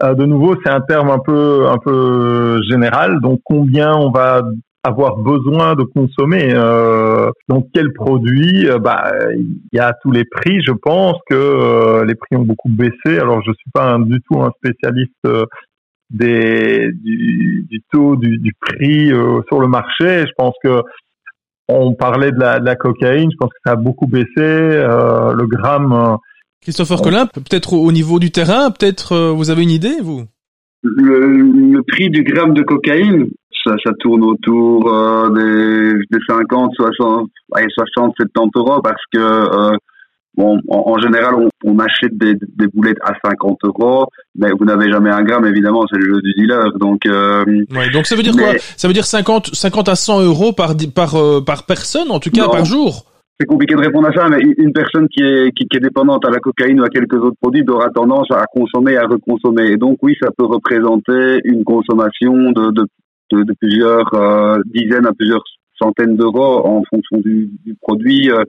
euh, 0.03 0.14
de 0.14 0.25
nouveau, 0.25 0.57
c'est 0.64 0.71
un 0.71 0.81
terme 0.81 1.11
un 1.11 1.18
peu 1.18 1.66
un 1.68 1.79
peu 1.79 2.61
général. 2.68 3.21
Donc 3.21 3.41
combien 3.45 3.95
on 3.95 4.11
va 4.11 4.43
avoir 4.83 5.18
besoin 5.18 5.75
de 5.75 5.83
consommer 5.83 6.55
euh, 6.55 7.31
donc 7.51 7.66
quel 7.75 7.93
produit 7.93 8.66
bah 8.81 9.12
il 9.37 9.59
y 9.75 9.79
a 9.79 9.93
tous 10.03 10.11
les 10.11 10.25
prix 10.25 10.62
je 10.66 10.73
pense 10.73 11.18
que 11.29 12.03
les 12.03 12.14
prix 12.14 12.37
ont 12.37 12.45
beaucoup 12.45 12.71
baissé 12.71 13.18
alors 13.18 13.43
je 13.43 13.53
suis 13.53 13.71
pas 13.75 13.99
du 13.99 14.23
tout 14.23 14.41
un 14.41 14.51
spécialiste 14.53 15.29
des 16.09 16.91
du, 16.95 17.66
du 17.68 17.83
taux 17.93 18.16
du, 18.16 18.39
du 18.39 18.55
prix 18.59 19.09
sur 19.49 19.61
le 19.61 19.68
marché 19.68 20.25
je 20.27 20.33
pense 20.35 20.55
que 20.64 20.81
on 21.71 21.95
parlait 21.95 22.33
de 22.33 22.39
la, 22.39 22.61
de 22.61 22.64
la, 22.64 22.77
cocaïne, 22.77 23.31
je 23.31 23.37
pense 23.37 23.51
que 23.51 23.61
ça 23.64 23.73
a 23.73 23.77
beaucoup 23.77 24.07
baissé. 24.07 24.29
Euh, 24.39 25.33
le 25.35 25.47
gramme. 25.47 25.93
Euh, 25.93 26.16
Christopher 26.62 27.01
on... 27.01 27.05
Colin, 27.05 27.27
peut-être 27.27 27.73
au 27.73 27.93
niveau 27.93 28.18
du 28.18 28.31
terrain, 28.31 28.71
peut-être 28.71 29.12
euh, 29.12 29.31
vous 29.31 29.51
avez 29.51 29.62
une 29.62 29.71
idée, 29.71 29.97
vous 30.03 30.25
le, 30.83 31.27
le, 31.27 31.83
prix 31.83 32.09
du 32.09 32.23
gramme 32.25 32.55
de 32.55 32.62
cocaïne, 32.62 33.27
ça, 33.64 33.75
ça 33.85 33.93
tourne 34.01 34.25
autour 34.25 34.93
euh, 34.93 35.29
des, 35.31 35.93
des 36.11 36.25
50, 36.27 36.73
60, 36.75 37.29
60, 37.53 38.14
70 38.16 38.51
euros 38.57 38.81
parce 38.83 39.03
que 39.12 39.18
euh, 39.18 39.77
Bon, 40.37 40.59
en, 40.68 40.93
en 40.93 40.99
général, 40.99 41.35
on, 41.35 41.49
on 41.64 41.78
achète 41.81 42.16
des, 42.16 42.35
des, 42.35 42.66
boulettes 42.72 42.99
à 43.03 43.12
50 43.24 43.59
euros, 43.64 44.07
mais 44.37 44.51
vous 44.57 44.64
n'avez 44.64 44.91
jamais 44.91 45.11
un 45.11 45.22
gramme, 45.22 45.45
évidemment, 45.45 45.85
c'est 45.91 45.99
le 45.99 46.14
jeu 46.14 46.20
du 46.22 46.33
dealer. 46.35 46.72
Donc, 46.78 47.05
euh, 47.07 47.45
ouais, 47.45 47.91
donc 47.91 48.07
ça 48.07 48.14
veut 48.14 48.22
dire 48.22 48.35
mais... 48.37 48.43
quoi 48.43 48.53
Ça 48.76 48.87
veut 48.87 48.95
dire 48.95 49.05
50, 49.05 49.55
50 49.55 49.89
à 49.89 49.97
100 49.97 50.22
euros 50.22 50.53
par 50.53 50.74
par 50.95 51.16
euh, 51.16 51.41
par 51.41 51.66
personne, 51.66 52.11
en 52.11 52.20
tout 52.20 52.31
cas 52.31 52.45
non. 52.45 52.51
par 52.51 52.64
jour? 52.64 53.05
C'est 53.41 53.47
compliqué 53.47 53.74
de 53.74 53.81
répondre 53.81 54.07
à 54.07 54.12
ça, 54.12 54.28
mais 54.28 54.39
une 54.59 54.72
personne 54.72 55.09
qui 55.09 55.22
est, 55.22 55.51
qui, 55.57 55.66
qui, 55.66 55.78
est 55.78 55.81
dépendante 55.81 56.26
à 56.26 56.31
la 56.31 56.41
cocaïne 56.41 56.78
ou 56.78 56.85
à 56.85 56.91
quelques 56.91 57.14
autres 57.14 57.39
produits 57.41 57.64
aura 57.68 57.89
tendance 57.89 58.31
à 58.31 58.45
consommer, 58.55 58.99
à 58.99 59.07
reconsommer. 59.07 59.70
Et 59.70 59.76
donc 59.78 59.99
oui, 60.03 60.14
ça 60.20 60.28
peut 60.37 60.45
représenter 60.45 61.41
une 61.45 61.64
consommation 61.64 62.35
de, 62.53 62.70
de, 62.70 62.87
de, 63.33 63.43
de 63.43 63.55
plusieurs 63.59 64.12
euh, 64.12 64.59
dizaines 64.66 65.07
à 65.07 65.12
plusieurs 65.14 65.43
centaines 65.81 66.16
d'euros 66.16 66.66
en 66.66 66.83
fonction 66.91 67.16
du, 67.18 67.51
du 67.64 67.74
produit. 67.81 68.31
Euh, 68.31 68.45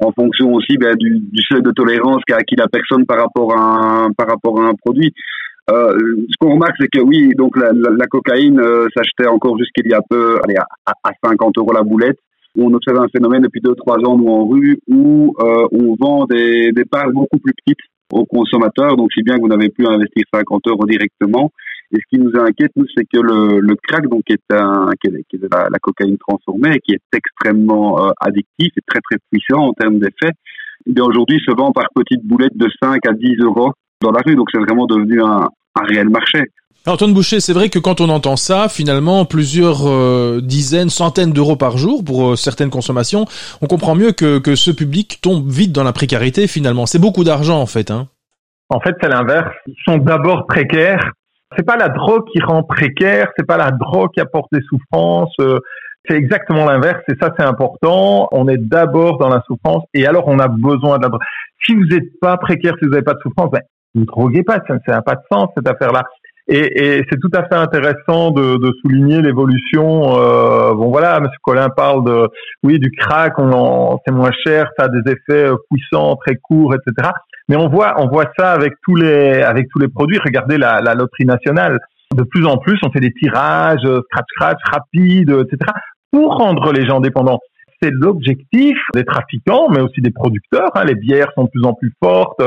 en 0.00 0.12
fonction 0.12 0.52
aussi 0.52 0.76
ben, 0.76 0.96
du, 0.96 1.20
du, 1.20 1.42
seuil 1.42 1.62
de 1.62 1.70
tolérance 1.70 2.22
qu'a 2.26 2.36
acquis 2.36 2.56
la 2.56 2.68
personne 2.68 3.06
par 3.06 3.18
rapport 3.18 3.56
à 3.56 4.04
un, 4.04 4.12
par 4.12 4.28
rapport 4.28 4.60
à 4.60 4.66
un 4.66 4.74
produit. 4.74 5.12
Euh, 5.70 5.96
ce 6.28 6.34
qu'on 6.38 6.52
remarque, 6.54 6.76
c'est 6.78 6.88
que 6.88 7.00
oui, 7.00 7.30
donc 7.34 7.56
la, 7.56 7.72
la, 7.72 7.90
la 7.90 8.06
cocaïne 8.06 8.60
euh, 8.60 8.86
s'achetait 8.94 9.28
encore 9.28 9.56
jusqu'il 9.58 9.88
y 9.90 9.94
a 9.94 10.00
peu, 10.08 10.38
allez, 10.44 10.56
à, 10.56 10.92
à 11.02 11.10
50 11.24 11.56
euros 11.58 11.72
la 11.72 11.82
boulette. 11.82 12.18
On 12.56 12.72
observe 12.72 13.00
un 13.00 13.08
phénomène 13.08 13.42
depuis 13.42 13.60
2-3 13.60 14.06
ans, 14.06 14.16
nous, 14.16 14.28
en 14.28 14.46
rue, 14.46 14.78
où 14.88 15.34
euh, 15.40 15.66
on 15.72 15.96
vend 15.98 16.26
des, 16.26 16.70
des 16.72 16.84
parts 16.84 17.10
beaucoup 17.10 17.38
plus 17.38 17.52
petites 17.54 17.80
aux 18.14 18.24
consommateurs. 18.24 18.96
Donc, 18.96 19.12
si 19.12 19.22
bien 19.22 19.36
que 19.36 19.40
vous 19.40 19.48
n'avez 19.48 19.68
plus 19.68 19.86
à 19.86 19.90
investir 19.90 20.24
50 20.32 20.66
euros 20.68 20.86
directement. 20.86 21.50
Et 21.92 21.96
ce 21.96 22.02
qui 22.08 22.18
nous 22.18 22.32
inquiète, 22.34 22.72
nous, 22.76 22.86
c'est 22.96 23.04
que 23.04 23.20
le, 23.20 23.60
le 23.60 23.76
crack, 23.76 24.08
donc, 24.08 24.22
qui 24.24 24.32
est, 24.32 24.54
un, 24.54 24.90
la, 24.90 25.78
cocaïne 25.80 26.16
transformée, 26.18 26.78
qui 26.80 26.94
est 26.94 27.02
extrêmement 27.14 28.06
euh, 28.06 28.10
addictif 28.20 28.72
et 28.76 28.80
très, 28.86 29.00
très 29.00 29.18
puissant 29.30 29.68
en 29.68 29.72
termes 29.72 29.98
d'effet, 29.98 30.32
eh 30.86 31.00
aujourd'hui 31.00 31.40
se 31.46 31.54
vend 31.54 31.72
par 31.72 31.86
petites 31.94 32.24
boulettes 32.24 32.56
de 32.56 32.68
5 32.82 33.06
à 33.06 33.12
10 33.12 33.36
euros 33.42 33.72
dans 34.00 34.10
la 34.10 34.22
rue. 34.24 34.34
Donc, 34.34 34.48
c'est 34.52 34.60
vraiment 34.60 34.86
devenu 34.86 35.22
un, 35.22 35.48
un 35.76 35.84
réel 35.84 36.08
marché. 36.08 36.44
Antoine 36.86 37.14
Boucher, 37.14 37.40
c'est 37.40 37.54
vrai 37.54 37.70
que 37.70 37.78
quand 37.78 38.02
on 38.02 38.10
entend 38.10 38.36
ça, 38.36 38.68
finalement, 38.68 39.24
plusieurs 39.24 39.88
euh, 39.88 40.40
dizaines, 40.42 40.90
centaines 40.90 41.32
d'euros 41.32 41.56
par 41.56 41.78
jour 41.78 42.04
pour 42.04 42.32
euh, 42.32 42.36
certaines 42.36 42.68
consommations, 42.68 43.24
on 43.62 43.66
comprend 43.66 43.94
mieux 43.94 44.12
que, 44.12 44.38
que 44.38 44.54
ce 44.54 44.70
public 44.70 45.18
tombe 45.22 45.48
vite 45.48 45.72
dans 45.72 45.82
la 45.82 45.94
précarité, 45.94 46.46
finalement. 46.46 46.84
C'est 46.84 46.98
beaucoup 46.98 47.24
d'argent, 47.24 47.58
en 47.58 47.64
fait. 47.64 47.90
Hein. 47.90 48.08
En 48.68 48.80
fait, 48.80 48.94
c'est 49.00 49.08
l'inverse. 49.08 49.50
Ils 49.66 49.74
sont 49.86 49.96
d'abord 49.96 50.46
précaires. 50.46 51.12
C'est 51.56 51.64
pas 51.64 51.76
la 51.76 51.88
drogue 51.88 52.24
qui 52.32 52.42
rend 52.42 52.62
précaire, 52.64 53.28
c'est 53.38 53.46
pas 53.46 53.56
la 53.56 53.70
drogue 53.70 54.10
qui 54.12 54.20
apporte 54.20 54.48
des 54.52 54.62
souffrances. 54.68 55.34
Euh, 55.40 55.60
c'est 56.06 56.16
exactement 56.16 56.66
l'inverse, 56.66 57.00
et 57.08 57.14
ça 57.18 57.32
c'est 57.38 57.44
important. 57.44 58.28
On 58.30 58.46
est 58.48 58.58
d'abord 58.58 59.16
dans 59.16 59.30
la 59.30 59.42
souffrance, 59.46 59.84
et 59.94 60.06
alors 60.06 60.28
on 60.28 60.38
a 60.38 60.48
besoin 60.48 60.98
de 60.98 61.04
la 61.04 61.08
drogue. 61.08 61.22
Si 61.64 61.74
vous 61.74 61.86
n'êtes 61.86 62.18
pas 62.20 62.36
précaire, 62.36 62.74
si 62.78 62.84
vous 62.84 62.90
n'avez 62.90 63.04
pas 63.04 63.14
de 63.14 63.20
souffrance, 63.22 63.50
ben, 63.50 63.62
ne 63.94 64.04
droguez 64.04 64.42
pas, 64.42 64.58
ça 64.66 64.76
n'a 64.88 65.02
pas 65.02 65.14
de 65.14 65.22
sens 65.30 65.48
cette 65.56 65.68
affaire-là. 65.68 66.04
Et, 66.46 66.98
et 66.98 67.06
c'est 67.10 67.18
tout 67.18 67.30
à 67.34 67.44
fait 67.44 67.54
intéressant 67.54 68.30
de, 68.30 68.58
de 68.58 68.72
souligner 68.82 69.22
l'évolution. 69.22 70.18
Euh, 70.18 70.74
bon 70.74 70.90
voilà, 70.90 71.18
Monsieur 71.20 71.38
Colin 71.42 71.70
parle 71.70 72.04
de 72.04 72.28
oui 72.62 72.78
du 72.78 72.90
crack, 72.90 73.38
on 73.38 73.98
c'est 74.06 74.12
moins 74.12 74.32
cher, 74.46 74.70
ça 74.78 74.84
a 74.84 74.88
des 74.88 75.10
effets 75.10 75.50
puissants, 75.70 76.16
très 76.16 76.36
courts, 76.36 76.74
etc. 76.74 77.10
Mais 77.48 77.56
on 77.56 77.68
voit 77.68 77.94
on 77.98 78.08
voit 78.08 78.30
ça 78.38 78.52
avec 78.52 78.74
tous 78.82 78.94
les 78.94 79.42
avec 79.42 79.68
tous 79.70 79.78
les 79.78 79.88
produits. 79.88 80.18
Regardez 80.22 80.58
la, 80.58 80.80
la 80.82 80.94
loterie 80.94 81.24
nationale. 81.24 81.78
De 82.14 82.22
plus 82.22 82.46
en 82.46 82.58
plus, 82.58 82.78
on 82.84 82.90
fait 82.90 83.00
des 83.00 83.12
tirages 83.12 83.80
scratch 83.80 84.26
scratch 84.36 84.60
rapides, 84.70 85.30
etc. 85.30 85.72
pour 86.12 86.36
rendre 86.36 86.72
les 86.72 86.86
gens 86.86 87.00
dépendants. 87.00 87.40
C'est 87.82 87.90
l'objectif 87.90 88.76
des 88.94 89.04
trafiquants, 89.04 89.68
mais 89.70 89.80
aussi 89.80 90.00
des 90.00 90.10
producteurs. 90.12 90.70
Hein. 90.74 90.84
Les 90.84 90.94
bières 90.94 91.32
sont 91.34 91.44
de 91.44 91.48
plus 91.48 91.64
en 91.64 91.72
plus 91.72 91.92
fortes. 92.02 92.42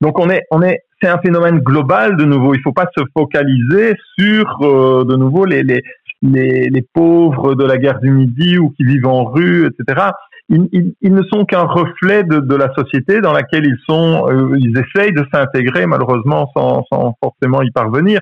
Donc 0.00 0.18
on 0.18 0.28
est 0.30 0.42
on 0.50 0.62
est 0.62 0.80
c'est 1.02 1.08
un 1.08 1.18
phénomène 1.18 1.58
global 1.58 2.16
de 2.16 2.24
nouveau. 2.24 2.54
Il 2.54 2.58
ne 2.58 2.62
faut 2.62 2.72
pas 2.72 2.88
se 2.96 3.04
focaliser 3.16 3.94
sur 4.18 4.62
euh, 4.62 5.04
de 5.04 5.14
nouveau 5.16 5.44
les, 5.44 5.62
les, 5.62 5.82
les, 6.22 6.68
les, 6.70 6.82
pauvres 6.94 7.54
de 7.54 7.64
la 7.64 7.76
guerre 7.76 8.00
du 8.00 8.10
Midi 8.10 8.58
ou 8.58 8.70
qui 8.70 8.84
vivent 8.84 9.06
en 9.06 9.24
rue, 9.24 9.66
etc. 9.66 10.08
Ils, 10.48 10.68
ils, 10.72 10.94
ils 11.02 11.12
ne 11.12 11.22
sont 11.24 11.44
qu'un 11.44 11.64
reflet 11.64 12.22
de, 12.22 12.38
de, 12.38 12.54
la 12.54 12.72
société 12.74 13.20
dans 13.20 13.32
laquelle 13.32 13.66
ils 13.66 13.78
sont. 13.86 14.26
Euh, 14.28 14.56
ils 14.58 14.74
essayent 14.78 15.12
de 15.12 15.24
s'intégrer, 15.32 15.86
malheureusement, 15.86 16.50
sans, 16.56 16.84
sans, 16.90 17.14
forcément 17.22 17.62
y 17.62 17.70
parvenir. 17.70 18.20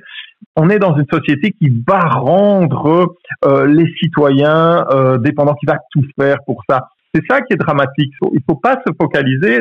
On 0.57 0.71
est 0.71 0.79
dans 0.79 0.97
une 0.97 1.07
société 1.13 1.53
qui 1.53 1.71
va 1.87 2.01
rendre 2.01 3.15
euh, 3.45 3.67
les 3.67 3.87
citoyens 4.03 4.85
euh, 4.91 5.19
dépendants, 5.19 5.55
qui 5.55 5.67
va 5.67 5.79
tout 5.93 6.05
faire 6.19 6.39
pour 6.47 6.63
ça. 6.69 6.89
C'est 7.15 7.23
ça 7.29 7.41
qui 7.43 7.53
est 7.53 7.57
dramatique. 7.57 8.13
Il 8.23 8.37
ne 8.37 8.41
faut 8.49 8.59
pas 8.59 8.77
se 8.87 8.93
focaliser 9.01 9.61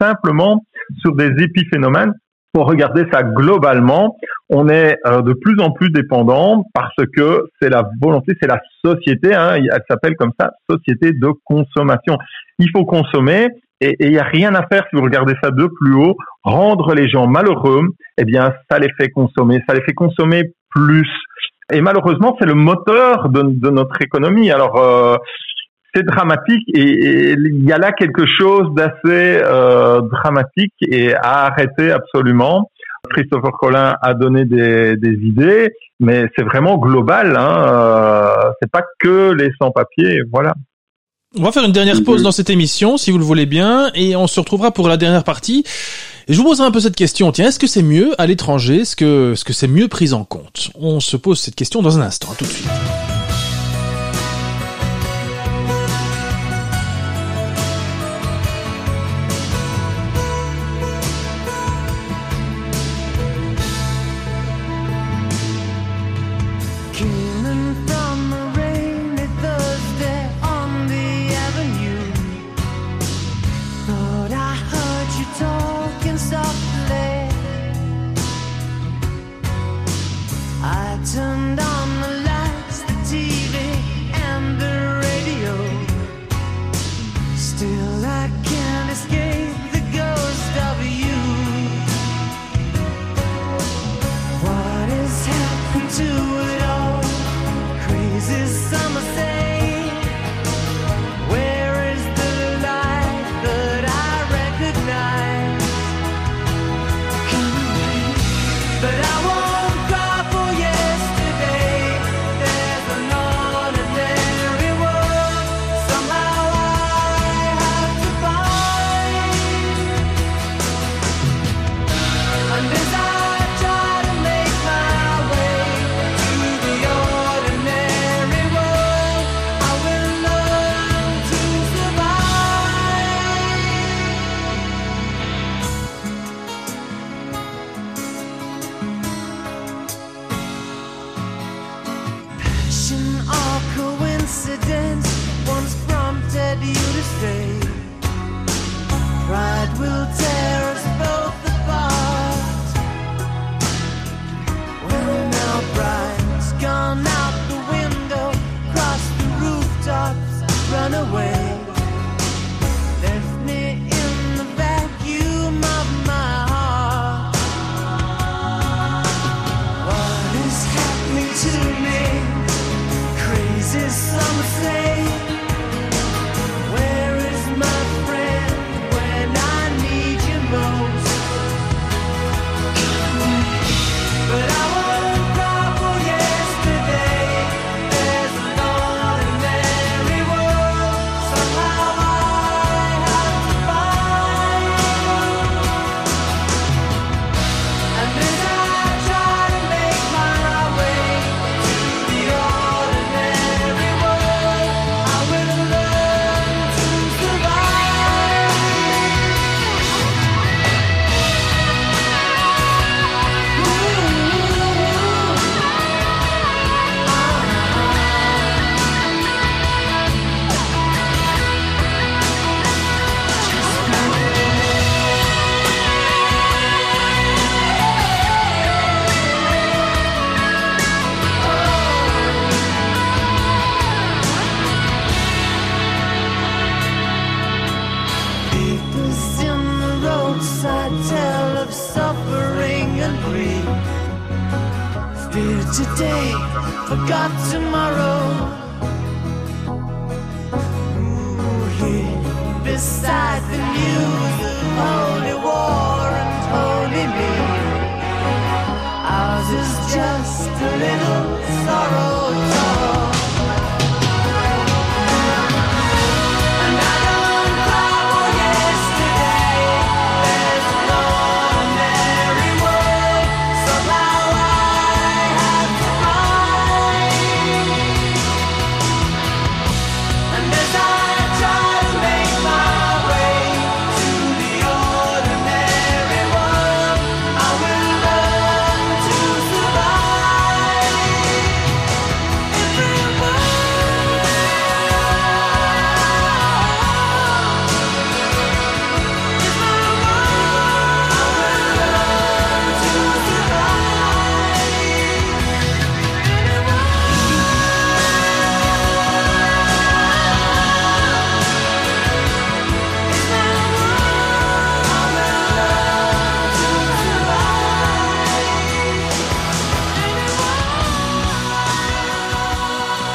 simplement 0.00 0.64
sur 0.98 1.14
des 1.14 1.30
épiphénomènes 1.42 2.12
pour 2.52 2.66
regarder 2.66 3.04
ça 3.12 3.22
globalement, 3.22 4.16
on 4.48 4.68
est 4.68 4.98
euh, 5.06 5.22
de 5.22 5.32
plus 5.32 5.60
en 5.60 5.70
plus 5.70 5.90
dépendant 5.90 6.64
parce 6.74 6.94
que 7.16 7.44
c'est 7.60 7.68
la 7.68 7.88
volonté, 8.00 8.32
c'est 8.40 8.48
la 8.48 8.60
société, 8.84 9.34
hein, 9.34 9.54
elle 9.54 9.82
s'appelle 9.88 10.16
comme 10.16 10.32
ça, 10.38 10.50
société 10.68 11.12
de 11.12 11.28
consommation. 11.44 12.18
Il 12.58 12.68
faut 12.70 12.84
consommer 12.84 13.48
et 13.80 13.96
il 14.00 14.10
n'y 14.10 14.18
a 14.18 14.24
rien 14.24 14.54
à 14.54 14.66
faire 14.66 14.84
si 14.90 14.96
vous 14.96 15.02
regardez 15.02 15.34
ça 15.42 15.50
de 15.50 15.66
plus 15.66 15.94
haut. 15.94 16.16
Rendre 16.42 16.94
les 16.94 17.08
gens 17.08 17.26
malheureux, 17.26 17.86
eh 18.18 18.24
bien, 18.24 18.52
ça 18.70 18.78
les 18.78 18.90
fait 19.00 19.10
consommer, 19.10 19.62
ça 19.68 19.74
les 19.74 19.82
fait 19.82 19.94
consommer 19.94 20.52
plus. 20.70 21.08
Et 21.72 21.80
malheureusement, 21.80 22.36
c'est 22.38 22.46
le 22.46 22.54
moteur 22.54 23.28
de, 23.28 23.42
de, 23.42 23.70
notre 23.70 24.02
économie. 24.02 24.50
Alors, 24.50 24.76
euh, 24.76 25.16
c'est 25.94 26.04
dramatique 26.04 26.68
et 26.74 27.32
il 27.32 27.64
y 27.64 27.72
a 27.72 27.78
là 27.78 27.92
quelque 27.92 28.26
chose 28.26 28.68
d'assez 28.74 29.40
euh, 29.42 30.00
dramatique 30.02 30.74
et 30.82 31.14
à 31.14 31.46
arrêter 31.46 31.90
absolument. 31.90 32.70
Christopher 33.10 33.52
Collin 33.52 33.94
a 34.02 34.14
donné 34.14 34.44
des, 34.44 34.96
des 34.96 35.18
idées, 35.22 35.72
mais 35.98 36.26
c'est 36.36 36.44
vraiment 36.44 36.76
global. 36.76 37.36
Hein, 37.36 37.64
euh, 37.66 38.52
c'est 38.60 38.70
pas 38.70 38.82
que 39.00 39.32
les 39.32 39.50
sans-papiers, 39.60 40.22
voilà. 40.30 40.54
On 41.38 41.44
va 41.44 41.52
faire 41.52 41.64
une 41.64 41.72
dernière 41.72 42.02
pause 42.04 42.24
dans 42.24 42.32
cette 42.32 42.50
émission, 42.50 42.96
si 42.96 43.12
vous 43.12 43.18
le 43.18 43.24
voulez 43.24 43.46
bien, 43.46 43.90
et 43.94 44.16
on 44.16 44.26
se 44.26 44.40
retrouvera 44.40 44.72
pour 44.72 44.88
la 44.88 44.96
dernière 44.96 45.22
partie. 45.22 45.64
Et 46.26 46.32
je 46.32 46.38
vous 46.38 46.44
poserai 46.44 46.66
un 46.66 46.72
peu 46.72 46.80
cette 46.80 46.96
question. 46.96 47.30
Tiens, 47.30 47.48
est-ce 47.48 47.58
que 47.58 47.68
c'est 47.68 47.82
mieux 47.84 48.20
à 48.20 48.26
l'étranger? 48.26 48.80
Est-ce 48.80 48.96
que, 48.96 49.32
est-ce 49.32 49.44
que 49.44 49.52
c'est 49.52 49.68
mieux 49.68 49.86
pris 49.86 50.12
en 50.12 50.24
compte? 50.24 50.70
On 50.74 50.98
se 50.98 51.16
pose 51.16 51.40
cette 51.40 51.54
question 51.54 51.82
dans 51.82 51.98
un 51.98 52.02
instant. 52.02 52.34
Tout 52.36 52.44
de 52.44 52.50
suite. 52.50 52.68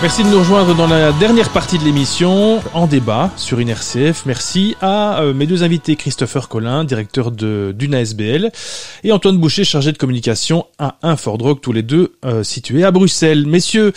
Merci 0.06 0.24
de 0.24 0.30
nous 0.30 0.38
rejoindre 0.38 0.76
dans 0.76 0.86
la 0.86 1.12
dernière 1.14 1.50
partie 1.50 1.80
de 1.80 1.84
l'émission 1.84 2.62
en 2.76 2.86
débat 2.86 3.32
sur 3.38 3.58
une 3.58 3.70
RCF. 3.70 4.28
Merci 4.28 4.76
à 4.80 5.20
euh, 5.22 5.34
mes 5.34 5.48
deux 5.48 5.64
invités 5.64 5.96
Christopher 5.96 6.48
Collin, 6.48 6.84
directeur 6.84 7.32
de 7.32 7.76
et 9.04 9.12
Antoine 9.12 9.40
Boucher, 9.40 9.64
chargé 9.64 9.92
de 9.92 9.98
communication 9.98 10.68
à 10.78 11.00
Infordrog, 11.02 11.60
tous 11.60 11.72
les 11.72 11.82
deux 11.82 12.14
euh, 12.24 12.44
situés 12.44 12.84
à 12.84 12.92
Bruxelles. 12.92 13.48
Messieurs, 13.48 13.94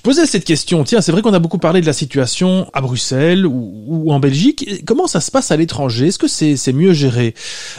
je 0.00 0.02
posais 0.02 0.24
cette 0.24 0.46
question. 0.46 0.82
Tiens, 0.82 1.02
c'est 1.02 1.12
vrai 1.12 1.20
qu'on 1.20 1.34
a 1.34 1.38
beaucoup 1.38 1.58
parlé 1.58 1.82
de 1.82 1.86
la 1.86 1.92
situation 1.92 2.70
à 2.72 2.80
Bruxelles 2.80 3.46
ou, 3.46 4.10
en 4.10 4.18
Belgique. 4.18 4.82
Comment 4.86 5.06
ça 5.06 5.20
se 5.20 5.30
passe 5.30 5.50
à 5.50 5.58
l'étranger? 5.58 6.06
Est-ce 6.06 6.18
que 6.18 6.26
c'est 6.26 6.72
mieux 6.72 6.94
géré? 6.94 7.34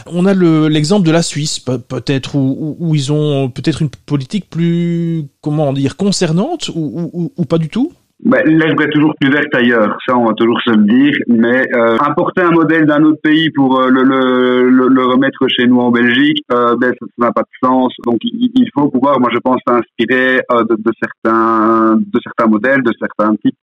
On 0.06 0.28
a 0.28 0.36
le 0.36 0.68
l'exemple 0.68 1.04
de 1.04 1.10
la 1.10 1.24
Suisse, 1.24 1.58
pe- 1.58 1.80
peut-être, 1.80 2.36
où, 2.36 2.94
ils 2.94 3.12
ont 3.12 3.50
peut-être 3.50 3.82
une 3.82 3.90
politique 3.90 4.52
plus, 4.52 5.26
comment 5.42 5.74
dire, 5.74 5.98
concernante 5.98 6.70
ou 6.76 7.46
pas 7.50 7.58
du 7.58 7.70
tout? 7.70 7.92
Ben, 8.24 8.44
L'herbe 8.46 8.80
est 8.82 8.92
toujours 8.92 9.16
plus 9.20 9.32
verte 9.32 9.54
ailleurs, 9.56 9.98
ça 10.06 10.16
on 10.16 10.26
va 10.26 10.34
toujours 10.34 10.62
se 10.62 10.70
le 10.70 10.84
dire, 10.84 11.14
mais 11.28 11.66
euh, 11.76 11.98
importer 12.00 12.42
un 12.42 12.52
modèle 12.52 12.86
d'un 12.86 13.04
autre 13.04 13.20
pays 13.24 13.50
pour 13.50 13.80
euh, 13.80 13.90
le, 13.90 14.04
le, 14.04 14.70
le, 14.70 14.88
le 14.90 15.06
remettre 15.06 15.48
chez 15.48 15.66
nous 15.66 15.80
en 15.80 15.90
Belgique, 15.90 16.44
euh, 16.54 16.76
ben, 16.80 16.94
ça 17.00 17.06
n'a 17.18 17.32
pas 17.32 17.42
de 17.42 17.68
sens. 17.68 17.92
Donc 18.06 18.18
il, 18.22 18.52
il 18.54 18.70
faut 18.76 18.90
pouvoir, 18.90 19.20
moi 19.20 19.30
je 19.34 19.40
pense, 19.40 19.60
s'inspirer 19.68 20.42
euh, 20.52 20.64
de, 20.70 20.76
de, 20.76 20.92
certains, 21.02 21.96
de 21.98 22.20
certains 22.24 22.46
modèles, 22.46 22.84
de 22.84 22.92
certains 23.00 23.36
types 23.38 23.58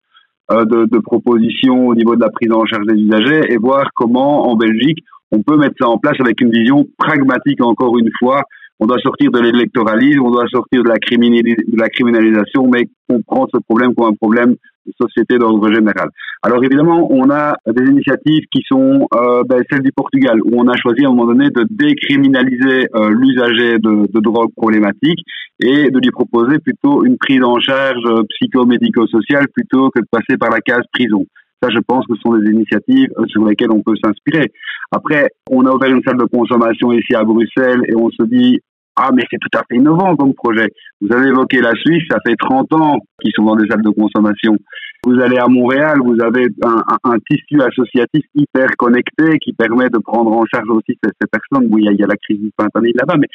euh, 0.51 0.65
de, 0.65 0.87
de 0.87 0.99
propositions 1.01 1.89
au 1.89 1.95
niveau 1.95 2.17
de 2.17 2.23
la 2.23 2.31
prise 2.31 2.51
en 2.51 2.65
charge 2.65 2.87
des 2.87 2.95
usagers 2.99 3.53
et 3.53 3.59
voir 3.59 3.91
comment 3.95 4.49
en 4.51 4.57
Belgique 4.57 5.05
on 5.33 5.43
peut 5.43 5.59
mettre 5.59 5.75
ça 5.79 5.89
en 5.89 5.99
place 5.99 6.19
avec 6.21 6.41
une 6.41 6.51
vision 6.51 6.87
pragmatique 6.97 7.63
encore 7.63 7.99
une 7.99 8.11
fois 8.19 8.43
on 8.79 8.87
doit 8.87 8.99
sortir 8.99 9.31
de 9.31 9.41
l'électoralisme, 9.41 10.23
on 10.23 10.31
doit 10.31 10.47
sortir 10.49 10.83
de 10.83 10.89
la, 10.89 10.97
de 10.97 11.81
la 11.81 11.89
criminalisation, 11.89 12.69
mais 12.69 12.89
comprendre 13.09 13.49
ce 13.55 13.61
problème 13.67 13.95
comme 13.95 14.09
un 14.09 14.15
problème 14.15 14.55
de 14.87 14.93
société 15.01 15.39
d'ordre 15.39 15.73
général. 15.73 16.09
Alors 16.43 16.63
évidemment, 16.63 17.09
on 17.11 17.31
a 17.31 17.57
des 17.67 17.85
initiatives 17.91 18.45
qui 18.53 18.63
sont 18.69 19.09
euh, 19.15 19.43
ben, 19.49 19.63
celles 19.71 19.83
du 19.83 19.93
Portugal, 19.93 20.39
où 20.45 20.61
on 20.61 20.69
a 20.69 20.77
choisi 20.77 21.05
à 21.05 21.09
un 21.09 21.13
moment 21.13 21.27
donné 21.27 21.51
de 21.51 21.67
décriminaliser 21.71 22.87
euh, 22.95 23.11
l'usager 23.11 23.79
de, 23.79 24.13
de 24.13 24.21
drogues 24.21 24.53
problématiques 24.57 25.25
et 25.61 25.91
de 25.91 25.99
lui 25.99 26.11
proposer 26.11 26.59
plutôt 26.59 27.05
une 27.05 27.17
prise 27.17 27.43
en 27.43 27.59
charge 27.59 28.05
euh, 28.07 28.23
psychomédico-sociale 28.31 29.47
plutôt 29.55 29.91
que 29.91 30.01
de 30.01 30.07
passer 30.11 30.37
par 30.39 30.51
la 30.51 30.61
case 30.61 30.85
prison. 30.93 31.25
Ça, 31.63 31.71
je 31.71 31.79
pense 31.87 32.07
que 32.07 32.15
ce 32.15 32.21
sont 32.21 32.37
des 32.37 32.51
initiatives 32.51 33.09
euh, 33.19 33.25
sur 33.29 33.45
lesquelles 33.47 33.71
on 33.71 33.83
peut 33.83 33.97
s'inspirer. 34.03 34.53
Après, 34.93 35.31
on 35.51 35.65
a 35.67 35.73
ouvert 35.73 35.91
une 35.91 36.03
salle 36.07 36.19
de 36.19 36.27
consommation 36.27 36.93
ici 36.93 37.15
à 37.15 37.25
Bruxelles 37.25 37.83
et 37.89 37.95
on 37.97 38.11
se 38.11 38.23
dit, 38.25 38.61
ah, 38.97 39.11
mais 39.15 39.23
c'est 39.31 39.39
tout 39.39 39.59
à 39.59 39.63
fait 39.69 39.77
innovant 39.77 40.17
comme 40.17 40.35
projet. 40.35 40.69
Vous 41.01 41.13
avez 41.13 41.29
évoqué 41.29 41.61
la 41.61 41.73
Suisse, 41.75 42.05
ça 42.11 42.19
fait 42.27 42.35
30 42.39 42.73
ans 42.73 42.99
qu'ils 43.21 43.33
sont 43.35 43.45
dans 43.45 43.57
des 43.57 43.69
salles 43.69 43.83
de 43.83 43.91
consommation. 43.91 44.57
Vous 45.05 45.21
allez 45.21 45.37
à 45.37 45.47
Montréal, 45.47 45.99
vous 46.05 46.21
avez 46.21 46.47
un, 46.65 46.83
un, 46.89 47.13
un 47.13 47.19
tissu 47.31 47.61
associatif 47.61 48.25
hyper 48.35 48.69
connecté 48.79 49.39
qui 49.39 49.53
permet 49.53 49.89
de 49.89 49.99
prendre 49.99 50.33
en 50.33 50.45
charge 50.47 50.69
aussi 50.71 50.99
ces, 51.03 51.11
ces 51.21 51.29
personnes. 51.31 51.69
Oui, 51.71 51.83
il 51.83 51.87
y, 51.87 51.89
a, 51.89 51.93
il 51.93 52.01
y 52.01 52.05
a 52.05 52.07
la 52.07 52.17
crise 52.17 52.41
du 52.41 52.51
fentanyl 52.59 52.93
là-bas, 52.97 53.17
mais 53.19 53.29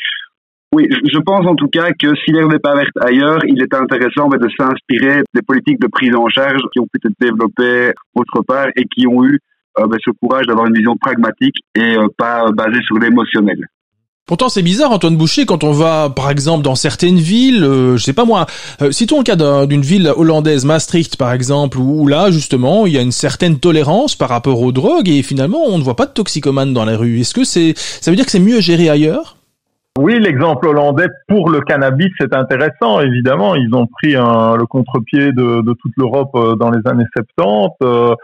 oui, 0.73 0.87
je 0.89 1.19
pense 1.19 1.45
en 1.45 1.55
tout 1.55 1.67
cas 1.67 1.91
que 1.91 2.15
si 2.23 2.31
l'herbe 2.31 2.51
n'est 2.51 2.59
pas 2.59 2.75
verte 2.75 2.95
ailleurs, 3.01 3.39
il 3.45 3.61
est 3.61 3.73
intéressant 3.73 4.29
de 4.29 4.47
s'inspirer 4.57 5.21
des 5.33 5.41
politiques 5.41 5.81
de 5.81 5.87
prise 5.87 6.15
en 6.15 6.29
charge 6.29 6.61
qui 6.71 6.79
ont 6.79 6.87
pu 6.87 6.97
être 7.05 7.13
développées 7.19 7.91
autre 8.15 8.41
part 8.47 8.67
et 8.77 8.85
qui 8.85 9.05
ont 9.05 9.25
eu 9.25 9.37
euh, 9.79 9.87
ben, 9.87 9.97
ce 10.03 10.11
courage 10.11 10.45
d'avoir 10.47 10.67
une 10.67 10.73
vision 10.73 10.95
pragmatique 10.95 11.57
et 11.75 11.97
euh, 11.97 12.07
pas 12.17 12.45
basée 12.53 12.81
sur 12.87 12.97
l'émotionnel. 12.99 13.67
Pourtant, 14.27 14.47
c'est 14.49 14.61
bizarre, 14.61 14.91
Antoine 14.91 15.17
Boucher, 15.17 15.45
quand 15.45 15.63
on 15.65 15.71
va, 15.71 16.09
par 16.09 16.29
exemple, 16.29 16.63
dans 16.63 16.75
certaines 16.75 17.17
villes, 17.17 17.63
euh, 17.65 17.97
je 17.97 18.03
sais 18.03 18.13
pas 18.13 18.23
moi, 18.23 18.45
euh, 18.81 18.91
citons 18.91 19.17
le 19.17 19.23
cas 19.23 19.35
d'un- 19.35 19.65
d'une 19.65 19.81
ville 19.81 20.11
hollandaise, 20.15 20.63
Maastricht, 20.63 21.17
par 21.17 21.33
exemple, 21.33 21.77
où, 21.79 22.07
là, 22.07 22.31
justement, 22.31 22.85
il 22.85 22.93
y 22.93 22.97
a 22.97 23.01
une 23.01 23.11
certaine 23.11 23.59
tolérance 23.59 24.15
par 24.15 24.29
rapport 24.29 24.61
aux 24.61 24.71
drogues 24.71 25.09
et 25.09 25.21
finalement, 25.21 25.63
on 25.67 25.77
ne 25.77 25.83
voit 25.83 25.95
pas 25.97 26.05
de 26.05 26.11
toxicomanes 26.13 26.73
dans 26.73 26.85
la 26.85 26.95
rue. 26.95 27.19
Est-ce 27.19 27.33
que 27.33 27.43
c'est, 27.43 27.73
ça 27.75 28.09
veut 28.09 28.15
dire 28.15 28.25
que 28.25 28.31
c'est 28.31 28.39
mieux 28.39 28.61
géré 28.61 28.89
ailleurs? 28.89 29.35
Oui, 29.99 30.17
l'exemple 30.21 30.67
hollandais 30.69 31.07
pour 31.27 31.49
le 31.49 31.59
cannabis, 31.59 32.07
c'est 32.17 32.33
intéressant, 32.33 33.01
évidemment. 33.01 33.55
Ils 33.55 33.75
ont 33.75 33.87
pris 33.87 34.13
le 34.13 34.65
contre-pied 34.65 35.33
de, 35.33 35.61
toute 35.73 35.91
l'Europe 35.97 36.31
euh, 36.35 36.55
dans 36.55 36.71
les 36.71 36.79
années 36.85 37.03
70. 37.13 37.75
Euh, 37.83 38.15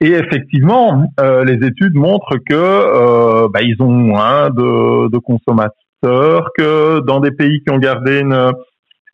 et 0.00 0.12
effectivement, 0.12 1.04
euh, 1.18 1.44
les 1.44 1.66
études 1.66 1.94
montrent 1.94 2.36
que 2.48 2.54
euh, 2.54 3.48
bah, 3.52 3.62
ils 3.62 3.76
ont 3.80 3.90
moins 3.90 4.50
de, 4.50 5.08
de, 5.08 5.18
consommateurs 5.18 6.50
que 6.56 7.00
dans 7.00 7.18
des 7.18 7.32
pays 7.32 7.62
qui 7.64 7.72
ont 7.72 7.78
gardé 7.78 8.20
une, 8.20 8.52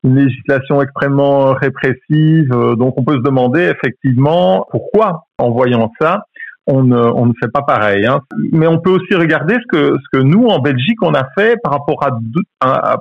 une 0.05 0.17
législation 0.17 0.83
extrêmement 0.83 1.55
répressive. 1.55 2.51
Donc, 2.51 2.95
on 2.99 3.05
peut 3.05 3.15
se 3.15 3.23
demander 3.23 3.63
effectivement 3.63 4.67
pourquoi, 4.71 5.25
en 5.39 5.51
voyant 5.53 5.91
ça, 5.99 6.25
on 6.67 6.83
ne, 6.83 6.97
on 6.99 7.27
ne 7.27 7.33
fait 7.43 7.51
pas 7.51 7.63
pareil. 7.63 8.05
Hein. 8.07 8.21
Mais 8.53 8.67
on 8.67 8.79
peut 8.79 8.91
aussi 8.91 9.15
regarder 9.15 9.55
ce 9.55 9.67
que, 9.77 9.97
ce 9.97 10.19
que 10.19 10.23
nous, 10.23 10.47
en 10.47 10.59
Belgique, 10.61 11.03
on 11.03 11.15
a 11.15 11.27
fait 11.37 11.57
par 11.63 11.73
rapport 11.73 12.05
à 12.05 12.11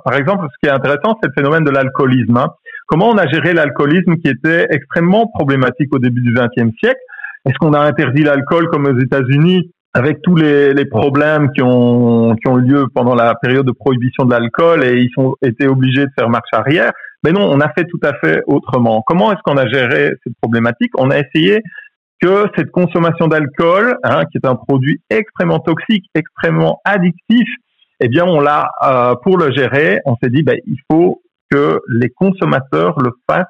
par 0.04 0.14
exemple, 0.14 0.46
ce 0.52 0.56
qui 0.62 0.70
est 0.70 0.74
intéressant, 0.74 1.18
c'est 1.22 1.28
le 1.28 1.34
phénomène 1.34 1.64
de 1.64 1.70
l'alcoolisme. 1.70 2.36
Hein. 2.36 2.48
Comment 2.86 3.10
on 3.10 3.16
a 3.16 3.26
géré 3.26 3.54
l'alcoolisme 3.54 4.16
qui 4.16 4.28
était 4.28 4.66
extrêmement 4.70 5.26
problématique 5.26 5.94
au 5.94 5.98
début 5.98 6.20
du 6.20 6.34
XXe 6.34 6.74
siècle 6.78 7.00
Est-ce 7.46 7.58
qu'on 7.58 7.74
a 7.74 7.80
interdit 7.80 8.22
l'alcool 8.22 8.68
comme 8.68 8.86
aux 8.86 8.98
États-Unis 8.98 9.70
avec 9.92 10.22
tous 10.22 10.34
les, 10.34 10.74
les, 10.74 10.86
problèmes 10.86 11.50
qui 11.52 11.62
ont, 11.62 12.34
qui 12.34 12.48
ont 12.48 12.58
eu 12.58 12.62
lieu 12.62 12.86
pendant 12.92 13.14
la 13.14 13.34
période 13.36 13.66
de 13.66 13.72
prohibition 13.72 14.24
de 14.24 14.30
l'alcool 14.30 14.82
et 14.82 15.02
ils 15.02 15.10
ont 15.18 15.34
été 15.42 15.68
obligés 15.68 16.06
de 16.06 16.10
faire 16.18 16.28
marche 16.28 16.52
arrière? 16.52 16.92
Mais 17.22 17.32
non, 17.32 17.42
on 17.42 17.60
a 17.60 17.68
fait 17.72 17.84
tout 17.84 18.00
à 18.02 18.12
fait 18.14 18.42
autrement. 18.46 19.02
Comment 19.06 19.32
est-ce 19.32 19.40
qu'on 19.44 19.56
a 19.56 19.66
géré 19.66 20.10
cette 20.24 20.36
problématique? 20.40 20.90
On 20.98 21.10
a 21.10 21.18
essayé 21.18 21.62
que 22.20 22.46
cette 22.56 22.70
consommation 22.70 23.28
d'alcool, 23.28 23.96
hein, 24.02 24.24
qui 24.30 24.38
est 24.38 24.46
un 24.46 24.56
produit 24.56 25.00
extrêmement 25.10 25.60
toxique, 25.60 26.06
extrêmement 26.14 26.80
addictif, 26.84 27.48
eh 28.00 28.08
bien, 28.08 28.24
on 28.24 28.40
l'a 28.40 28.70
euh, 28.82 29.14
pour 29.22 29.38
le 29.38 29.52
gérer. 29.52 30.00
On 30.04 30.16
s'est 30.22 30.30
dit, 30.30 30.42
ben, 30.42 30.58
il 30.66 30.78
faut 30.90 31.22
que 31.50 31.80
les 31.88 32.10
consommateurs 32.10 32.98
le 33.00 33.12
fassent 33.28 33.46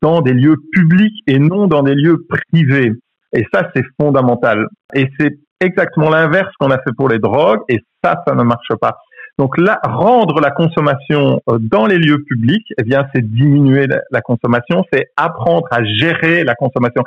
dans 0.00 0.20
des 0.20 0.32
lieux 0.32 0.56
publics 0.72 1.22
et 1.26 1.38
non 1.38 1.66
dans 1.66 1.82
des 1.82 1.94
lieux 1.94 2.24
privés. 2.28 2.92
Et 3.32 3.44
ça, 3.52 3.70
c'est 3.74 3.84
fondamental. 4.00 4.66
Et 4.94 5.08
c'est 5.18 5.38
exactement 5.60 6.10
l'inverse 6.10 6.52
qu'on 6.58 6.70
a 6.70 6.78
fait 6.78 6.92
pour 6.96 7.08
les 7.08 7.18
drogues. 7.18 7.60
Et 7.68 7.78
ça, 8.02 8.22
ça 8.26 8.34
ne 8.34 8.42
marche 8.42 8.74
pas. 8.80 8.98
Donc 9.38 9.56
là, 9.56 9.80
rendre 9.82 10.40
la 10.40 10.50
consommation 10.50 11.40
euh, 11.48 11.58
dans 11.58 11.86
les 11.86 11.96
lieux 11.96 12.22
publics, 12.28 12.66
eh 12.78 12.82
bien, 12.82 13.06
c'est 13.14 13.22
diminuer 13.22 13.86
la 14.10 14.20
consommation, 14.20 14.84
c'est 14.92 15.06
apprendre 15.16 15.66
à 15.70 15.82
gérer 15.82 16.44
la 16.44 16.54
consommation 16.54 17.02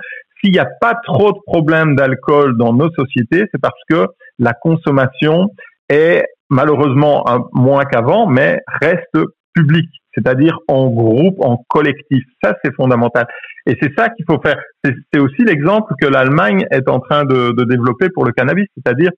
s'il 0.46 0.54
n'y 0.54 0.60
a 0.60 0.68
pas 0.80 0.96
trop 1.04 1.32
de 1.32 1.40
problèmes 1.46 1.96
d'alcool 1.96 2.58
dans 2.58 2.74
nos 2.74 2.90
sociétés, 2.92 3.46
c'est 3.52 3.62
parce 3.62 3.80
que 3.90 4.08
la 4.38 4.54
consommation 4.54 5.50
est 5.90 6.24
malheureusement 6.50 7.26
moins 7.54 7.86
qu'avant, 7.86 8.28
mais 8.28 8.60
reste 8.82 9.18
publique, 9.56 9.89
c'est-à-dire 10.14 10.60
en 10.68 10.89
groupe, 10.89 11.38
en 11.39 11.64
collectif. 11.68 12.24
Ça, 12.43 12.56
c'est 12.64 12.74
fondamental. 12.76 13.26
Et 13.66 13.76
c'est 13.82 13.91
ça 13.97 14.10
qu'il 14.10 14.26
faut 14.30 14.39
faire. 14.41 14.58
C'est 14.84 15.20
aussi 15.20 15.43
l'exemple 15.43 15.93
que 15.99 16.06
l'Allemagne 16.06 16.66
est 16.72 16.88
en 16.88 16.99
train 16.99 17.26
de, 17.26 17.53
de 17.56 17.64
développer 17.64 18.10
pour 18.10 18.26
le 18.26 18.32
cannabis, 18.32 18.68
c'est-à-dire 18.76 19.12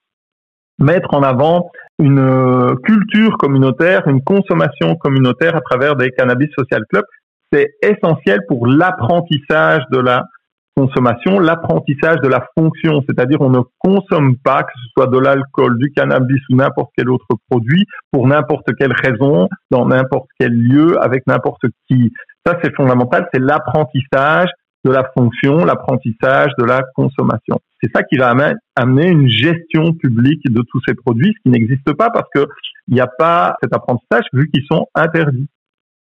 mettre 0.79 1.13
en 1.13 1.23
avant 1.23 1.71
une 1.99 2.19
euh, 2.19 2.75
culture 2.83 3.37
communautaire, 3.37 4.07
une 4.07 4.23
consommation 4.23 4.95
communautaire 4.95 5.55
à 5.55 5.61
travers 5.61 5.95
des 5.95 6.11
cannabis 6.11 6.49
social 6.57 6.81
clubs. 6.89 7.05
C'est 7.51 7.73
essentiel 7.81 8.39
pour 8.47 8.67
l'apprentissage 8.67 9.81
de 9.91 9.99
la 9.99 10.25
consommation, 10.77 11.39
l'apprentissage 11.39 12.17
de 12.21 12.27
la 12.27 12.45
fonction, 12.55 13.01
c'est-à-dire 13.09 13.41
on 13.41 13.49
ne 13.49 13.61
consomme 13.79 14.37
pas, 14.37 14.61
que 14.61 14.71
ce 14.75 14.89
soit 14.93 15.07
de 15.07 15.17
l'alcool, 15.17 15.79
du 15.79 15.91
cannabis 15.91 16.39
ou 16.51 16.55
n'importe 16.55 16.91
quel 16.95 17.09
autre 17.09 17.25
produit, 17.49 17.83
pour 18.11 18.27
n'importe 18.27 18.69
quelle 18.77 18.93
raison, 18.93 19.49
dans 19.71 19.87
n'importe 19.87 20.27
quel 20.39 20.53
lieu, 20.53 21.01
avec 21.01 21.25
n'importe 21.25 21.63
qui. 21.87 22.13
Ça, 22.45 22.59
c'est 22.63 22.75
fondamental, 22.75 23.27
c'est 23.33 23.41
l'apprentissage 23.41 24.49
de 24.85 24.91
la 24.91 25.03
fonction, 25.17 25.65
l'apprentissage 25.65 26.51
de 26.59 26.63
la 26.63 26.83
consommation. 26.95 27.59
C'est 27.81 27.91
ça 27.93 28.03
qui 28.03 28.17
va 28.17 28.35
amener 28.75 29.09
une 29.09 29.27
gestion 29.27 29.93
publique 29.93 30.43
de 30.45 30.61
tous 30.61 30.79
ces 30.87 30.93
produits, 30.93 31.33
ce 31.37 31.41
qui 31.43 31.49
n'existe 31.49 31.91
pas 31.93 32.11
parce 32.11 32.29
que 32.33 32.45
il 32.87 32.93
n'y 32.93 33.01
a 33.01 33.07
pas 33.07 33.55
cet 33.61 33.75
apprentissage 33.75 34.25
vu 34.31 34.49
qu'ils 34.49 34.65
sont 34.71 34.87
interdits. 34.93 35.47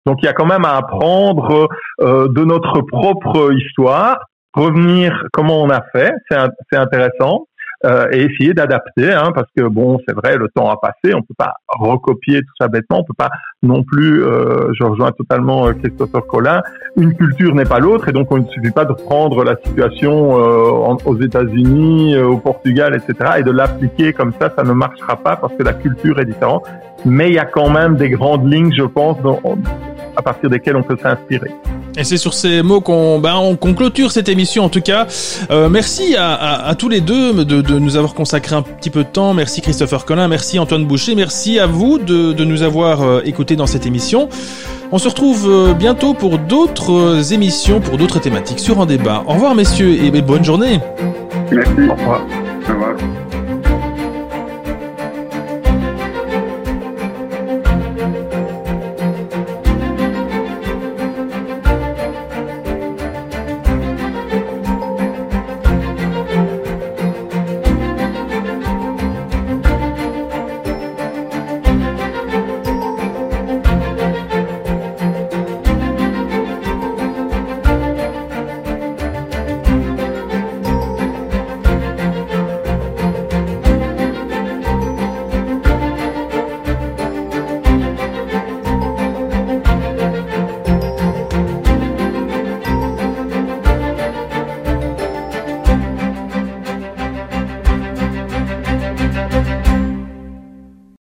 Donc 0.05 0.17
il 0.21 0.25
y 0.25 0.29
a 0.29 0.33
quand 0.33 0.45
même 0.45 0.65
à 0.65 0.75
apprendre 0.77 1.69
euh, 2.01 2.27
de 2.27 2.43
notre 2.43 2.81
propre 2.81 3.53
histoire, 3.53 4.17
revenir 4.53 5.25
comment 5.31 5.61
on 5.61 5.69
a 5.69 5.81
fait, 5.91 6.13
c'est 6.29 6.77
intéressant, 6.77 7.47
euh, 7.85 8.07
et 8.11 8.23
essayer 8.23 8.53
d'adapter, 8.53 9.11
hein, 9.11 9.31
parce 9.35 9.47
que 9.55 9.63
bon, 9.63 9.99
c'est 10.07 10.15
vrai, 10.15 10.37
le 10.37 10.47
temps 10.47 10.69
a 10.69 10.77
passé, 10.77 11.13
on 11.13 11.21
peut 11.21 11.33
pas 11.37 11.55
recopier 11.67 12.39
tout 12.39 12.53
ça 12.57 12.69
bêtement, 12.69 12.99
on 12.99 13.03
peut 13.03 13.13
pas 13.17 13.29
non 13.61 13.83
plus, 13.83 14.23
euh, 14.23 14.71
je 14.73 14.83
rejoins 14.85 15.11
totalement 15.11 15.67
euh, 15.67 15.73
Christopher 15.73 16.25
Collin, 16.25 16.61
une 16.95 17.13
culture 17.13 17.53
n'est 17.53 17.65
pas 17.65 17.79
l'autre, 17.79 18.07
et 18.07 18.13
donc 18.13 18.31
on 18.31 18.37
ne 18.37 18.47
suffit 18.47 18.71
pas 18.71 18.85
de 18.85 18.93
prendre 18.93 19.43
la 19.43 19.57
situation 19.65 20.39
euh, 20.39 20.95
aux 21.05 21.19
États-Unis, 21.19 22.15
euh, 22.15 22.27
au 22.27 22.37
Portugal, 22.37 22.95
etc., 22.95 23.31
et 23.39 23.43
de 23.43 23.51
l'appliquer 23.51 24.13
comme 24.13 24.31
ça, 24.39 24.49
ça 24.55 24.63
ne 24.63 24.71
marchera 24.71 25.17
pas 25.17 25.35
parce 25.35 25.53
que 25.53 25.63
la 25.63 25.73
culture 25.73 26.19
est 26.19 26.25
différente, 26.25 26.65
mais 27.03 27.27
il 27.27 27.35
y 27.35 27.39
a 27.39 27.45
quand 27.45 27.69
même 27.69 27.97
des 27.97 28.09
grandes 28.09 28.49
lignes, 28.49 28.73
je 28.73 28.83
pense, 28.83 29.21
dont, 29.21 29.41
à 30.15 30.21
partir 30.21 30.49
desquelles 30.49 30.77
on 30.77 30.83
peut 30.83 30.97
s'inspirer. 30.97 31.51
Et 31.95 32.03
c'est 32.03 32.17
sur 32.17 32.33
ces 32.33 32.63
mots 32.63 32.81
qu'on 32.81 33.19
ben, 33.19 33.55
clôture 33.75 34.11
cette 34.11 34.29
émission 34.29 34.63
en 34.63 34.69
tout 34.69 34.81
cas. 34.81 35.07
Euh, 35.51 35.69
merci 35.69 36.15
à, 36.15 36.33
à, 36.33 36.67
à, 36.69 36.75
tous 36.75 36.89
les 36.89 37.01
deux 37.01 37.45
de, 37.45 37.61
de, 37.61 37.79
nous 37.79 37.97
avoir 37.97 38.13
consacré 38.13 38.55
un 38.55 38.63
petit 38.63 38.89
peu 38.89 39.03
de 39.03 39.09
temps. 39.09 39.33
Merci 39.33 39.61
Christopher 39.61 40.05
Collin, 40.05 40.27
merci 40.27 40.57
Antoine 40.57 40.85
Boucher, 40.85 41.13
merci 41.15 41.59
à 41.59 41.67
vous 41.67 41.99
de, 41.99 42.33
de 42.33 42.45
nous 42.45 42.63
avoir 42.63 43.01
euh, 43.01 43.21
écoutés 43.25 43.55
dans 43.55 43.67
cette 43.67 43.85
émission. 43.85 44.27
On 44.91 44.97
se 44.97 45.07
retrouve 45.07 45.47
euh, 45.47 45.73
bientôt 45.73 46.13
pour 46.13 46.39
d'autres 46.39 47.33
émissions, 47.33 47.79
pour 47.79 47.97
d'autres 47.97 48.19
thématiques 48.19 48.59
sur 48.59 48.81
un 48.81 48.85
débat. 48.85 49.23
Au 49.27 49.33
revoir 49.33 49.53
messieurs 49.53 50.03
et 50.03 50.21
bonne 50.21 50.43
journée. 50.43 50.79
Merci. 51.51 51.71
Au 51.89 51.93
revoir. 51.93 52.21
Au 52.67 52.71
revoir. 52.71 52.95